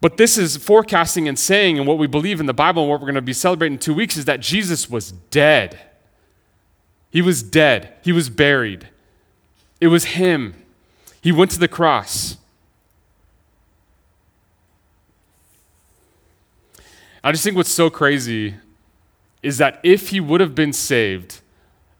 But 0.01 0.19
this 0.19 0.37
is 0.37 0.57
forecasting 0.57 1.27
and 1.27 1.39
saying, 1.39 1.79
and 1.79 1.87
what 1.87 1.99
we 1.99 2.07
believe 2.07 2.39
in 2.39 2.47
the 2.47 2.55
Bible 2.55 2.83
and 2.83 2.91
what 2.91 3.01
we're 3.01 3.07
going 3.07 3.15
to 3.15 3.23
be 3.23 3.33
celebrating 3.33 3.75
in 3.75 3.79
two 3.79 3.95
weeks 3.95 4.17
is 4.17 4.27
that 4.27 4.41
Jesus 4.41 4.91
was 4.91 5.13
dead. 5.13 5.81
He 7.11 7.23
was 7.23 7.43
dead. 7.43 7.95
He 8.03 8.13
was 8.13 8.29
buried. 8.29 8.89
It 9.81 9.89
was 9.89 10.05
him. 10.05 10.55
He 11.23 11.33
went 11.33 11.51
to 11.53 11.59
the 11.59 11.69
cross. 11.69 12.37
I 17.25 17.33
just 17.33 17.43
think 17.43 17.57
what's 17.57 17.71
so 17.71 17.91
crazy 17.91 18.55
is 19.43 19.59
that 19.59 19.81
if 19.83 20.11
he 20.11 20.21
would 20.21 20.41
have 20.41 20.55
been 20.55 20.73
saved, 20.73 21.41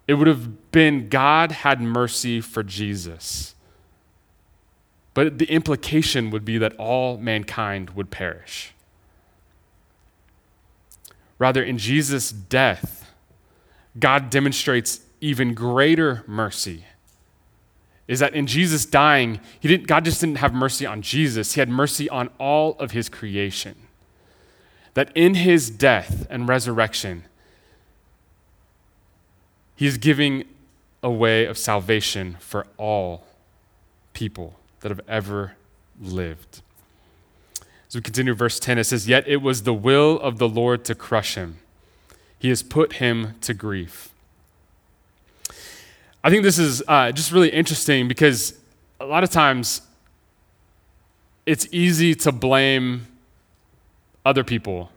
it 0.07 0.15
would 0.15 0.29
have 0.29 0.71
been 0.71 1.09
God 1.09 1.51
had 1.51 1.81
mercy 1.81 2.41
for 2.41 2.63
Jesus. 2.63 3.56
But 5.17 5.39
the 5.39 5.47
implication 5.47 6.29
would 6.29 6.45
be 6.45 6.59
that 6.59 6.77
all 6.77 7.17
mankind 7.17 7.89
would 7.97 8.11
perish. 8.11 8.75
Rather, 11.39 11.63
in 11.63 11.79
Jesus' 11.79 12.31
death, 12.31 13.11
God 13.99 14.29
demonstrates 14.29 15.01
even 15.23 15.55
greater 15.55 16.23
mercy. 16.27 16.85
Is 18.07 18.21
that 18.21 18.35
in 18.35 18.47
Jesus 18.47 18.85
dying, 18.85 19.41
he 19.59 19.69
didn't, 19.69 19.87
God 19.87 20.05
just 20.05 20.21
didn't 20.21 20.37
have 20.37 20.53
mercy 20.53 20.85
on 20.85 21.01
Jesus, 21.01 21.55
He 21.55 21.61
had 21.61 21.71
mercy 21.71 22.11
on 22.11 22.29
all 22.39 22.77
of 22.79 22.91
His 22.91 23.09
creation. 23.09 23.75
That 24.93 25.13
in 25.15 25.37
His 25.37 25.71
death 25.71 26.27
and 26.29 26.47
resurrection, 26.47 27.25
He 29.77 29.87
is 29.87 29.97
giving 29.97 30.45
a 31.03 31.11
way 31.11 31.47
of 31.47 31.57
salvation 31.57 32.37
for 32.39 32.67
all 32.77 33.25
people 34.13 34.59
that 34.81 34.91
have 34.91 35.01
ever 35.09 35.57
lived. 36.01 36.63
As 37.89 37.95
we 37.95 38.01
continue 38.01 38.35
verse 38.35 38.59
10, 38.59 38.79
it 38.79 38.85
says, 38.85 39.09
Yet 39.09 39.27
it 39.29 39.37
was 39.37 39.63
the 39.63 39.75
will 39.75 40.19
of 40.21 40.39
the 40.39 40.49
Lord 40.49 40.85
to 40.87 40.95
crush 40.95 41.35
him. 41.35 41.59
He 42.39 42.49
has 42.49 42.63
put 42.63 42.95
him 42.95 43.35
to 43.43 43.55
grief. 43.55 44.11
I 46.23 46.31
think 46.31 46.43
this 46.43 46.59
is 46.59 46.83
uh, 46.89 47.13
just 47.13 47.31
really 47.31 47.51
interesting 47.51 48.09
because 48.09 48.59
a 48.99 49.07
lot 49.07 49.23
of 49.23 49.31
times 49.31 49.83
it's 51.47 51.69
easy 51.71 52.15
to 52.17 52.33
blame 52.33 53.07
other 54.25 54.43
people 54.43 54.91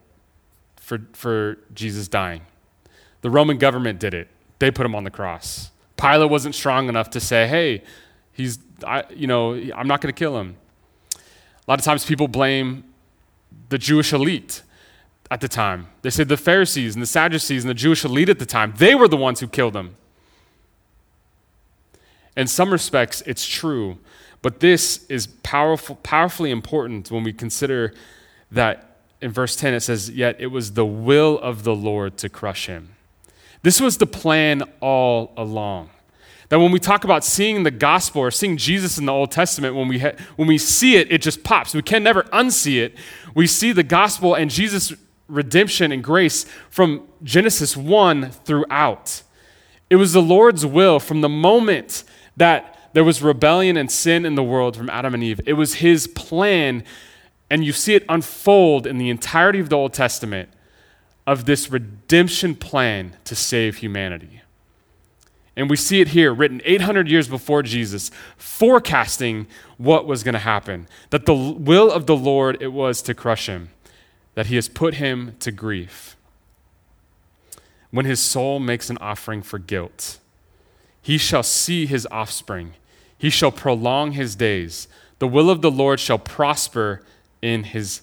for, 0.78 1.00
for 1.14 1.60
Jesus 1.74 2.08
dying. 2.08 2.42
The 3.22 3.30
Roman 3.30 3.60
government 3.60 4.00
did 4.00 4.16
it, 4.16 4.28
they 4.58 4.72
put 4.72 4.86
him 4.86 4.96
on 4.96 5.04
the 5.04 5.12
cross. 5.12 5.70
Pilate 5.98 6.32
wasn't 6.32 6.56
strong 6.56 6.90
enough 6.90 7.12
to 7.12 7.20
say, 7.20 7.48
hey, 7.48 7.84
he's 8.34 8.58
I, 8.84 9.04
you 9.10 9.28
know, 9.28 9.54
I'm 9.54 9.88
not 9.88 10.02
going 10.02 10.14
to 10.14 10.18
kill 10.18 10.38
him. 10.38 10.56
A 11.16 11.20
lot 11.68 11.80
of 11.80 11.86
times 11.86 12.06
people 12.06 12.28
blame 12.28 12.84
the 13.70 13.78
Jewish 13.78 14.14
elite 14.14 14.64
at 15.32 15.42
the 15.42 15.48
time. 15.48 15.88
They 16.02 16.10
say 16.10 16.24
the 16.24 16.38
Pharisees 16.38 16.96
and 16.96 17.02
the 17.02 17.08
Sadducees 17.08 17.64
and 17.64 17.70
the 17.70 17.76
Jewish 17.76 18.04
elite 18.04 18.30
at 18.30 18.40
the 18.40 18.46
time, 18.46 18.74
they 18.78 18.96
were 18.96 19.08
the 19.08 19.18
ones 19.18 19.40
who 19.40 19.48
killed 19.48 19.76
him. 19.76 19.96
In 22.36 22.48
some 22.48 22.72
respects, 22.72 23.22
it's 23.26 23.46
true, 23.46 23.98
but 24.42 24.60
this 24.60 25.06
is 25.10 25.28
powerful, 25.28 25.96
powerfully 25.98 26.52
important 26.52 27.12
when 27.12 27.24
we 27.24 27.34
consider 27.34 27.94
that 28.52 28.98
in 29.22 29.32
verse 29.32 29.56
10 29.56 29.74
it 29.74 29.82
says, 29.82 30.10
Yet 30.10 30.38
it 30.40 30.48
was 30.48 30.74
the 30.74 30.86
will 30.86 31.38
of 31.40 31.64
the 31.64 31.76
Lord 31.76 32.18
to 32.18 32.30
crush 32.30 32.68
him. 32.68 32.96
This 33.62 33.82
was 33.82 33.98
the 33.98 34.08
plan 34.08 34.64
all 34.80 35.34
along. 35.36 35.90
That 36.50 36.60
when 36.60 36.72
we 36.72 36.80
talk 36.80 37.04
about 37.04 37.24
seeing 37.24 37.64
the 37.64 37.72
gospel 37.72 38.22
or 38.22 38.32
seeing 38.32 38.58
Jesus 38.58 38.97
in 38.97 39.06
the 39.06 39.14
Old 39.14 39.32
Testament, 39.32 39.76
when 39.76 39.88
we, 39.88 40.00
ha- 40.00 40.14
when 40.36 40.47
we 40.47 40.58
see 40.58 40.95
it, 40.95 41.12
it 41.12 41.22
just 41.22 41.43
pops. 41.43 41.76
We 41.76 41.84
can 41.84 42.04
never 42.04 42.24
unsee 42.24 42.82
it. 42.82 42.95
We 43.36 43.45
see 43.45 43.72
the 43.72 43.84
gospel 43.84 44.34
and 44.34 44.50
Jesus' 44.50 44.93
redemption 45.28 45.91
and 45.91 46.04
grace 46.04 46.45
from 46.72 47.08
Genesis 47.24 47.78
1 47.78 48.32
throughout. 48.32 49.22
It 49.89 49.97
was 49.97 50.14
the 50.14 50.22
Lord's 50.22 50.66
will 50.66 51.00
from 51.00 51.22
the 51.22 51.30
moment 51.30 52.04
that 52.36 52.76
there 52.93 53.04
was 53.04 53.22
rebellion 53.22 53.78
and 53.78 53.91
sin 53.91 54.26
in 54.26 54.36
the 54.36 54.43
world 54.43 54.76
from 54.76 54.89
Adam 54.89 55.14
and 55.14 55.24
Eve. 55.24 55.39
It 55.45 55.54
was 55.54 55.76
his 55.76 56.08
plan, 56.08 56.84
and 57.50 57.64
you 57.64 57.72
see 57.72 57.93
it 57.93 58.04
unfold 58.10 58.88
in 58.88 58.97
the 58.97 59.10
entirety 59.10 59.60
of 59.60 59.70
the 59.70 59.78
Old 59.78 59.93
Testament 59.93 60.50
of 61.28 61.45
this 61.45 61.70
redemption 61.70 62.56
plan 62.56 63.16
to 63.26 63.36
save 63.36 63.78
humanity. 63.78 64.39
And 65.60 65.70
we 65.70 65.76
see 65.76 65.99
it 65.99 66.10
here, 66.10 66.34
written 66.34 66.62
800 66.64 67.10
years 67.10 67.28
before 67.28 67.64
Jesus, 67.64 68.12
forecasting 68.38 69.45
what 69.78 70.07
was 70.07 70.24
going 70.24 70.34
to 70.34 70.39
happen. 70.39 70.88
That 71.10 71.26
the 71.26 71.36
will 71.36 71.91
of 71.91 72.05
the 72.05 72.16
Lord 72.16 72.62
it 72.62 72.70
was 72.70 73.01
to 73.01 73.14
crush 73.14 73.47
him, 73.47 73.68
that 74.36 74.45
he 74.45 74.55
has 74.55 74.70
put 74.70 74.93
him 74.93 75.36
to 75.41 75.51
grief. 75.51 76.16
When 77.91 78.05
his 78.05 78.22
soul 78.22 78.62
makes 78.62 78.89
an 78.89 78.97
offering 78.99 79.41
for 79.41 79.60
guilt, 79.60 80.20
he 81.01 81.18
shall 81.18 81.43
see 81.43 81.86
his 81.86 82.07
offspring. 82.10 82.76
He 83.18 83.30
shall 83.30 83.51
prolong 83.51 84.14
his 84.14 84.38
days. 84.38 84.88
The 85.18 85.28
will 85.28 85.49
of 85.49 85.62
the 85.62 85.72
Lord 85.72 85.99
shall 85.99 86.20
prosper 86.20 87.03
in 87.41 87.66
his 87.66 88.01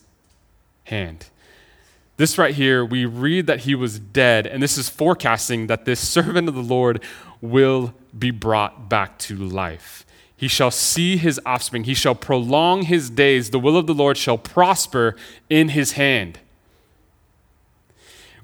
hand. 0.85 1.31
This 2.17 2.39
right 2.39 2.55
here, 2.55 2.85
we 2.85 3.05
read 3.05 3.47
that 3.47 3.61
he 3.61 3.75
was 3.75 3.99
dead, 3.99 4.47
and 4.47 4.63
this 4.63 4.79
is 4.79 4.89
forecasting 4.89 5.67
that 5.67 5.85
this 5.85 6.01
servant 6.09 6.49
of 6.49 6.55
the 6.55 6.63
Lord 6.63 7.03
will 7.41 7.95
be 8.19 8.31
brought 8.31 8.89
back 8.89 9.19
to 9.21 9.37
life. 9.37 10.07
He 10.37 10.49
shall 10.49 10.71
see 10.71 11.17
his 11.17 11.41
offspring. 11.47 11.85
He 11.85 11.95
shall 11.95 12.15
prolong 12.15 12.83
his 12.83 13.09
days. 13.09 13.51
The 13.51 13.59
will 13.59 13.77
of 13.77 13.87
the 13.87 13.95
Lord 13.95 14.19
shall 14.19 14.37
prosper 14.37 15.17
in 15.49 15.71
his 15.71 15.93
hand. 15.93 16.41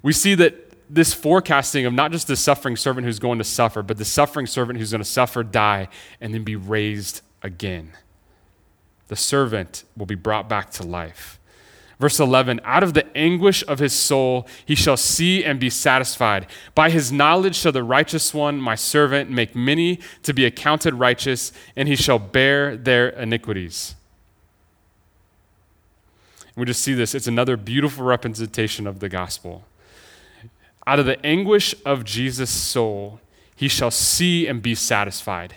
We 0.03 0.13
see 0.13 0.35
that 0.37 0.73
this 0.95 1.15
forecasting 1.15 1.87
of 1.87 1.93
not 1.93 2.13
just 2.13 2.27
the 2.27 2.37
suffering 2.37 2.77
servant 2.77 3.07
who's 3.07 3.19
going 3.19 3.39
to 3.39 3.45
suffer, 3.45 3.83
but 3.83 3.99
the 3.99 4.05
suffering 4.05 4.47
servant 4.47 4.79
who's 4.79 4.91
going 4.91 5.03
to 5.03 5.09
suffer, 5.09 5.43
die, 5.43 5.89
and 6.21 6.35
then 6.35 6.45
be 6.45 6.57
raised 6.57 7.21
again. 7.43 7.93
The 9.09 9.17
servant 9.17 9.85
will 9.97 10.07
be 10.07 10.15
brought 10.15 10.49
back 10.49 10.71
to 10.73 10.83
life. 10.83 11.39
Verse 12.03 12.19
11 12.19 12.61
Out 12.65 12.83
of 12.83 12.95
the 12.95 13.17
anguish 13.17 13.63
of 13.69 13.79
his 13.79 13.93
soul 13.93 14.49
he 14.67 14.75
shall 14.75 14.97
see 14.97 15.45
and 15.45 15.61
be 15.61 15.71
satisfied. 15.71 16.49
By 16.75 16.91
his 16.91 17.13
knowledge 17.13 17.55
shall 17.55 17.71
the 17.71 17.85
righteous 17.85 18.35
one, 18.35 18.61
my 18.61 18.75
servant, 18.75 19.31
make 19.31 19.55
many 19.55 20.01
to 20.25 20.35
be 20.35 20.45
accounted 20.45 20.95
righteous, 20.95 21.53
and 21.77 21.87
he 21.87 21.95
shall 21.95 22.19
bear 22.19 22.77
their 22.77 23.11
iniquities. 23.11 23.95
We 26.57 26.65
just 26.65 26.83
see 26.83 26.93
this. 26.93 27.15
It's 27.15 27.29
another 27.29 27.57
beautiful 27.57 28.05
representation 28.05 28.89
of 28.89 28.99
the 28.99 29.09
gospel. 29.09 29.63
Out 30.85 30.99
of 30.99 31.07
the 31.07 31.25
anguish 31.25 31.73
of 31.87 32.05
Jesus' 32.05 32.51
soul, 32.51 33.21
he 33.55 33.69
shall 33.69 33.93
see 33.93 34.49
and 34.49 34.61
be 34.61 34.75
satisfied. 34.75 35.55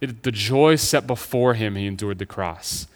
It, 0.00 0.22
the 0.22 0.30
joy 0.30 0.76
set 0.76 1.08
before 1.08 1.54
him, 1.54 1.74
he 1.74 1.88
endured 1.88 2.20
the 2.20 2.24
cross. 2.24 2.86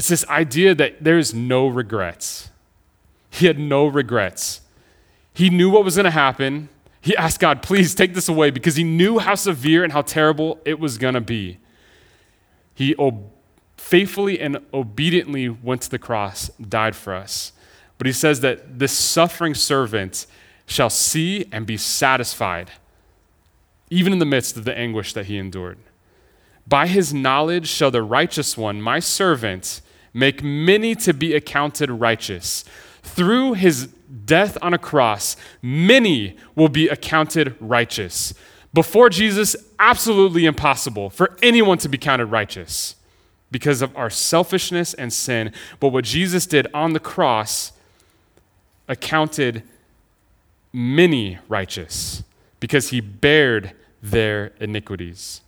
It's 0.00 0.08
this 0.08 0.26
idea 0.28 0.74
that 0.76 1.04
there's 1.04 1.34
no 1.34 1.66
regrets. 1.66 2.48
He 3.28 3.44
had 3.44 3.58
no 3.58 3.84
regrets. 3.84 4.62
He 5.34 5.50
knew 5.50 5.68
what 5.68 5.84
was 5.84 5.96
going 5.96 6.04
to 6.04 6.10
happen. 6.10 6.70
He 7.02 7.14
asked 7.18 7.38
God, 7.38 7.60
please 7.60 7.94
take 7.94 8.14
this 8.14 8.26
away 8.26 8.48
because 8.48 8.76
he 8.76 8.82
knew 8.82 9.18
how 9.18 9.34
severe 9.34 9.84
and 9.84 9.92
how 9.92 10.00
terrible 10.00 10.58
it 10.64 10.80
was 10.80 10.96
going 10.96 11.12
to 11.12 11.20
be. 11.20 11.58
He 12.72 12.96
ob- 12.96 13.30
faithfully 13.76 14.40
and 14.40 14.60
obediently 14.72 15.50
went 15.50 15.82
to 15.82 15.90
the 15.90 15.98
cross, 15.98 16.48
died 16.56 16.96
for 16.96 17.12
us. 17.12 17.52
But 17.98 18.06
he 18.06 18.14
says 18.14 18.40
that 18.40 18.78
this 18.78 18.92
suffering 18.92 19.52
servant 19.52 20.24
shall 20.64 20.88
see 20.88 21.44
and 21.52 21.66
be 21.66 21.76
satisfied, 21.76 22.70
even 23.90 24.14
in 24.14 24.18
the 24.18 24.24
midst 24.24 24.56
of 24.56 24.64
the 24.64 24.74
anguish 24.74 25.12
that 25.12 25.26
he 25.26 25.36
endured. 25.36 25.76
By 26.66 26.86
his 26.86 27.12
knowledge 27.12 27.68
shall 27.68 27.90
the 27.90 28.02
righteous 28.02 28.56
one, 28.56 28.80
my 28.80 28.98
servant, 28.98 29.82
make 30.12 30.42
many 30.42 30.94
to 30.96 31.14
be 31.14 31.34
accounted 31.34 31.90
righteous. 31.90 32.64
Through 33.02 33.54
his 33.54 33.86
death 34.24 34.58
on 34.60 34.74
a 34.74 34.78
cross, 34.78 35.36
many 35.62 36.36
will 36.54 36.68
be 36.68 36.88
accounted 36.88 37.54
righteous. 37.60 38.34
Before 38.72 39.08
Jesus, 39.08 39.56
absolutely 39.78 40.46
impossible 40.46 41.10
for 41.10 41.36
anyone 41.42 41.78
to 41.78 41.88
be 41.88 41.98
counted 41.98 42.26
righteous 42.26 42.96
because 43.50 43.82
of 43.82 43.96
our 43.96 44.10
selfishness 44.10 44.94
and 44.94 45.12
sin. 45.12 45.52
But 45.80 45.88
what 45.88 46.04
Jesus 46.04 46.46
did 46.46 46.68
on 46.72 46.92
the 46.92 47.00
cross 47.00 47.72
accounted 48.88 49.62
many 50.72 51.38
righteous 51.48 52.22
because 52.60 52.90
he 52.90 53.00
bared 53.00 53.72
their 54.02 54.52
iniquities. 54.60 55.40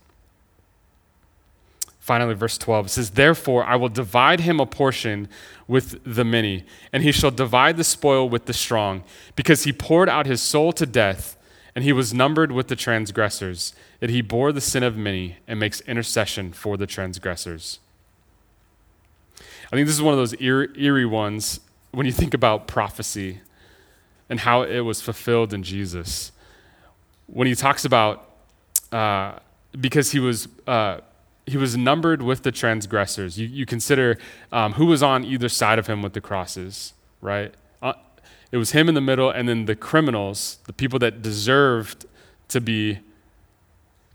Finally, 2.03 2.33
verse 2.33 2.57
12 2.57 2.91
says, 2.91 3.11
Therefore, 3.11 3.63
I 3.63 3.77
will 3.77 3.87
divide 3.87 4.41
him 4.41 4.59
a 4.59 4.65
portion 4.65 5.29
with 5.69 6.01
the 6.03 6.25
many, 6.25 6.65
and 6.91 7.01
he 7.01 7.13
shall 7.13 7.31
divide 7.31 7.77
the 7.77 7.83
spoil 7.85 8.27
with 8.27 8.43
the 8.43 8.51
strong, 8.51 9.05
because 9.37 9.63
he 9.63 9.71
poured 9.71 10.09
out 10.09 10.25
his 10.25 10.41
soul 10.41 10.73
to 10.73 10.85
death, 10.85 11.37
and 11.73 11.85
he 11.85 11.93
was 11.93 12.13
numbered 12.13 12.51
with 12.51 12.67
the 12.67 12.75
transgressors, 12.75 13.73
that 14.01 14.09
he 14.09 14.21
bore 14.21 14.51
the 14.51 14.59
sin 14.59 14.83
of 14.83 14.97
many 14.97 15.37
and 15.47 15.61
makes 15.61 15.79
intercession 15.79 16.51
for 16.51 16.75
the 16.75 16.85
transgressors. 16.85 17.79
I 19.71 19.77
think 19.77 19.87
this 19.87 19.95
is 19.95 20.01
one 20.01 20.13
of 20.13 20.19
those 20.19 20.35
eerie, 20.41 21.05
ones 21.05 21.61
when 21.91 22.05
you 22.05 22.11
think 22.11 22.33
about 22.33 22.67
prophecy 22.67 23.39
and 24.29 24.41
how 24.41 24.63
it 24.63 24.81
was 24.81 25.01
fulfilled 25.01 25.53
in 25.53 25.63
Jesus. 25.63 26.33
When 27.27 27.47
he 27.47 27.55
talks 27.55 27.85
about, 27.85 28.29
uh, 28.91 29.39
because 29.79 30.11
he 30.11 30.19
was, 30.19 30.49
uh, 30.67 30.99
he 31.45 31.57
was 31.57 31.75
numbered 31.75 32.21
with 32.21 32.43
the 32.43 32.51
transgressors. 32.51 33.37
You, 33.37 33.47
you 33.47 33.65
consider 33.65 34.17
um, 34.51 34.73
who 34.73 34.85
was 34.85 35.03
on 35.03 35.25
either 35.25 35.49
side 35.49 35.79
of 35.79 35.87
him 35.87 36.01
with 36.01 36.13
the 36.13 36.21
crosses, 36.21 36.93
right? 37.21 37.53
Uh, 37.81 37.93
it 38.51 38.57
was 38.57 38.71
him 38.71 38.87
in 38.87 38.95
the 38.95 39.01
middle, 39.01 39.29
and 39.29 39.47
then 39.49 39.65
the 39.65 39.75
criminals, 39.75 40.59
the 40.65 40.73
people 40.73 40.99
that 40.99 41.21
deserved 41.21 42.05
to 42.47 42.61
be 42.61 42.99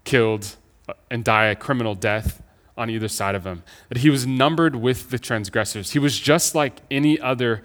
killed 0.04 0.56
uh, 0.88 0.94
and 1.10 1.24
die 1.24 1.46
a 1.46 1.56
criminal 1.56 1.94
death 1.94 2.42
on 2.76 2.88
either 2.88 3.08
side 3.08 3.34
of 3.34 3.44
him. 3.44 3.62
That 3.88 3.98
he 3.98 4.10
was 4.10 4.26
numbered 4.26 4.76
with 4.76 5.10
the 5.10 5.18
transgressors. 5.18 5.90
He 5.90 5.98
was 5.98 6.18
just 6.18 6.54
like 6.54 6.80
any 6.90 7.20
other 7.20 7.62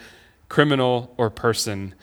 criminal 0.50 1.14
or 1.18 1.30
person 1.30 1.96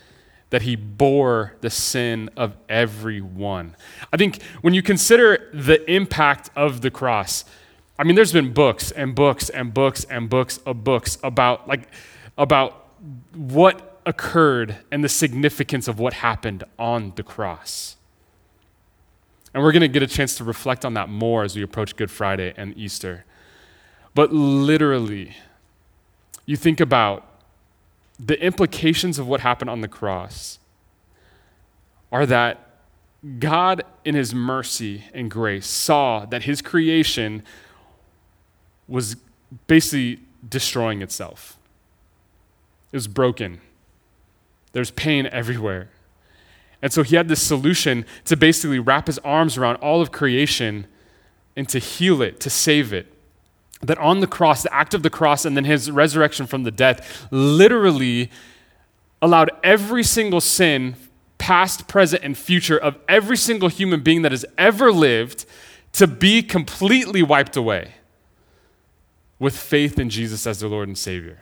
that 0.51 0.63
he 0.63 0.77
bore 0.77 1.55
the 1.61 1.71
sin 1.71 2.29
of 2.37 2.57
everyone. 2.69 3.77
I 4.13 4.17
think 4.17 4.43
when 4.61 4.75
you 4.75 4.83
consider 4.83 5.49
the 5.55 5.89
impact 5.91 6.51
of 6.55 6.81
the 6.81 6.91
cross, 6.91 7.45
I 7.99 8.05
mean, 8.05 8.17
there's 8.17 8.33
been 8.33 8.53
books 8.53 8.91
and 8.91 9.15
books 9.15 9.49
and 9.49 9.73
books 9.73 10.05
and 10.05 10.29
books 10.29 10.59
of 10.59 10.85
books 10.85 11.19
about 11.23 11.69
like 11.69 11.89
about 12.37 12.89
what 13.35 14.01
occurred 14.07 14.79
and 14.91 15.05
the 15.05 15.09
significance 15.09 15.87
of 15.87 15.99
what 15.99 16.15
happened 16.15 16.65
on 16.79 17.13
the 17.17 17.23
cross. 17.23 17.97
And 19.53 19.63
we're 19.63 19.73
going 19.73 19.83
to 19.83 19.89
get 19.89 20.03
a 20.03 20.07
chance 20.07 20.37
to 20.37 20.45
reflect 20.45 20.85
on 20.85 20.95
that 20.95 21.09
more 21.09 21.45
as 21.45 21.57
we 21.57 21.63
approach 21.63 21.97
Good 21.97 22.11
Friday 22.11 22.55
and 22.57 22.77
Easter. 22.77 23.25
But 24.15 24.33
literally, 24.33 25.37
you 26.47 26.57
think 26.57 26.81
about 26.81 27.30
the 28.23 28.43
implications 28.43 29.19
of 29.19 29.27
what 29.27 29.41
happened 29.41 29.71
on 29.71 29.81
the 29.81 29.89
cross 29.89 30.59
are 32.13 32.27
that 32.27 32.67
God, 33.39 33.83
in 34.05 34.15
his 34.15 34.35
mercy 34.35 35.05
and 35.13 35.31
grace, 35.31 35.67
saw 35.67 36.25
that 36.27 36.45
his 36.45 36.63
creation 36.63 37.43
was 38.89 39.17
basically 39.67 40.21
destroying 40.47 41.03
itself. 41.03 41.59
It 42.93 42.97
was 42.97 43.09
broken. 43.09 43.61
There's 44.73 44.91
pain 44.91 45.27
everywhere. 45.27 45.91
And 46.83 46.93
so 46.93 47.03
he 47.03 47.17
had 47.17 47.29
this 47.29 47.43
solution 47.43 48.07
to 48.25 48.37
basically 48.37 48.79
wrap 48.79 49.07
his 49.07 49.19
arms 49.19 49.57
around 49.57 49.77
all 49.77 50.01
of 50.01 50.11
creation 50.11 50.87
and 51.57 51.69
to 51.69 51.79
heal 51.79 52.23
it, 52.23 52.41
to 52.41 52.51
save 52.51 52.93
it. 52.93 53.13
That 53.83 53.99
on 53.99 54.21
the 54.21 54.27
cross, 54.27 54.63
the 54.63 54.75
act 54.75 54.93
of 54.93 55.03
the 55.03 55.11
cross 55.11 55.45
and 55.45 55.57
then 55.57 55.65
his 55.65 55.91
resurrection 55.91 56.47
from 56.47 56.65
the 56.65 56.71
death 56.71 57.27
literally 57.31 58.31
allowed 59.23 59.51
every 59.63 60.03
single 60.03 60.41
sin, 60.41 60.97
past, 61.39 61.89
present, 61.89 62.23
and 62.23 62.37
future, 62.37 62.79
of 62.79 62.99
every 63.09 63.37
single 63.37 63.69
human 63.69 64.01
being 64.01 64.23
that 64.23 64.33
has 64.33 64.45
ever 64.59 64.93
lived 64.93 65.47
to 65.93 66.07
be 66.07 66.43
completely 66.43 67.23
wiped 67.23 67.57
away 67.57 67.95
with 69.39 69.57
faith 69.57 69.99
in 69.99 70.11
Jesus 70.11 70.47
as 70.47 70.61
their 70.61 70.69
Lord 70.69 70.89
and 70.89 70.97
Savior. 70.97 71.39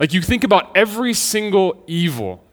Like 0.00 0.12
you 0.12 0.22
think 0.22 0.44
about 0.44 0.76
every 0.76 1.12
single 1.12 1.84
evil. 1.86 2.44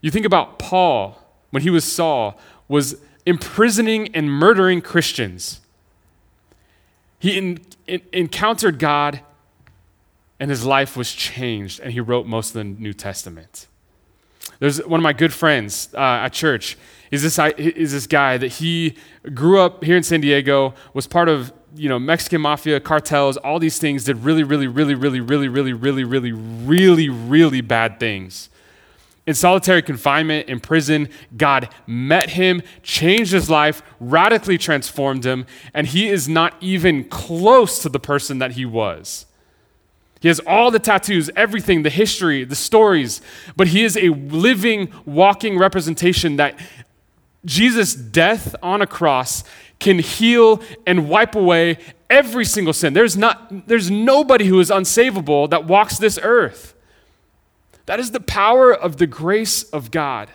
You 0.00 0.10
think 0.10 0.26
about 0.26 0.58
Paul 0.58 1.18
when 1.50 1.62
he 1.62 1.70
was 1.70 1.84
Saul 1.84 2.38
was 2.68 2.96
imprisoning 3.24 4.14
and 4.14 4.30
murdering 4.30 4.82
Christians. 4.82 5.60
He 7.24 7.38
in, 7.38 7.60
in, 7.86 8.02
encountered 8.12 8.78
God 8.78 9.20
and 10.38 10.50
his 10.50 10.66
life 10.66 10.94
was 10.94 11.10
changed, 11.10 11.80
and 11.80 11.90
he 11.90 11.98
wrote 11.98 12.26
most 12.26 12.48
of 12.48 12.52
the 12.56 12.64
New 12.64 12.92
Testament. 12.92 13.66
There's 14.58 14.84
one 14.84 15.00
of 15.00 15.02
my 15.02 15.14
good 15.14 15.32
friends 15.32 15.88
uh, 15.94 16.26
at 16.26 16.34
church. 16.34 16.76
Is 17.10 17.22
this, 17.22 17.38
is 17.56 17.92
this 17.92 18.06
guy 18.06 18.36
that 18.36 18.48
he 18.48 18.96
grew 19.32 19.58
up 19.58 19.84
here 19.84 19.96
in 19.96 20.02
San 20.02 20.20
Diego, 20.20 20.74
was 20.92 21.06
part 21.06 21.30
of 21.30 21.50
you 21.74 21.88
know 21.88 21.98
Mexican 21.98 22.42
mafia 22.42 22.78
cartels, 22.78 23.38
all 23.38 23.58
these 23.58 23.78
things, 23.78 24.04
did 24.04 24.22
really, 24.22 24.42
really, 24.42 24.66
really, 24.66 24.94
really, 24.94 25.20
really, 25.20 25.48
really, 25.48 25.72
really, 25.72 26.04
really, 26.04 26.32
really, 26.32 27.08
really 27.08 27.62
bad 27.62 27.98
things. 27.98 28.50
In 29.26 29.34
solitary 29.34 29.80
confinement, 29.80 30.48
in 30.48 30.60
prison, 30.60 31.08
God 31.36 31.70
met 31.86 32.30
him, 32.30 32.62
changed 32.82 33.32
his 33.32 33.48
life, 33.48 33.82
radically 33.98 34.58
transformed 34.58 35.24
him, 35.24 35.46
and 35.72 35.86
he 35.86 36.08
is 36.08 36.28
not 36.28 36.54
even 36.60 37.04
close 37.04 37.80
to 37.82 37.88
the 37.88 37.98
person 37.98 38.38
that 38.38 38.52
he 38.52 38.66
was. 38.66 39.24
He 40.20 40.28
has 40.28 40.40
all 40.46 40.70
the 40.70 40.78
tattoos, 40.78 41.30
everything, 41.36 41.82
the 41.82 41.90
history, 41.90 42.44
the 42.44 42.54
stories, 42.54 43.22
but 43.56 43.68
he 43.68 43.82
is 43.82 43.96
a 43.96 44.08
living, 44.10 44.92
walking 45.06 45.58
representation 45.58 46.36
that 46.36 46.58
Jesus' 47.44 47.94
death 47.94 48.54
on 48.62 48.82
a 48.82 48.86
cross 48.86 49.44
can 49.80 49.98
heal 49.98 50.62
and 50.86 51.08
wipe 51.08 51.34
away 51.34 51.78
every 52.08 52.44
single 52.44 52.72
sin. 52.72 52.94
There's, 52.94 53.16
not, 53.16 53.66
there's 53.68 53.90
nobody 53.90 54.46
who 54.46 54.60
is 54.60 54.70
unsavable 54.70 55.48
that 55.50 55.66
walks 55.66 55.98
this 55.98 56.18
earth. 56.22 56.73
That 57.86 58.00
is 58.00 58.12
the 58.12 58.20
power 58.20 58.74
of 58.74 58.96
the 58.96 59.06
grace 59.06 59.62
of 59.64 59.90
God. 59.90 60.30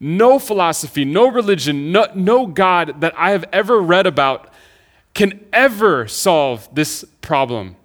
No 0.00 0.38
philosophy, 0.38 1.04
no 1.04 1.28
religion, 1.28 1.90
no, 1.90 2.06
no 2.14 2.46
God 2.46 3.00
that 3.00 3.12
I 3.18 3.30
have 3.30 3.44
ever 3.52 3.80
read 3.80 4.06
about 4.06 4.52
can 5.14 5.44
ever 5.52 6.06
solve 6.06 6.68
this 6.72 7.04
problem 7.20 7.76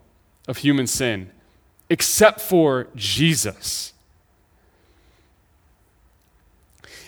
of 0.47 0.57
human 0.57 0.85
sin 0.85 1.31
except 1.89 2.39
for 2.39 2.87
Jesus. 2.95 3.93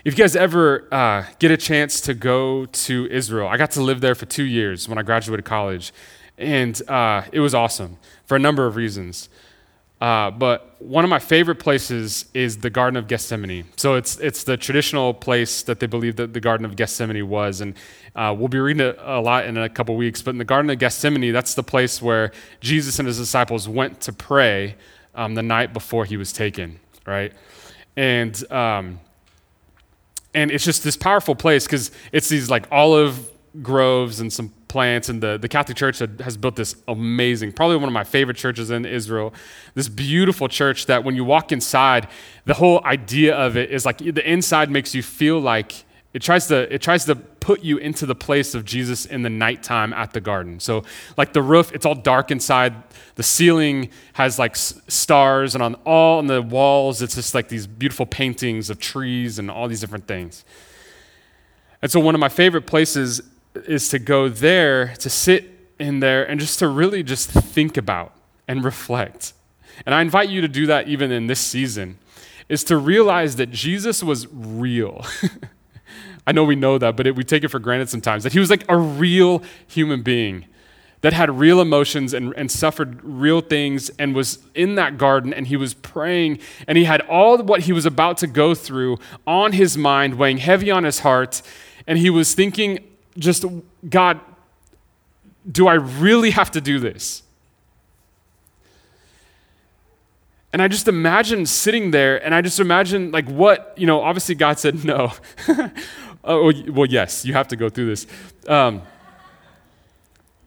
If 0.04 0.14
you 0.14 0.24
guys 0.24 0.36
ever 0.36 0.88
uh, 0.94 1.26
get 1.40 1.50
a 1.50 1.58
chance 1.58 2.00
to 2.02 2.14
go 2.14 2.66
to 2.66 3.08
Israel, 3.10 3.48
I 3.48 3.58
got 3.58 3.72
to 3.72 3.82
live 3.82 4.02
there 4.02 4.14
for 4.14 4.28
two 4.28 4.44
years 4.44 4.88
when 4.88 5.00
I 5.00 5.02
graduated 5.02 5.46
college, 5.46 5.92
and 6.38 6.80
uh, 6.88 7.24
it 7.32 7.40
was 7.40 7.56
awesome 7.56 7.98
for 8.26 8.36
a 8.36 8.40
number 8.40 8.68
of 8.68 8.76
reasons. 8.76 9.30
Uh, 10.06 10.30
but 10.30 10.76
one 10.78 11.04
of 11.04 11.10
my 11.10 11.18
favorite 11.18 11.56
places 11.56 12.26
is 12.36 12.58
the 12.58 12.70
Garden 12.70 12.96
of 12.96 13.08
Gethsemane. 13.08 13.66
So 13.76 13.96
it's, 13.96 14.20
it's 14.20 14.44
the 14.44 14.56
traditional 14.56 15.16
place 15.16 15.64
that 15.64 15.80
they 15.80 15.88
believe 15.88 16.18
that 16.18 16.32
the 16.32 16.40
Garden 16.40 16.64
of 16.64 16.76
Gethsemane 16.76 17.28
was. 17.28 17.60
And 17.60 17.74
uh, 18.16 18.36
we'll 18.38 18.48
be 18.48 18.60
reading 18.60 18.86
it 18.86 19.00
a 19.02 19.20
lot 19.20 19.48
in 19.48 19.58
a 19.58 19.68
couple 19.68 19.96
weeks. 19.96 20.22
But 20.22 20.36
in 20.36 20.38
the 20.38 20.46
Garden 20.46 20.70
of 20.70 20.78
Gethsemane, 20.78 21.34
that's 21.34 21.56
the 21.56 21.64
place 21.64 22.04
where 22.04 22.32
Jesus 22.62 23.00
and 23.00 23.08
his 23.08 23.18
disciples 23.18 23.68
went 23.68 24.00
to 24.02 24.14
pray 24.14 24.76
um, 25.16 25.34
the 25.34 25.42
night 25.42 25.74
before 25.74 26.06
he 26.06 26.18
was 26.18 26.32
taken, 26.32 26.80
right? 27.08 27.34
And, 27.98 28.52
um, 28.52 29.00
and 30.36 30.52
it's 30.52 30.66
just 30.66 30.84
this 30.84 30.98
powerful 30.98 31.34
place 31.34 31.66
because 31.66 31.90
it's 32.12 32.30
these 32.30 32.48
like 32.48 32.68
olive 32.72 33.28
groves 33.64 34.20
and 34.20 34.32
some 34.32 34.54
plants, 34.76 35.08
and 35.08 35.22
the, 35.22 35.38
the 35.38 35.48
Catholic 35.48 35.78
Church 35.78 36.00
has 36.00 36.36
built 36.36 36.58
this 36.58 36.76
amazing, 36.90 37.54
probably 37.54 37.78
one 37.78 37.88
of 37.88 37.94
my 37.94 38.04
favorite 38.04 38.36
churches 38.36 38.72
in 38.72 38.86
Israel, 38.86 39.34
this 39.74 39.88
beautiful 39.88 40.50
church 40.50 40.88
that 40.88 41.06
when 41.06 41.16
you 41.16 41.24
walk 41.24 41.54
inside, 41.54 42.10
the 42.44 42.56
whole 42.56 42.84
idea 42.84 43.34
of 43.34 43.56
it 43.56 43.72
is 43.72 43.86
like 43.86 44.00
the 44.00 44.30
inside 44.30 44.70
makes 44.70 44.94
you 44.94 45.02
feel 45.02 45.40
like 45.40 45.86
it 46.14 46.22
tries 46.22 46.48
to 46.48 46.74
it 46.74 46.82
tries 46.82 47.06
to 47.06 47.16
put 47.16 47.64
you 47.64 47.78
into 47.78 48.06
the 48.06 48.16
place 48.16 48.54
of 48.54 48.66
Jesus 48.66 49.06
in 49.06 49.22
the 49.22 49.30
nighttime 49.30 49.94
at 49.94 50.12
the 50.12 50.20
garden. 50.20 50.60
So 50.60 50.84
like 51.16 51.32
the 51.32 51.42
roof, 51.42 51.72
it's 51.72 51.86
all 51.86 51.96
dark 51.96 52.30
inside. 52.30 52.74
The 53.16 53.24
ceiling 53.24 53.92
has 54.14 54.38
like 54.38 54.58
stars, 54.58 55.56
and 55.56 55.64
on 55.64 55.76
all 55.86 56.18
on 56.18 56.28
the 56.28 56.42
walls, 56.42 57.02
it's 57.02 57.16
just 57.16 57.34
like 57.34 57.48
these 57.48 57.66
beautiful 57.66 58.06
paintings 58.06 58.70
of 58.70 58.78
trees 58.80 59.40
and 59.40 59.50
all 59.50 59.70
these 59.70 59.80
different 59.80 60.06
things. 60.06 60.44
And 61.82 61.90
so 61.90 62.02
one 62.02 62.14
of 62.14 62.20
my 62.20 62.30
favorite 62.30 62.66
places 62.68 63.22
is 63.68 63.90
to 63.90 64.00
go 64.00 64.30
there, 64.30 64.94
to 64.96 65.10
sit 65.10 65.50
in 65.80 66.00
there, 66.00 66.24
and 66.24 66.40
just 66.40 66.60
to 66.60 66.68
really 66.68 67.04
just 67.04 67.30
think 67.30 67.78
about 67.78 68.14
and 68.48 68.64
reflect. 68.64 69.34
And 69.86 69.94
I 69.94 70.02
invite 70.02 70.30
you 70.30 70.42
to 70.42 70.48
do 70.48 70.66
that 70.68 70.88
even 70.88 71.12
in 71.12 71.28
this 71.28 71.40
season, 71.40 71.98
is 72.48 72.64
to 72.66 72.78
realize 72.78 73.36
that 73.38 73.52
Jesus 73.52 74.04
was 74.04 74.28
real. 74.32 75.06
I 76.28 76.32
know 76.32 76.44
we 76.44 76.56
know 76.56 76.78
that, 76.78 76.96
but 76.96 77.08
it, 77.08 77.16
we 77.16 77.24
take 77.24 77.44
it 77.44 77.50
for 77.50 77.60
granted 77.60 77.90
sometimes 77.90 78.24
that 78.24 78.34
he 78.34 78.40
was 78.40 78.50
like 78.50 78.66
a 78.70 78.78
real 78.78 79.44
human 79.68 80.02
being 80.02 80.46
that 81.02 81.14
had 81.14 81.40
real 81.40 81.62
emotions 81.62 82.16
and, 82.16 82.34
and 82.36 82.52
suffered 82.52 83.00
real 83.04 83.40
things 83.40 83.90
and 84.00 84.16
was 84.16 84.40
in 84.56 84.74
that 84.74 84.98
garden 84.98 85.36
and 85.36 85.46
he 85.46 85.56
was 85.56 85.76
praying 85.76 86.40
and 86.68 86.80
he 86.80 86.86
had 86.86 87.02
all 87.02 87.38
what 87.44 87.62
he 87.62 87.72
was 87.72 87.86
about 87.86 88.18
to 88.18 88.26
go 88.26 88.56
through 88.56 88.98
on 89.28 89.52
his 89.52 89.78
mind, 89.78 90.16
weighing 90.16 90.38
heavy 90.38 90.72
on 90.72 90.84
his 90.84 91.02
heart. 91.02 91.44
And 91.86 92.00
he 92.00 92.10
was 92.10 92.34
thinking 92.34 92.80
just, 93.18 93.46
God, 93.90 94.20
do 95.50 95.68
I 95.68 95.76
really 95.76 96.32
have 96.32 96.52
to 96.52 96.62
do 96.62 96.80
this? 96.80 97.24
And 100.52 100.62
I 100.62 100.68
just 100.68 100.88
imagine 100.88 101.46
sitting 101.46 101.92
there, 101.92 102.24
and 102.24 102.34
I 102.34 102.42
just 102.42 102.60
imagine, 102.60 103.12
like, 103.12 103.28
what, 103.28 103.74
you 103.76 103.86
know, 103.86 104.02
obviously 104.02 104.36
God 104.36 104.58
said 104.58 104.86
no. 104.86 105.12
oh, 106.24 106.54
well, 106.70 106.86
yes, 106.86 107.26
you 107.26 107.34
have 107.34 107.50
to 107.50 107.58
go 107.58 107.68
through 107.70 107.88
this. 107.88 108.08
Um, 108.48 108.82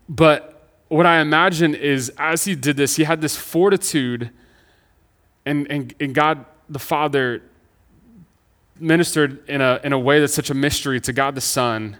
but 0.09 0.71
what 0.89 1.05
I 1.05 1.21
imagine 1.21 1.75
is 1.75 2.11
as 2.17 2.45
he 2.45 2.55
did 2.55 2.79
this, 2.79 2.97
he 2.97 3.05
had 3.05 3.21
this 3.21 3.37
fortitude, 3.37 4.31
and, 5.45 5.71
and, 5.71 5.95
and 6.01 6.15
God 6.15 6.47
the 6.71 6.79
Father 6.79 7.43
ministered 8.81 9.47
in 9.49 9.61
a, 9.61 9.81
in 9.85 9.93
a 9.93 9.99
way 9.99 10.21
that's 10.21 10.35
such 10.35 10.51
a 10.51 10.55
mystery 10.55 11.01
to 11.01 11.13
God 11.13 11.35
the 11.35 11.41
Son 11.41 11.99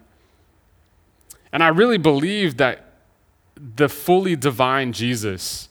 and 1.53 1.63
I 1.63 1.69
really 1.69 1.99
believe 1.99 2.57
that 2.59 2.85
the 3.57 3.89
fully 3.89 4.37
divine 4.37 4.93
Jesus 4.93 5.69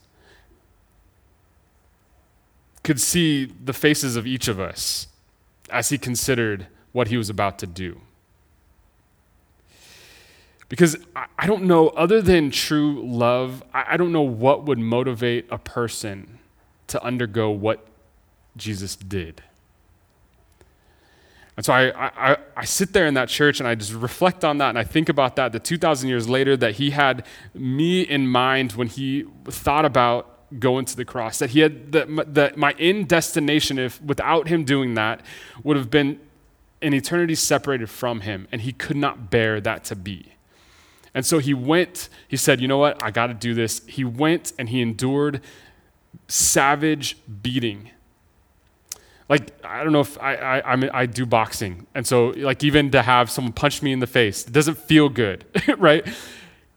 could 2.84 3.00
see 3.00 3.46
the 3.46 3.74
faces 3.74 4.16
of 4.16 4.26
each 4.26 4.48
of 4.48 4.60
us 4.60 5.08
as 5.70 5.90
he 5.90 5.98
considered 5.98 6.68
what 6.92 7.10
he 7.10 7.18
was 7.18 7.30
about 7.30 7.60
to 7.60 7.68
do. 7.68 8.02
Because 10.70 10.98
I 11.38 11.48
don't 11.48 11.64
know, 11.64 11.90
other 11.90 12.22
than 12.22 12.52
true 12.52 13.02
love, 13.06 13.64
I 13.74 13.96
don't 13.96 14.12
know 14.12 14.22
what 14.22 14.66
would 14.66 14.80
motivate 14.80 15.46
a 15.50 15.58
person 15.58 16.40
to 16.88 17.02
undergo 17.04 17.50
what 17.50 17.88
Jesus 18.58 18.96
did. 18.96 19.44
And 21.58 21.66
so 21.66 21.74
I, 21.74 22.32
I, 22.32 22.38
I 22.56 22.66
sit 22.66 22.94
there 22.94 23.08
in 23.08 23.16
that 23.16 23.30
church 23.30 23.60
and 23.60 23.68
I 23.68 23.74
just 23.74 23.92
reflect 23.92 24.46
on 24.46 24.60
that 24.60 24.70
and 24.70 24.78
I 24.78 24.84
think 24.84 25.10
about 25.10 25.36
that, 25.38 25.52
the 25.52 25.60
2,000 25.60 26.08
years 26.08 26.30
later, 26.30 26.56
that 26.56 26.76
he 26.76 26.92
had 26.92 27.26
me 27.56 28.02
in 28.02 28.28
mind 28.28 28.74
when 28.74 28.88
he 28.88 29.26
thought 29.46 29.84
about 29.84 30.60
going 30.60 30.86
to 30.86 30.96
the 30.96 31.04
cross. 31.04 31.40
That 31.40 31.50
he 31.50 31.62
had, 31.62 31.92
that, 31.94 32.36
that 32.36 32.58
my 32.58 32.76
end 32.78 33.08
destination, 33.08 33.80
if 33.80 34.00
without 34.04 34.48
him 34.48 34.66
doing 34.66 34.94
that, 34.94 35.22
would 35.64 35.78
have 35.78 35.90
been 35.90 36.20
an 36.84 36.94
eternity 36.94 37.34
separated 37.34 37.90
from 37.90 38.22
him. 38.22 38.48
And 38.52 38.62
he 38.62 38.72
could 38.72 38.96
not 38.96 39.32
bear 39.32 39.60
that 39.60 39.84
to 39.86 39.96
be. 39.96 40.34
And 41.16 41.26
so 41.26 41.40
he 41.40 41.56
went, 41.56 42.10
he 42.28 42.38
said, 42.38 42.62
You 42.62 42.68
know 42.68 42.78
what? 42.78 43.04
I 43.04 43.10
got 43.10 43.28
to 43.28 43.34
do 43.34 43.56
this. 43.56 43.82
He 43.88 44.04
went 44.04 44.54
and 44.60 44.70
he 44.70 44.82
endured 44.82 45.42
savage 46.28 47.18
beating 47.42 47.90
like 49.30 49.52
I 49.66 49.84
don't 49.84 49.94
know 49.94 50.02
if 50.02 50.20
I 50.22 50.36
I, 50.36 50.72
I'm, 50.74 50.90
i 50.94 51.06
do 51.06 51.26
boxing, 51.26 51.88
and 51.94 52.06
so 52.06 52.28
like 52.38 52.64
even 52.64 52.92
to 52.92 53.02
have 53.02 53.30
someone 53.30 53.54
punch 53.54 53.82
me 53.82 53.92
in 53.92 54.00
the 54.00 54.08
face, 54.08 54.46
it 54.46 54.54
doesn't 54.54 54.78
feel 54.78 55.10
good, 55.10 55.46
right? 55.78 56.08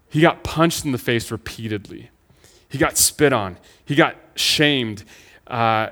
He 0.08 0.20
got 0.20 0.42
punched 0.42 0.84
in 0.84 0.92
the 0.92 0.98
face 0.98 1.30
repeatedly. 1.30 2.10
He 2.68 2.78
got 2.78 2.96
spit 2.96 3.32
on. 3.32 3.58
He 3.84 3.94
got 3.94 4.16
shamed. 4.34 5.04
Uh, 5.46 5.90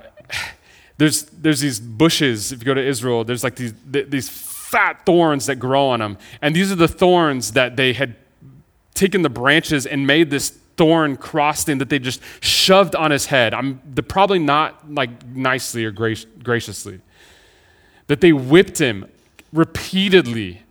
there's 0.97 1.25
there's 1.25 1.61
these 1.61 1.81
bushes. 1.81 2.53
If 2.53 2.61
you 2.61 2.67
go 2.67 2.75
to 2.75 2.85
Israel, 2.85 3.25
there's 3.25 3.45
like 3.45 3.57
these 3.57 3.75
these 3.85 4.29
fat 4.29 5.07
thorns 5.07 5.47
that 5.47 5.57
grow 5.57 5.89
on 5.89 6.01
them, 6.01 6.19
And 6.43 6.55
these 6.55 6.71
are 6.71 6.77
the 6.77 6.89
thorns 6.89 7.53
that 7.53 7.77
they 7.77 7.95
had 7.95 8.17
taken 8.93 9.23
the 9.23 9.31
branches 9.31 9.87
and 9.87 10.07
made 10.07 10.29
this 10.29 10.59
thorn 10.79 11.17
cross 11.17 11.65
thing 11.65 11.79
that 11.79 11.91
they 11.91 11.99
just 11.99 12.23
shoved 12.41 12.95
on 12.95 13.11
his 13.11 13.27
head. 13.27 13.53
I'm 13.53 13.83
probably 14.09 14.39
not 14.39 14.91
like 14.91 15.27
nicely 15.27 15.85
or 15.85 15.93
grac- 15.93 16.43
graciously. 16.43 17.01
That 18.07 18.23
they 18.23 18.33
whipped 18.33 18.79
him 18.79 19.07
repeatedly. 19.53 20.63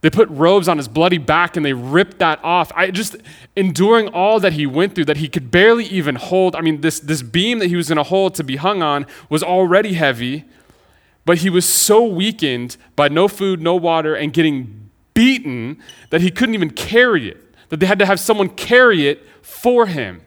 They 0.00 0.10
put 0.10 0.28
robes 0.30 0.68
on 0.68 0.76
his 0.76 0.86
bloody 0.86 1.18
back 1.18 1.56
and 1.56 1.66
they 1.66 1.72
ripped 1.72 2.20
that 2.20 2.42
off. 2.44 2.70
I 2.74 2.92
just 2.92 3.16
enduring 3.56 4.08
all 4.08 4.38
that 4.40 4.52
he 4.52 4.64
went 4.64 4.94
through 4.94 5.06
that 5.06 5.16
he 5.16 5.28
could 5.28 5.50
barely 5.50 5.84
even 5.86 6.14
hold. 6.14 6.54
I 6.54 6.60
mean, 6.60 6.80
this, 6.80 7.00
this 7.00 7.20
beam 7.20 7.58
that 7.58 7.66
he 7.66 7.74
was 7.74 7.88
going 7.88 7.96
to 7.96 8.04
hold 8.04 8.36
to 8.36 8.44
be 8.44 8.56
hung 8.56 8.80
on 8.80 9.06
was 9.28 9.42
already 9.42 9.94
heavy, 9.94 10.44
but 11.24 11.38
he 11.38 11.50
was 11.50 11.68
so 11.68 12.04
weakened 12.04 12.76
by 12.94 13.08
no 13.08 13.26
food, 13.26 13.60
no 13.60 13.74
water, 13.74 14.14
and 14.14 14.32
getting 14.32 14.88
beaten 15.14 15.82
that 16.10 16.20
he 16.20 16.30
couldn't 16.30 16.54
even 16.54 16.70
carry 16.70 17.28
it 17.28 17.47
that 17.68 17.80
they 17.80 17.86
had 17.86 17.98
to 17.98 18.06
have 18.06 18.20
someone 18.20 18.48
carry 18.48 19.08
it 19.08 19.26
for 19.42 19.86
him. 19.86 20.22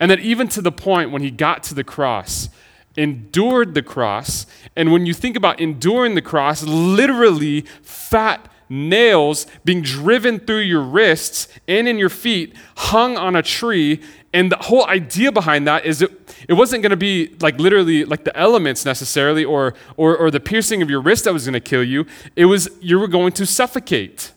And 0.00 0.10
that 0.10 0.20
even 0.20 0.48
to 0.48 0.62
the 0.62 0.72
point 0.72 1.10
when 1.10 1.22
he 1.22 1.30
got 1.30 1.62
to 1.64 1.74
the 1.74 1.84
cross, 1.84 2.48
endured 2.96 3.74
the 3.74 3.82
cross. 3.82 4.46
And 4.76 4.92
when 4.92 5.06
you 5.06 5.14
think 5.14 5.36
about 5.36 5.60
enduring 5.60 6.14
the 6.14 6.22
cross, 6.22 6.62
literally 6.62 7.62
fat 7.82 8.50
nails 8.68 9.46
being 9.64 9.82
driven 9.82 10.38
through 10.38 10.60
your 10.60 10.82
wrists 10.82 11.48
and 11.68 11.88
in 11.88 11.98
your 11.98 12.08
feet, 12.08 12.54
hung 12.76 13.16
on 13.16 13.36
a 13.36 13.42
tree. 13.42 14.00
And 14.32 14.50
the 14.50 14.56
whole 14.56 14.86
idea 14.86 15.30
behind 15.30 15.66
that 15.66 15.84
is 15.84 16.02
it, 16.02 16.10
it 16.48 16.54
wasn't 16.54 16.82
going 16.82 16.90
to 16.90 16.96
be 16.96 17.34
like 17.40 17.58
literally 17.58 18.04
like 18.04 18.24
the 18.24 18.36
elements 18.36 18.84
necessarily 18.84 19.44
or, 19.44 19.74
or, 19.96 20.16
or 20.16 20.30
the 20.30 20.40
piercing 20.40 20.82
of 20.82 20.90
your 20.90 21.00
wrist 21.00 21.24
that 21.24 21.32
was 21.32 21.44
going 21.44 21.54
to 21.54 21.60
kill 21.60 21.84
you. 21.84 22.06
It 22.36 22.46
was 22.46 22.68
you 22.80 22.98
were 22.98 23.08
going 23.08 23.32
to 23.32 23.46
suffocate. 23.46 24.32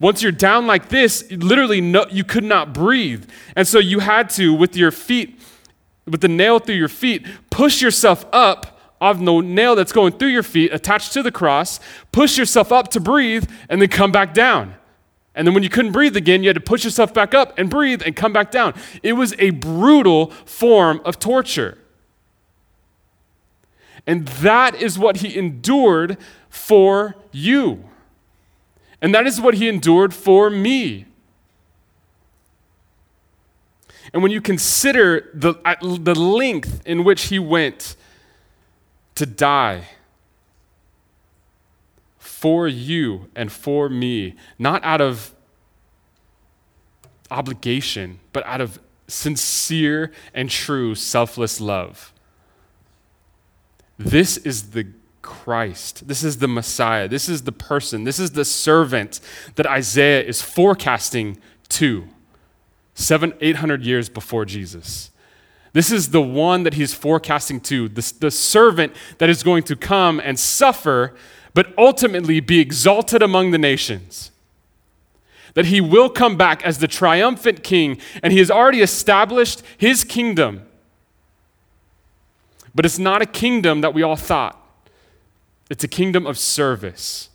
Once 0.00 0.22
you're 0.22 0.30
down 0.32 0.66
like 0.66 0.88
this, 0.88 1.28
literally 1.30 1.80
no, 1.80 2.06
you 2.10 2.22
could 2.22 2.44
not 2.44 2.72
breathe. 2.72 3.28
And 3.56 3.66
so 3.66 3.78
you 3.78 3.98
had 3.98 4.30
to, 4.30 4.54
with 4.54 4.76
your 4.76 4.90
feet, 4.90 5.40
with 6.06 6.20
the 6.20 6.28
nail 6.28 6.58
through 6.60 6.76
your 6.76 6.88
feet, 6.88 7.26
push 7.50 7.82
yourself 7.82 8.24
up 8.32 8.80
of 9.00 9.24
the 9.24 9.40
nail 9.40 9.74
that's 9.76 9.92
going 9.92 10.12
through 10.12 10.28
your 10.28 10.42
feet 10.42 10.72
attached 10.72 11.12
to 11.12 11.22
the 11.22 11.32
cross, 11.32 11.80
push 12.12 12.38
yourself 12.38 12.72
up 12.72 12.88
to 12.88 13.00
breathe, 13.00 13.48
and 13.68 13.80
then 13.80 13.88
come 13.88 14.12
back 14.12 14.34
down. 14.34 14.74
And 15.34 15.46
then 15.46 15.54
when 15.54 15.62
you 15.62 15.68
couldn't 15.68 15.92
breathe 15.92 16.16
again, 16.16 16.42
you 16.42 16.48
had 16.48 16.56
to 16.56 16.60
push 16.60 16.84
yourself 16.84 17.14
back 17.14 17.32
up 17.32 17.56
and 17.58 17.70
breathe 17.70 18.02
and 18.04 18.16
come 18.16 18.32
back 18.32 18.50
down. 18.50 18.74
It 19.02 19.12
was 19.12 19.34
a 19.38 19.50
brutal 19.50 20.30
form 20.44 21.00
of 21.04 21.18
torture. 21.20 21.78
And 24.06 24.26
that 24.26 24.74
is 24.74 24.98
what 24.98 25.18
he 25.18 25.36
endured 25.36 26.16
for 26.48 27.14
you. 27.30 27.87
And 29.00 29.14
that 29.14 29.26
is 29.26 29.40
what 29.40 29.54
he 29.54 29.68
endured 29.68 30.12
for 30.12 30.50
me. 30.50 31.06
And 34.12 34.22
when 34.22 34.32
you 34.32 34.40
consider 34.40 35.28
the, 35.34 35.54
uh, 35.64 35.74
the 35.80 36.14
length 36.14 36.82
in 36.86 37.04
which 37.04 37.24
he 37.24 37.38
went 37.38 37.94
to 39.14 39.26
die 39.26 39.88
for 42.18 42.68
you 42.68 43.28
and 43.34 43.52
for 43.52 43.88
me, 43.88 44.34
not 44.58 44.82
out 44.84 45.00
of 45.00 45.34
obligation, 47.30 48.20
but 48.32 48.44
out 48.46 48.60
of 48.60 48.78
sincere 49.06 50.12
and 50.32 50.48
true 50.48 50.94
selfless 50.94 51.60
love. 51.60 52.12
This 53.98 54.36
is 54.36 54.70
the 54.70 54.86
Christ. 55.28 56.08
This 56.08 56.24
is 56.24 56.38
the 56.38 56.48
Messiah. 56.48 57.06
This 57.06 57.28
is 57.28 57.42
the 57.42 57.52
person. 57.52 58.04
This 58.04 58.18
is 58.18 58.30
the 58.30 58.46
servant 58.46 59.20
that 59.56 59.66
Isaiah 59.66 60.22
is 60.22 60.40
forecasting 60.40 61.36
to 61.68 62.08
seven, 62.94 63.34
eight 63.42 63.56
hundred 63.56 63.82
years 63.84 64.08
before 64.08 64.46
Jesus. 64.46 65.10
This 65.74 65.92
is 65.92 66.12
the 66.12 66.22
one 66.22 66.62
that 66.62 66.74
he's 66.74 66.94
forecasting 66.94 67.60
to, 67.60 67.90
the, 67.90 68.12
the 68.20 68.30
servant 68.30 68.94
that 69.18 69.28
is 69.28 69.42
going 69.42 69.64
to 69.64 69.76
come 69.76 70.18
and 70.18 70.38
suffer, 70.38 71.14
but 71.52 71.74
ultimately 71.76 72.40
be 72.40 72.58
exalted 72.58 73.22
among 73.22 73.50
the 73.50 73.58
nations. 73.58 74.30
That 75.52 75.66
he 75.66 75.82
will 75.82 76.08
come 76.08 76.38
back 76.38 76.64
as 76.64 76.78
the 76.78 76.88
triumphant 76.88 77.62
king, 77.62 77.98
and 78.22 78.32
he 78.32 78.38
has 78.38 78.50
already 78.50 78.80
established 78.80 79.62
his 79.76 80.04
kingdom. 80.04 80.62
But 82.74 82.86
it's 82.86 82.98
not 82.98 83.20
a 83.20 83.26
kingdom 83.26 83.82
that 83.82 83.92
we 83.92 84.02
all 84.02 84.16
thought. 84.16 84.54
It's 85.70 85.84
a 85.84 85.88
kingdom 85.88 86.26
of 86.26 86.38
service, 86.38 87.30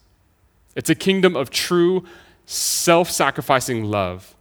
it's 0.76 0.90
a 0.90 0.96
kingdom 0.96 1.36
of 1.36 1.50
true 1.50 2.04
self 2.46 3.10
sacrificing 3.10 3.86
love. 3.86 4.36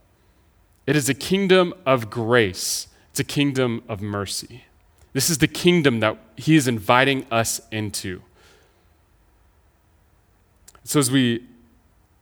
It 0.86 0.96
is 0.96 1.08
a 1.08 1.14
kingdom 1.14 1.74
of 1.86 2.10
grace, 2.10 2.88
it's 3.10 3.20
a 3.20 3.24
kingdom 3.24 3.82
of 3.88 4.00
mercy. 4.00 4.64
This 5.12 5.28
is 5.28 5.38
the 5.38 5.48
kingdom 5.48 6.00
that 6.00 6.18
he 6.36 6.56
is 6.56 6.66
inviting 6.66 7.26
us 7.30 7.60
into. 7.70 8.22
So, 10.84 10.98
as 10.98 11.10
we 11.10 11.46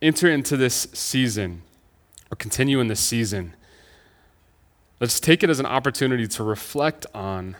enter 0.01 0.29
into 0.29 0.57
this 0.57 0.87
season, 0.93 1.63
or 2.31 2.35
continue 2.35 2.79
in 2.79 2.87
this 2.87 2.99
season, 2.99 3.55
let's 4.99 5.19
take 5.19 5.43
it 5.43 5.49
as 5.49 5.59
an 5.59 5.65
opportunity 5.65 6.27
to 6.27 6.43
reflect 6.43 7.05
on 7.13 7.55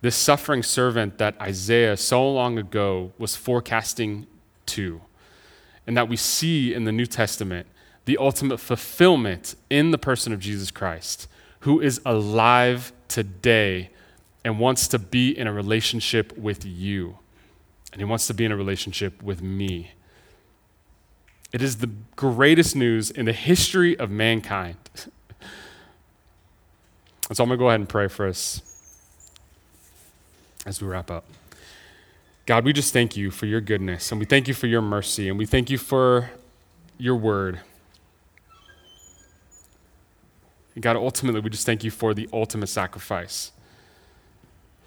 this 0.00 0.16
suffering 0.16 0.62
servant 0.62 1.18
that 1.18 1.40
Isaiah 1.40 1.96
so 1.96 2.30
long 2.30 2.58
ago 2.58 3.12
was 3.18 3.36
forecasting 3.36 4.26
to, 4.66 5.00
and 5.86 5.96
that 5.96 6.08
we 6.08 6.16
see 6.16 6.74
in 6.74 6.84
the 6.84 6.92
New 6.92 7.06
Testament 7.06 7.66
the 8.04 8.18
ultimate 8.18 8.58
fulfillment 8.58 9.54
in 9.70 9.90
the 9.90 9.98
person 9.98 10.32
of 10.32 10.40
Jesus 10.40 10.70
Christ, 10.70 11.28
who 11.60 11.80
is 11.80 12.00
alive 12.04 12.92
today 13.08 13.90
and 14.44 14.60
wants 14.60 14.86
to 14.88 14.98
be 14.98 15.36
in 15.36 15.46
a 15.46 15.52
relationship 15.52 16.36
with 16.36 16.64
you. 16.64 17.18
And 17.92 18.00
he 18.00 18.04
wants 18.04 18.26
to 18.28 18.34
be 18.34 18.44
in 18.44 18.52
a 18.52 18.56
relationship 18.56 19.22
with 19.22 19.42
me. 19.42 19.92
It 21.52 21.62
is 21.62 21.78
the 21.78 21.90
greatest 22.14 22.76
news 22.76 23.10
in 23.10 23.24
the 23.24 23.32
history 23.32 23.98
of 23.98 24.10
mankind. 24.10 24.76
so 24.94 25.10
I'm 27.42 27.48
going 27.48 27.50
to 27.50 27.56
go 27.56 27.68
ahead 27.68 27.80
and 27.80 27.88
pray 27.88 28.08
for 28.08 28.28
us 28.28 28.75
as 30.66 30.82
we 30.82 30.88
wrap 30.88 31.10
up. 31.10 31.24
God, 32.44 32.64
we 32.64 32.72
just 32.72 32.92
thank 32.92 33.16
you 33.16 33.30
for 33.30 33.46
your 33.46 33.60
goodness, 33.60 34.12
and 34.12 34.18
we 34.18 34.26
thank 34.26 34.46
you 34.46 34.54
for 34.54 34.66
your 34.66 34.82
mercy, 34.82 35.28
and 35.28 35.38
we 35.38 35.46
thank 35.46 35.70
you 35.70 35.78
for 35.78 36.30
your 36.98 37.16
word. 37.16 37.60
And 40.74 40.82
God, 40.82 40.96
ultimately, 40.96 41.40
we 41.40 41.50
just 41.50 41.64
thank 41.64 41.82
you 41.82 41.90
for 41.90 42.12
the 42.12 42.28
ultimate 42.32 42.68
sacrifice. 42.68 43.52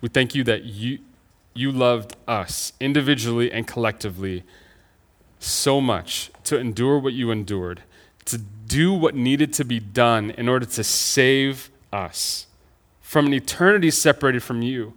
We 0.01 0.09
thank 0.09 0.35
you 0.35 0.43
that 0.43 0.63
you, 0.63 0.99
you 1.53 1.71
loved 1.71 2.15
us 2.27 2.73
individually 2.79 3.51
and 3.51 3.65
collectively 3.65 4.43
so 5.39 5.81
much 5.81 6.31
to 6.43 6.57
endure 6.57 6.99
what 6.99 7.13
you 7.13 7.31
endured, 7.31 7.81
to 8.25 8.37
do 8.37 8.93
what 8.93 9.15
needed 9.15 9.51
to 9.53 9.65
be 9.65 9.79
done 9.79 10.31
in 10.31 10.47
order 10.47 10.65
to 10.65 10.83
save 10.83 11.69
us 11.91 12.45
from 13.01 13.25
an 13.25 13.33
eternity 13.33 13.89
separated 13.89 14.43
from 14.43 14.61
you 14.61 14.93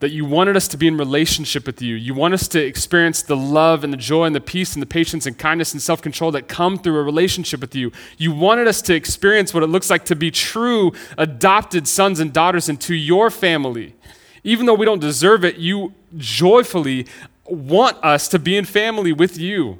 that 0.00 0.10
you 0.10 0.24
wanted 0.24 0.56
us 0.56 0.68
to 0.68 0.76
be 0.76 0.86
in 0.86 0.96
relationship 0.96 1.66
with 1.66 1.80
you. 1.80 1.94
You 1.94 2.14
want 2.14 2.34
us 2.34 2.48
to 2.48 2.62
experience 2.62 3.22
the 3.22 3.36
love 3.36 3.84
and 3.84 3.92
the 3.92 3.96
joy 3.96 4.24
and 4.24 4.34
the 4.34 4.40
peace 4.40 4.74
and 4.74 4.82
the 4.82 4.86
patience 4.86 5.24
and 5.24 5.38
kindness 5.38 5.72
and 5.72 5.80
self 5.80 6.02
control 6.02 6.30
that 6.32 6.48
come 6.48 6.78
through 6.78 6.98
a 6.98 7.02
relationship 7.02 7.60
with 7.60 7.74
you. 7.74 7.92
You 8.18 8.32
wanted 8.32 8.66
us 8.66 8.82
to 8.82 8.94
experience 8.94 9.54
what 9.54 9.62
it 9.62 9.68
looks 9.68 9.90
like 9.90 10.04
to 10.06 10.16
be 10.16 10.30
true 10.30 10.92
adopted 11.16 11.86
sons 11.86 12.20
and 12.20 12.32
daughters 12.32 12.68
into 12.68 12.94
your 12.94 13.30
family. 13.30 13.94
Even 14.42 14.66
though 14.66 14.74
we 14.74 14.84
don't 14.84 15.00
deserve 15.00 15.44
it, 15.44 15.56
you 15.56 15.94
joyfully 16.16 17.06
want 17.46 17.96
us 18.04 18.28
to 18.28 18.38
be 18.38 18.56
in 18.56 18.64
family 18.64 19.12
with 19.12 19.38
you. 19.38 19.78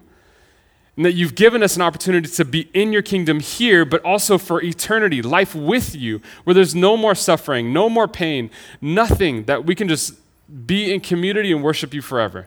And 0.96 1.04
that 1.04 1.12
you've 1.14 1.34
given 1.34 1.62
us 1.62 1.74
an 1.74 1.82
opportunity 1.82 2.28
to 2.28 2.44
be 2.44 2.68
in 2.72 2.92
your 2.92 3.02
kingdom 3.02 3.40
here, 3.40 3.84
but 3.84 4.00
also 4.04 4.38
for 4.38 4.62
eternity, 4.62 5.22
life 5.22 5.54
with 5.54 5.94
you, 5.94 6.20
where 6.44 6.54
there's 6.54 6.74
no 6.74 6.96
more 6.96 7.16
suffering, 7.16 7.72
no 7.72 7.88
more 7.88 8.06
pain, 8.06 8.48
nothing 8.80 9.44
that 9.44 9.64
we 9.64 9.74
can 9.74 9.88
just 9.88 10.14
be 10.66 10.92
in 10.94 11.00
community 11.00 11.50
and 11.50 11.64
worship 11.64 11.92
you 11.92 12.00
forever. 12.00 12.46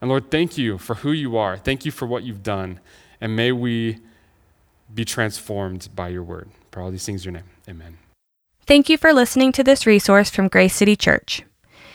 And 0.00 0.10
Lord, 0.10 0.30
thank 0.30 0.58
you 0.58 0.78
for 0.78 0.96
who 0.96 1.12
you 1.12 1.36
are. 1.36 1.56
Thank 1.56 1.84
you 1.84 1.92
for 1.92 2.06
what 2.06 2.24
you've 2.24 2.42
done. 2.42 2.80
And 3.20 3.36
may 3.36 3.52
we 3.52 3.98
be 4.92 5.04
transformed 5.04 5.88
by 5.94 6.08
your 6.08 6.24
word. 6.24 6.50
For 6.72 6.80
all 6.80 6.90
these 6.90 7.06
things, 7.06 7.24
your 7.24 7.32
name. 7.32 7.44
Amen. 7.68 7.98
Thank 8.66 8.88
you 8.88 8.96
for 8.96 9.12
listening 9.12 9.52
to 9.52 9.62
this 9.62 9.86
resource 9.86 10.30
from 10.30 10.48
Grace 10.48 10.74
City 10.74 10.96
Church. 10.96 11.44